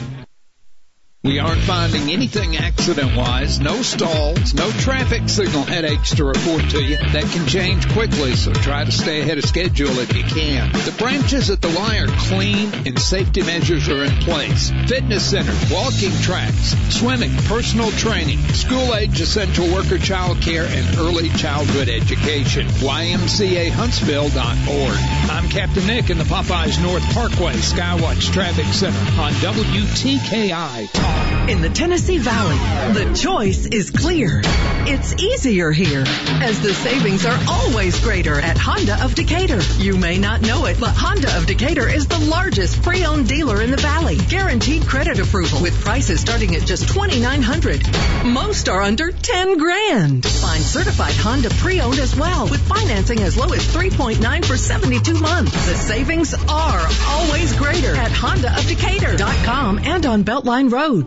We 1.23 1.37
aren't 1.37 1.61
finding 1.61 2.11
anything 2.11 2.57
accident 2.57 3.15
wise, 3.15 3.59
no 3.59 3.83
stalls, 3.83 4.55
no 4.55 4.71
traffic 4.71 5.29
signal 5.29 5.61
headaches 5.61 6.15
to 6.15 6.25
report 6.25 6.67
to 6.71 6.81
you. 6.81 6.97
That 6.97 7.29
can 7.31 7.45
change 7.45 7.87
quickly, 7.89 8.35
so 8.35 8.51
try 8.51 8.85
to 8.85 8.91
stay 8.91 9.21
ahead 9.21 9.37
of 9.37 9.45
schedule 9.45 9.99
if 9.99 10.17
you 10.17 10.23
can. 10.23 10.71
The 10.71 10.95
branches 10.97 11.51
at 11.51 11.61
the 11.61 11.69
Y 11.69 11.99
are 11.99 12.07
clean 12.07 12.73
and 12.87 12.99
safety 12.99 13.43
measures 13.43 13.87
are 13.87 14.03
in 14.03 14.09
place. 14.21 14.71
Fitness 14.87 15.29
center, 15.29 15.53
walking 15.71 16.11
tracks, 16.23 16.75
swimming, 16.89 17.31
personal 17.45 17.91
training, 17.91 18.39
school 18.55 18.95
age 18.95 19.21
essential 19.21 19.71
worker 19.71 19.99
child 19.99 20.41
care, 20.41 20.65
and 20.65 20.97
early 20.97 21.29
childhood 21.29 21.87
education. 21.87 22.65
YMCAHuntsville.org. 22.65 24.97
I'm 25.29 25.47
Captain 25.49 25.85
Nick 25.85 26.09
in 26.09 26.17
the 26.17 26.23
Popeyes 26.23 26.81
North 26.81 27.03
Parkway 27.13 27.53
Skywatch 27.57 28.33
Traffic 28.33 28.65
Center 28.73 28.97
on 29.21 29.33
WTKI 29.33 31.10
In 31.51 31.61
the 31.61 31.69
Tennessee 31.69 32.17
Valley, 32.17 32.57
the 32.93 33.13
choice 33.13 33.65
is 33.65 33.91
clear. 33.91 34.41
It's 34.83 35.13
easier 35.21 35.71
here, 35.71 36.03
as 36.41 36.61
the 36.61 36.73
savings 36.73 37.25
are 37.25 37.37
always 37.47 37.99
greater 37.99 38.39
at 38.39 38.57
Honda 38.57 39.03
of 39.03 39.15
Decatur. 39.15 39.59
You 39.77 39.97
may 39.97 40.17
not 40.17 40.41
know 40.41 40.65
it, 40.65 40.79
but 40.79 40.95
Honda 40.95 41.35
of 41.37 41.47
Decatur 41.47 41.89
is 41.89 42.07
the 42.07 42.19
largest 42.19 42.81
pre-owned 42.81 43.27
dealer 43.27 43.61
in 43.61 43.69
the 43.69 43.77
valley. 43.77 44.17
Guaranteed 44.29 44.87
credit 44.87 45.19
approval 45.19 45.61
with 45.61 45.79
prices 45.81 46.21
starting 46.21 46.55
at 46.55 46.61
just 46.63 46.87
2,900. 46.87 47.85
Most 48.25 48.69
are 48.69 48.81
under 48.81 49.11
10 49.11 49.57
grand. 49.57 50.25
Find 50.25 50.63
certified 50.63 51.15
Honda 51.15 51.49
pre-owned 51.49 51.99
as 51.99 52.15
well, 52.15 52.47
with 52.47 52.61
financing 52.61 53.19
as 53.19 53.35
low 53.37 53.51
as 53.51 53.65
3.9 53.67 54.45
for 54.45 54.55
72 54.55 55.19
months. 55.19 55.51
The 55.51 55.75
savings 55.75 56.33
are 56.33 56.87
always 57.07 57.53
greater 57.57 57.93
at 57.95 58.11
HondaofDecatur.com 58.11 59.79
and 59.79 60.05
on 60.05 60.23
Beltline 60.23 60.71
Road. 60.71 61.00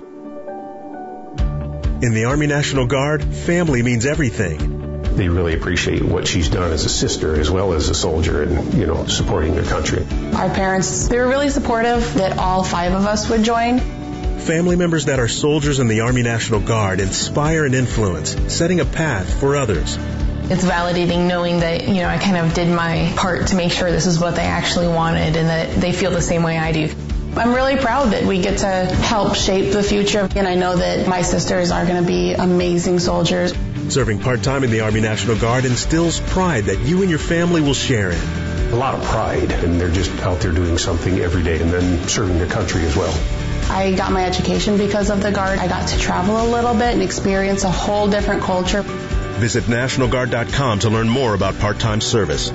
In 2.05 2.13
the 2.13 2.27
Army 2.27 2.47
National 2.47 2.87
Guard, 2.87 3.25
family 3.25 3.83
means 3.83 4.05
everything. 4.05 5.01
They 5.17 5.31
really 5.31 5.55
appreciate 5.55 6.03
what 6.03 6.29
she's 6.29 6.51
done 6.51 6.71
as 6.71 6.85
a 6.85 6.91
sister 6.91 7.41
as 7.41 7.51
well 7.51 7.73
as 7.73 7.89
a 7.89 7.95
soldier 7.95 8.43
and, 8.43 8.75
you 8.75 8.87
know, 8.87 9.07
supporting 9.07 9.55
their 9.55 9.65
country. 9.65 10.05
Our 10.35 10.51
parents, 10.51 11.09
they 11.09 11.17
were 11.17 11.27
really 11.27 11.49
supportive 11.49 12.13
that 12.17 12.37
all 12.37 12.63
five 12.63 12.93
of 12.93 13.07
us 13.07 13.31
would 13.31 13.43
join. 13.43 13.79
Family 14.41 14.77
members 14.77 15.07
that 15.07 15.19
are 15.19 15.29
soldiers 15.29 15.81
in 15.81 15.89
the 15.89 16.03
Army 16.03 16.23
National 16.23 16.61
Guard 16.61 17.01
inspire 17.01 17.65
and 17.65 17.75
influence, 17.75 18.37
setting 18.53 18.81
a 18.81 18.85
path 18.85 19.41
for 19.41 19.57
others. 19.57 19.97
It's 20.51 20.63
validating 20.63 21.27
knowing 21.27 21.61
that, 21.61 21.89
you 21.89 22.03
know, 22.03 22.09
I 22.09 22.19
kind 22.19 22.37
of 22.37 22.53
did 22.53 22.69
my 22.69 23.15
part 23.17 23.47
to 23.47 23.57
make 23.57 23.73
sure 23.73 23.91
this 23.91 24.05
is 24.05 24.21
what 24.21 24.37
they 24.37 24.43
actually 24.43 24.89
wanted 24.89 25.37
and 25.37 25.49
that 25.49 25.81
they 25.81 25.93
feel 25.93 26.11
the 26.11 26.21
same 26.21 26.43
way 26.43 26.59
I 26.59 26.71
do. 26.73 26.95
I'm 27.37 27.53
really 27.53 27.77
proud 27.77 28.13
that 28.13 28.25
we 28.25 28.41
get 28.41 28.59
to 28.59 28.67
help 28.67 29.35
shape 29.35 29.73
the 29.73 29.83
future, 29.83 30.29
and 30.37 30.47
I 30.47 30.55
know 30.55 30.77
that 30.77 31.09
my 31.09 31.23
sisters 31.23 31.73
are 31.73 31.85
going 31.85 32.01
to 32.01 32.07
be 32.07 32.33
amazing 32.33 33.01
soldiers. 33.01 33.53
Serving 33.89 34.21
part-time 34.21 34.63
in 34.63 34.71
the 34.71 34.83
Army 34.83 35.01
National 35.01 35.37
Guard 35.37 35.65
instills 35.65 36.21
pride 36.21 36.67
that 36.67 36.79
you 36.81 37.01
and 37.01 37.11
your 37.11 37.19
family 37.19 37.61
will 37.61 37.75
share 37.75 38.13
in. 38.13 38.73
A 38.73 38.77
lot 38.77 38.95
of 38.95 39.03
pride, 39.03 39.51
and 39.51 39.81
they're 39.81 39.91
just 39.91 40.13
out 40.23 40.41
there 40.41 40.53
doing 40.53 40.79
something 40.79 41.19
every 41.19 41.43
day 41.43 41.61
and 41.61 41.73
then 41.73 42.09
serving 42.09 42.39
their 42.39 42.47
country 42.47 42.83
as 42.83 42.97
well. 42.97 43.13
I 43.69 43.95
got 43.95 44.13
my 44.13 44.25
education 44.25 44.79
because 44.79 45.11
of 45.11 45.21
the 45.21 45.33
Guard. 45.33 45.59
I 45.59 45.67
got 45.67 45.89
to 45.89 45.99
travel 45.99 46.41
a 46.41 46.47
little 46.47 46.75
bit 46.75 46.93
and 46.93 47.03
experience 47.03 47.65
a 47.65 47.71
whole 47.71 48.09
different 48.09 48.43
culture. 48.43 48.83
Visit 48.83 49.65
NationalGuard.com 49.65 50.79
to 50.81 50.91
learn 50.91 51.09
more 51.09 51.35
about 51.35 51.59
part-time 51.59 52.01
service. 52.01 52.53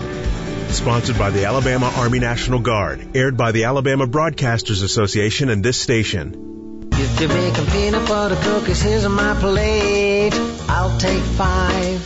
Sponsored 0.71 1.17
by 1.17 1.29
the 1.31 1.45
Alabama 1.45 1.91
Army 1.97 2.19
National 2.19 2.59
Guard. 2.59 3.15
Aired 3.15 3.35
by 3.37 3.51
the 3.51 3.65
Alabama 3.65 4.07
Broadcasters 4.07 4.83
Association 4.83 5.49
and 5.49 5.63
this 5.63 5.77
station. 5.77 6.89
If 6.93 7.19
you're 7.19 7.29
making 7.29 7.65
peanut 7.67 8.07
butter 8.07 8.35
cookies, 8.35 8.81
here's 8.81 9.07
my 9.07 9.33
plate. 9.35 10.31
I'll 10.69 10.97
take 10.99 11.21
five. 11.23 12.05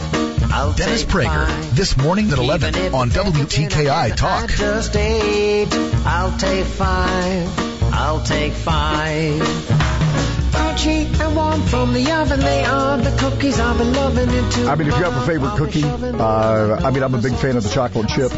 I'll 0.51 0.73
Dennis 0.73 1.01
take 1.03 1.09
Prager, 1.11 1.47
five. 1.47 1.75
this 1.75 1.97
morning 1.97 2.31
at 2.31 2.37
11 2.37 2.93
on 2.93 3.07
it's 3.07 3.17
a 3.17 3.23
peanut 3.23 3.49
WTKI 3.49 4.15
Talk. 4.15 4.43
I 4.43 4.55
just 4.55 4.95
ate. 4.95 5.73
I'll 6.05 6.37
take 6.37 6.65
five. 6.65 7.49
I'll 7.93 8.21
take 8.23 8.53
five. 8.53 9.41
Crunchy 10.51 11.19
and 11.19 11.35
warm 11.35 11.61
from 11.63 11.93
the 11.93 12.11
oven, 12.11 12.39
they 12.39 12.63
are 12.63 12.97
the 12.97 13.15
cookies 13.17 13.59
I've 13.59 13.77
been 13.77 13.93
loving 13.93 14.29
into. 14.29 14.67
I 14.67 14.75
mean, 14.75 14.87
if 14.87 14.97
you 14.97 15.03
have 15.03 15.15
a 15.17 15.25
favorite 15.25 15.57
cookie, 15.57 15.83
uh, 15.83 16.81
I 16.83 16.91
mean, 16.91 17.03
I'm 17.03 17.13
a 17.15 17.21
big 17.21 17.35
fan 17.35 17.57
of 17.57 17.63
the 17.63 17.69
chocolate 17.69 18.09
chip, 18.09 18.31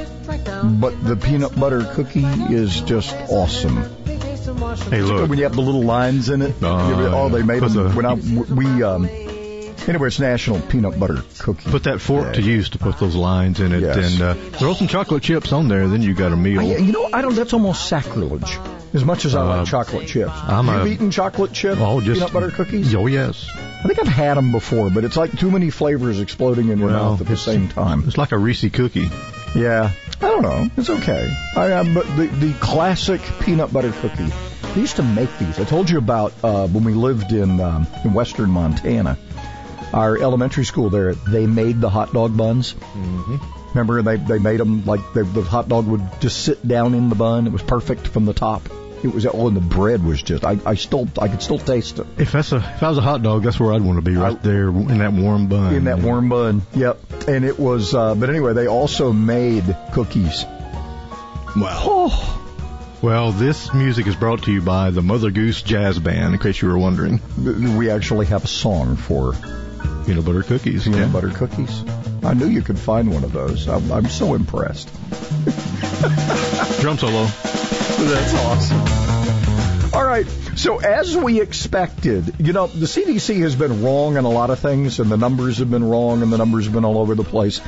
but 0.79 1.03
the 1.03 1.15
peanut 1.15 1.57
butter 1.59 1.83
cookie 1.93 2.23
is 2.25 2.81
just 2.81 3.15
awesome. 3.29 3.77
Hey, 4.89 5.01
look. 5.01 5.29
When 5.29 5.37
you 5.37 5.43
have 5.45 5.55
the 5.55 5.61
little 5.61 5.83
lines 5.83 6.29
in 6.29 6.41
it, 6.41 6.55
oh, 6.61 7.29
they 7.29 7.43
made 7.43 7.61
them. 7.63 7.73
the- 7.73 7.89
when 7.91 8.05
I, 8.05 8.13
we, 8.13 8.83
um, 8.83 9.05
anyway, 9.87 10.07
it's 10.07 10.19
National 10.19 10.59
Peanut 10.59 10.99
Butter 10.99 11.23
Cookie. 11.39 11.69
Put 11.69 11.83
that 11.83 11.99
fork 12.01 12.33
to 12.35 12.41
use 12.41 12.69
to 12.69 12.77
put 12.77 12.99
those 12.99 13.15
lines 13.15 13.59
in 13.59 13.71
it, 13.71 13.81
Yes. 13.81 14.13
and 14.13 14.21
uh, 14.21 14.33
throw 14.57 14.73
some 14.73 14.87
chocolate 14.87 15.23
chips 15.23 15.51
on 15.53 15.67
there. 15.67 15.87
Then 15.87 16.01
you 16.01 16.13
got 16.13 16.31
a 16.31 16.35
meal. 16.35 16.59
I, 16.61 16.77
you 16.77 16.91
know, 16.91 17.09
I 17.11 17.21
don't. 17.21 17.35
That's 17.35 17.53
almost 17.53 17.87
sacrilege. 17.87 18.57
As 18.93 19.03
much 19.03 19.25
as 19.25 19.35
I 19.35 19.41
Uh, 19.41 19.57
like 19.57 19.67
chocolate 19.67 20.07
chips, 20.07 20.31
I'm 20.33 20.67
you've 20.67 20.85
a- 20.85 20.87
eaten 20.87 21.11
chocolate 21.11 21.51
chip 21.53 21.77
Oh, 21.79 21.99
just 22.01 22.19
peanut 22.19 22.33
butter 22.33 22.51
cookies. 22.51 22.93
Oh 22.95 23.07
yes. 23.07 23.47
I 23.55 23.87
think 23.87 23.99
I've 23.99 24.07
had 24.07 24.35
them 24.37 24.51
before, 24.51 24.89
but 24.89 25.03
it's 25.03 25.17
like 25.17 25.37
too 25.37 25.51
many 25.51 25.69
flavors 25.69 26.19
exploding 26.19 26.69
in 26.69 26.79
your 26.79 26.87
Well, 26.89 27.11
mouth 27.11 27.21
at 27.21 27.27
the 27.27 27.37
same 27.37 27.67
time. 27.67 28.03
It's 28.07 28.17
like 28.17 28.31
a 28.31 28.37
Reese 28.37 28.65
cookie. 28.71 29.09
Yeah, 29.55 29.91
I 30.21 30.29
don't 30.29 30.41
know. 30.41 30.69
It's 30.75 30.89
okay. 30.89 31.33
I, 31.55 31.73
I 31.73 31.93
but 31.93 32.05
the 32.17 32.27
the 32.27 32.53
classic 32.59 33.21
peanut 33.39 33.71
butter 33.71 33.93
cookie. 33.93 34.27
They 34.73 34.81
used 34.81 34.97
to 34.97 35.03
make 35.03 35.29
these. 35.39 35.57
I 35.59 35.63
told 35.63 35.89
you 35.89 35.97
about 35.97 36.33
uh, 36.43 36.67
when 36.67 36.83
we 36.83 36.93
lived 36.93 37.31
in 37.31 37.61
um, 37.61 37.87
in 38.03 38.13
western 38.13 38.49
Montana. 38.49 39.17
Our 39.93 40.17
elementary 40.17 40.65
school 40.65 40.89
there, 40.89 41.13
they 41.13 41.45
made 41.45 41.79
the 41.79 41.89
hot 41.89 42.11
dog 42.11 42.35
buns. 42.35 42.73
Mm-hmm. 42.73 43.37
Remember, 43.69 44.01
they 44.01 44.17
they 44.17 44.39
made 44.39 44.59
them 44.59 44.85
like 44.85 44.99
they, 45.13 45.21
the 45.21 45.41
hot 45.41 45.69
dog 45.69 45.87
would 45.87 46.03
just 46.19 46.43
sit 46.43 46.67
down 46.67 46.93
in 46.93 47.07
the 47.07 47.15
bun. 47.15 47.47
It 47.47 47.53
was 47.53 47.63
perfect 47.63 48.07
from 48.07 48.25
the 48.25 48.33
top. 48.33 48.63
It 49.05 49.13
was 49.13 49.23
oh, 49.27 49.47
and 49.47 49.55
the 49.55 49.61
bread 49.61 50.03
was 50.03 50.19
just. 50.19 50.43
I, 50.43 50.57
I 50.65 50.73
still 50.73 51.07
I 51.21 51.27
could 51.27 51.43
still 51.43 51.59
taste 51.59 51.99
it 51.99 52.07
If 52.17 52.31
that's 52.31 52.51
a 52.53 52.55
if 52.57 52.81
I 52.81 52.89
was 52.89 52.97
a 52.97 53.01
hot 53.01 53.21
dog, 53.21 53.43
that's 53.43 53.59
where 53.59 53.71
I'd 53.71 53.83
want 53.83 53.97
to 53.97 54.01
be, 54.01 54.17
right 54.17 54.41
there 54.41 54.69
in 54.69 54.97
that 54.97 55.13
warm 55.13 55.45
bun. 55.45 55.75
in 55.75 55.83
that 55.83 55.99
warm 55.99 56.27
bun. 56.27 56.63
Yep. 56.73 57.27
And 57.27 57.45
it 57.45 57.59
was. 57.59 57.93
Uh, 57.93 58.15
but 58.15 58.31
anyway, 58.31 58.53
they 58.53 58.65
also 58.67 59.13
made 59.13 59.77
cookies. 59.93 60.43
Wow. 61.55 61.83
Oh. 61.85 62.41
Well, 63.03 63.31
this 63.31 63.71
music 63.75 64.07
is 64.07 64.15
brought 64.15 64.43
to 64.45 64.51
you 64.51 64.63
by 64.63 64.89
the 64.89 65.03
Mother 65.03 65.29
Goose 65.29 65.61
Jazz 65.61 65.99
Band, 65.99 66.33
in 66.33 66.39
case 66.39 66.59
you 66.59 66.67
were 66.67 66.79
wondering. 66.79 67.21
We 67.77 67.91
actually 67.91 68.25
have 68.25 68.45
a 68.45 68.47
song 68.47 68.95
for 68.95 69.33
Peanut 70.07 70.25
butter 70.25 70.41
cookies. 70.41 70.85
Peanut 70.85 70.99
yeah. 70.99 71.07
butter 71.13 71.29
cookies. 71.29 71.83
I 72.23 72.33
knew 72.33 72.47
you 72.47 72.63
could 72.63 72.79
find 72.79 73.13
one 73.13 73.23
of 73.23 73.33
those. 73.33 73.67
I'm, 73.67 73.91
I'm 73.91 74.07
so 74.07 74.33
impressed. 74.33 74.89
Drum 76.81 76.97
solo. 76.97 77.27
That's 77.87 78.33
awesome. 78.33 79.93
All 79.93 80.05
right. 80.05 80.27
So 80.55 80.79
as 80.79 81.15
we 81.15 81.41
expected, 81.41 82.35
you 82.39 82.53
know, 82.53 82.67
the 82.67 82.85
CDC 82.85 83.41
has 83.41 83.55
been 83.55 83.83
wrong 83.83 84.17
on 84.17 84.25
a 84.25 84.29
lot 84.29 84.49
of 84.49 84.59
things, 84.59 84.99
and 84.99 85.09
the 85.09 85.17
numbers 85.17 85.59
have 85.59 85.69
been 85.69 85.83
wrong, 85.83 86.21
and 86.21 86.31
the 86.31 86.37
numbers 86.37 86.65
have 86.65 86.73
been 86.73 86.85
all 86.85 86.97
over 86.97 87.15
the 87.15 87.23
place. 87.23 87.61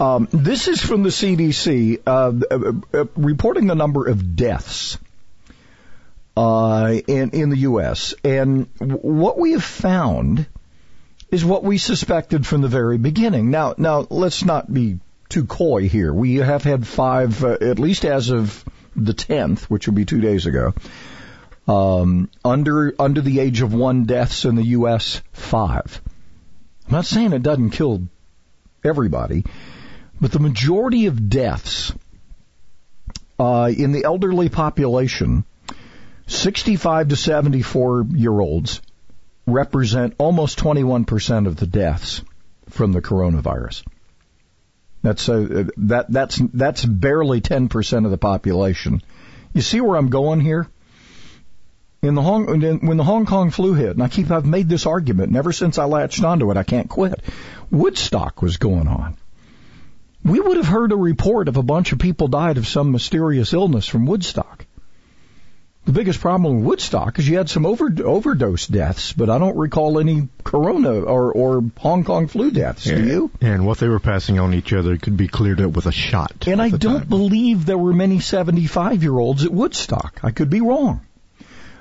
Um, 0.00 0.28
this 0.30 0.68
is 0.68 0.80
from 0.80 1.02
the 1.02 1.08
CDC 1.08 2.02
uh, 2.06 2.32
uh, 2.50 2.72
uh, 2.98 3.04
reporting 3.16 3.66
the 3.66 3.74
number 3.74 4.06
of 4.06 4.36
deaths 4.36 4.98
uh, 6.36 7.00
in 7.06 7.30
in 7.30 7.50
the 7.50 7.58
U.S. 7.58 8.14
And 8.22 8.68
what 8.78 9.38
we 9.38 9.52
have 9.52 9.64
found 9.64 10.46
is 11.30 11.44
what 11.44 11.64
we 11.64 11.78
suspected 11.78 12.46
from 12.46 12.60
the 12.60 12.68
very 12.68 12.98
beginning. 12.98 13.50
Now, 13.50 13.74
now 13.78 14.06
let's 14.10 14.44
not 14.44 14.72
be 14.72 15.00
too 15.28 15.44
coy 15.44 15.88
here. 15.88 16.12
We 16.12 16.36
have 16.36 16.62
had 16.62 16.86
five, 16.86 17.42
uh, 17.42 17.56
at 17.60 17.78
least 17.78 18.04
as 18.04 18.30
of 18.30 18.64
the 18.96 19.14
10th, 19.14 19.64
which 19.64 19.86
would 19.86 19.94
be 19.94 20.04
two 20.04 20.20
days 20.20 20.46
ago, 20.46 20.74
um, 21.68 22.30
under 22.44 22.94
under 22.98 23.20
the 23.20 23.40
age 23.40 23.60
of 23.60 23.74
one 23.74 24.04
deaths 24.04 24.44
in 24.44 24.54
the 24.54 24.64
U.S. 24.78 25.22
Five. 25.32 26.00
I'm 26.86 26.92
not 26.92 27.06
saying 27.06 27.32
it 27.32 27.42
doesn't 27.42 27.70
kill 27.70 28.02
everybody, 28.84 29.44
but 30.20 30.32
the 30.32 30.38
majority 30.38 31.06
of 31.06 31.28
deaths 31.28 31.92
uh, 33.38 33.70
in 33.76 33.92
the 33.92 34.04
elderly 34.04 34.48
population, 34.48 35.44
65 36.26 37.08
to 37.08 37.16
74 37.16 38.06
year 38.14 38.38
olds, 38.38 38.80
represent 39.46 40.14
almost 40.18 40.58
21% 40.58 41.46
of 41.46 41.56
the 41.56 41.66
deaths 41.66 42.22
from 42.70 42.92
the 42.92 43.02
coronavirus. 43.02 43.82
That's 45.06 45.28
uh, 45.28 45.66
that 45.76 46.10
that's 46.10 46.42
that's 46.52 46.84
barely 46.84 47.40
10% 47.40 48.04
of 48.04 48.10
the 48.10 48.18
population. 48.18 49.02
You 49.54 49.60
see 49.60 49.80
where 49.80 49.96
I'm 49.96 50.10
going 50.10 50.40
here? 50.40 50.66
In 52.02 52.16
the 52.16 52.22
Hong 52.22 52.46
when 52.84 52.96
the 52.96 53.04
Hong 53.04 53.24
Kong 53.24 53.52
flu 53.52 53.74
hit, 53.74 53.90
and 53.90 54.02
I 54.02 54.08
keep 54.08 54.32
I've 54.32 54.44
made 54.44 54.68
this 54.68 54.84
argument, 54.84 55.28
and 55.28 55.36
ever 55.36 55.52
since 55.52 55.78
I 55.78 55.84
latched 55.84 56.24
onto 56.24 56.50
it, 56.50 56.56
I 56.56 56.64
can't 56.64 56.88
quit. 56.88 57.20
Woodstock 57.70 58.42
was 58.42 58.56
going 58.56 58.88
on. 58.88 59.16
We 60.24 60.40
would 60.40 60.56
have 60.56 60.66
heard 60.66 60.90
a 60.90 60.96
report 60.96 61.46
of 61.46 61.56
a 61.56 61.62
bunch 61.62 61.92
of 61.92 62.00
people 62.00 62.26
died 62.26 62.58
of 62.58 62.66
some 62.66 62.90
mysterious 62.90 63.52
illness 63.52 63.86
from 63.86 64.06
Woodstock. 64.06 64.65
The 65.86 65.92
biggest 65.92 66.18
problem 66.18 66.56
with 66.56 66.64
Woodstock 66.64 67.20
is 67.20 67.28
you 67.28 67.36
had 67.36 67.48
some 67.48 67.64
over, 67.64 67.88
overdose 68.04 68.66
deaths, 68.66 69.12
but 69.12 69.30
I 69.30 69.38
don't 69.38 69.56
recall 69.56 70.00
any 70.00 70.28
corona 70.42 71.02
or, 71.02 71.30
or 71.30 71.62
Hong 71.76 72.02
Kong 72.02 72.26
flu 72.26 72.50
deaths. 72.50 72.86
Do 72.86 73.06
you? 73.06 73.30
And 73.40 73.64
what 73.64 73.78
they 73.78 73.86
were 73.86 74.00
passing 74.00 74.40
on 74.40 74.52
each 74.52 74.72
other 74.72 74.96
could 74.96 75.16
be 75.16 75.28
cleared 75.28 75.60
up 75.60 75.70
with 75.70 75.86
a 75.86 75.92
shot. 75.92 76.48
And 76.48 76.60
I 76.60 76.70
don't 76.70 76.98
time. 76.98 77.08
believe 77.08 77.66
there 77.66 77.78
were 77.78 77.92
many 77.92 78.18
75 78.18 79.04
year 79.04 79.16
olds 79.16 79.44
at 79.44 79.52
Woodstock. 79.52 80.18
I 80.24 80.32
could 80.32 80.50
be 80.50 80.60
wrong. 80.60 81.02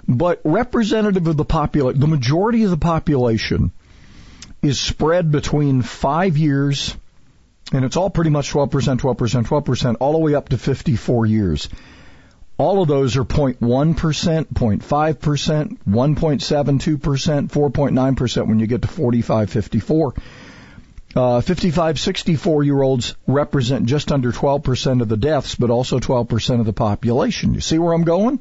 But 0.08 0.40
representative 0.44 1.26
of 1.26 1.36
the 1.36 1.44
population, 1.44 2.00
the 2.00 2.06
majority 2.06 2.64
of 2.64 2.70
the 2.70 2.78
population 2.78 3.72
is 4.62 4.80
spread 4.80 5.32
between 5.32 5.82
five 5.82 6.38
years, 6.38 6.96
and 7.74 7.84
it's 7.84 7.98
all 7.98 8.12
pretty 8.12 8.30
much 8.30 8.52
12%, 8.52 8.70
12%, 9.00 9.48
12%, 9.48 9.96
all 10.00 10.12
the 10.12 10.20
way 10.20 10.36
up 10.36 10.50
to 10.50 10.60
54 10.60 11.26
years. 11.26 11.70
All 12.58 12.82
of 12.82 12.88
those 12.88 13.18
are 13.18 13.26
0.1%, 13.26 13.58
0.5%, 13.60 15.78
1.72%, 15.88 17.50
4.9% 17.50 18.48
when 18.48 18.60
you 18.60 18.68
get 18.68 18.84
to 18.84 18.88
45, 18.88 19.50
54. 19.50 20.14
Uh, 21.16 21.42
55, 21.42 22.00
64 22.00 22.64
year 22.64 22.82
olds 22.82 23.16
represent 23.26 23.86
just 23.86 24.12
under 24.12 24.32
12% 24.32 25.02
of 25.02 25.10
the 25.10 25.18
deaths, 25.18 25.56
but 25.56 25.70
also 25.70 26.00
12% 26.00 26.60
of 26.60 26.66
the 26.66 26.74
population. 26.74 27.54
You 27.54 27.62
see 27.62 27.80
where 27.80 27.94
I'm 27.94 28.04
going? 28.04 28.40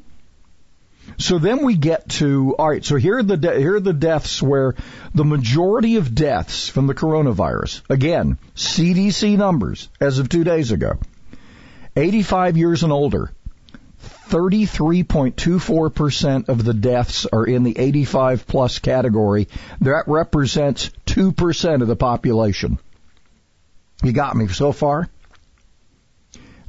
So 1.17 1.39
then 1.39 1.63
we 1.63 1.77
get 1.77 2.09
to, 2.09 2.55
alright, 2.57 2.83
so 2.83 2.95
here 2.95 3.17
are 3.17 3.23
the, 3.23 3.37
de- 3.37 3.59
here 3.59 3.75
are 3.75 3.79
the 3.79 3.93
deaths 3.93 4.41
where 4.41 4.75
the 5.13 5.23
majority 5.23 5.97
of 5.97 6.15
deaths 6.15 6.67
from 6.67 6.87
the 6.87 6.95
coronavirus, 6.95 7.81
again, 7.89 8.37
CDC 8.55 9.37
numbers 9.37 9.87
as 10.01 10.19
of 10.19 10.29
two 10.29 10.43
days 10.43 10.71
ago, 10.71 10.97
85 11.95 12.57
years 12.57 12.83
and 12.83 12.91
older, 12.91 13.31
33.24% 14.29 16.49
of 16.49 16.63
the 16.63 16.73
deaths 16.73 17.25
are 17.31 17.45
in 17.45 17.61
the 17.63 17.77
85 17.77 18.47
plus 18.47 18.79
category. 18.79 19.47
That 19.81 20.05
represents 20.07 20.89
2% 21.05 21.81
of 21.81 21.87
the 21.87 21.95
population. 21.95 22.79
You 24.03 24.11
got 24.11 24.35
me 24.35 24.47
so 24.47 24.71
far? 24.71 25.07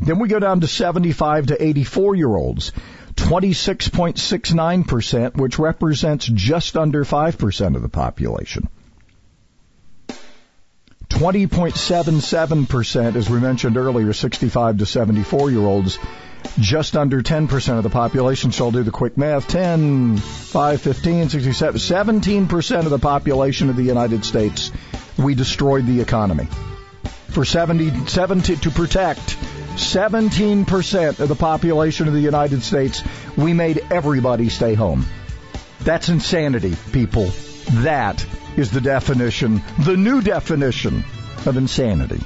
Then 0.00 0.18
we 0.18 0.28
go 0.28 0.38
down 0.38 0.61
to 0.61 0.68
75 0.68 1.46
to 1.46 1.62
84 1.62 2.14
year 2.14 2.34
olds. 2.34 2.72
26.69%, 3.16 5.36
which 5.36 5.59
represents 5.59 6.26
just 6.26 6.76
under 6.76 7.04
5% 7.04 7.74
of 7.74 7.82
the 7.82 7.88
population. 7.88 8.68
20.77%, 11.16 13.16
as 13.16 13.28
we 13.30 13.40
mentioned 13.40 13.78
earlier, 13.78 14.12
65 14.12 14.78
to 14.78 14.84
74 14.84 15.50
year 15.50 15.62
olds, 15.62 15.98
just 16.58 16.94
under 16.94 17.22
10% 17.22 17.78
of 17.78 17.82
the 17.82 17.88
population. 17.88 18.52
So 18.52 18.66
I'll 18.66 18.70
do 18.70 18.82
the 18.82 18.90
quick 18.90 19.16
math. 19.16 19.48
10, 19.48 20.18
5, 20.18 20.82
15, 20.82 21.30
67, 21.30 21.80
17% 21.80 22.78
of 22.80 22.90
the 22.90 22.98
population 22.98 23.70
of 23.70 23.76
the 23.76 23.82
United 23.82 24.26
States, 24.26 24.70
we 25.16 25.34
destroyed 25.34 25.86
the 25.86 26.02
economy. 26.02 26.48
For 27.30 27.46
70, 27.46 28.08
70 28.08 28.56
to 28.56 28.70
protect 28.70 29.38
17% 29.76 31.20
of 31.20 31.28
the 31.30 31.34
population 31.34 32.08
of 32.08 32.12
the 32.12 32.20
United 32.20 32.62
States, 32.62 33.02
we 33.38 33.54
made 33.54 33.86
everybody 33.90 34.50
stay 34.50 34.74
home. 34.74 35.06
That's 35.80 36.10
insanity, 36.10 36.76
people. 36.92 37.30
That 37.70 38.22
is 38.57 38.70
the 38.70 38.80
definition, 38.80 39.62
the 39.84 39.96
new 39.96 40.20
definition 40.22 41.04
of 41.44 41.57
insanity. 41.57 42.20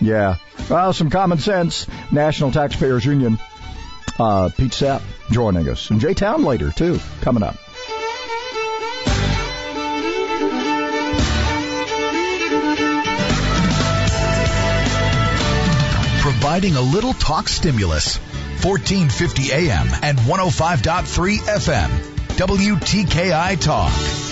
Yeah. 0.00 0.36
Well, 0.68 0.92
some 0.92 1.10
common 1.10 1.38
sense. 1.38 1.86
National 2.10 2.50
Taxpayers 2.50 3.04
Union. 3.04 3.38
Uh, 4.18 4.50
Pete 4.56 4.74
Sepp 4.74 5.02
joining 5.30 5.68
us. 5.68 5.90
And 5.90 6.00
Jay 6.00 6.14
Town 6.14 6.44
later, 6.44 6.70
too, 6.70 6.98
coming 7.20 7.42
up. 7.42 7.56
Providing 16.20 16.76
a 16.76 16.82
little 16.82 17.14
talk 17.14 17.48
stimulus. 17.48 18.16
1450 18.64 19.52
AM 19.52 19.88
and 20.02 20.18
105.3 20.18 21.38
FM. 21.38 21.88
WTKI 22.36 23.60
Talk. 23.60 24.31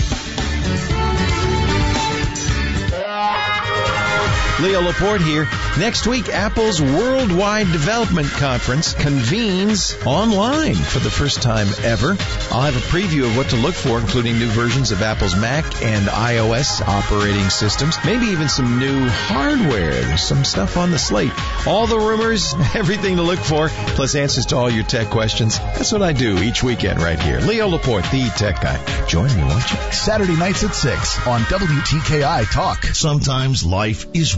Leo 4.61 4.81
Laporte 4.81 5.21
here. 5.21 5.47
Next 5.79 6.05
week, 6.05 6.29
Apple's 6.29 6.79
Worldwide 6.79 7.71
Development 7.71 8.27
Conference 8.27 8.93
convenes 8.93 9.97
online 10.05 10.75
for 10.75 10.99
the 10.99 11.09
first 11.09 11.41
time 11.41 11.67
ever. 11.83 12.09
I'll 12.51 12.61
have 12.61 12.75
a 12.75 12.87
preview 12.95 13.25
of 13.25 13.35
what 13.35 13.49
to 13.49 13.55
look 13.55 13.73
for, 13.73 13.99
including 13.99 14.37
new 14.37 14.49
versions 14.49 14.91
of 14.91 15.01
Apple's 15.01 15.35
Mac 15.35 15.65
and 15.81 16.05
iOS 16.05 16.87
operating 16.87 17.49
systems, 17.49 17.97
maybe 18.05 18.27
even 18.27 18.49
some 18.49 18.77
new 18.77 19.07
hardware. 19.09 19.93
There's 19.93 20.21
some 20.21 20.43
stuff 20.43 20.77
on 20.77 20.91
the 20.91 20.99
slate. 20.99 21.31
All 21.65 21.87
the 21.87 21.97
rumors, 21.97 22.53
everything 22.75 23.15
to 23.15 23.23
look 23.23 23.39
for, 23.39 23.69
plus 23.69 24.13
answers 24.13 24.45
to 24.47 24.57
all 24.57 24.69
your 24.69 24.83
tech 24.83 25.07
questions. 25.07 25.57
That's 25.57 25.91
what 25.91 26.03
I 26.03 26.13
do 26.13 26.37
each 26.37 26.61
weekend 26.61 27.01
right 27.01 27.19
here. 27.19 27.39
Leo 27.39 27.67
Laporte, 27.67 28.03
the 28.11 28.31
tech 28.37 28.61
guy. 28.61 28.77
Join 29.07 29.35
me, 29.35 29.43
won't 29.43 29.71
you? 29.71 29.77
Saturday 29.91 30.35
nights 30.35 30.63
at 30.63 30.75
6 30.75 31.27
on 31.27 31.41
WTKI 31.41 32.51
Talk. 32.51 32.83
Sometimes 32.85 33.65
life 33.65 34.05
is 34.13 34.37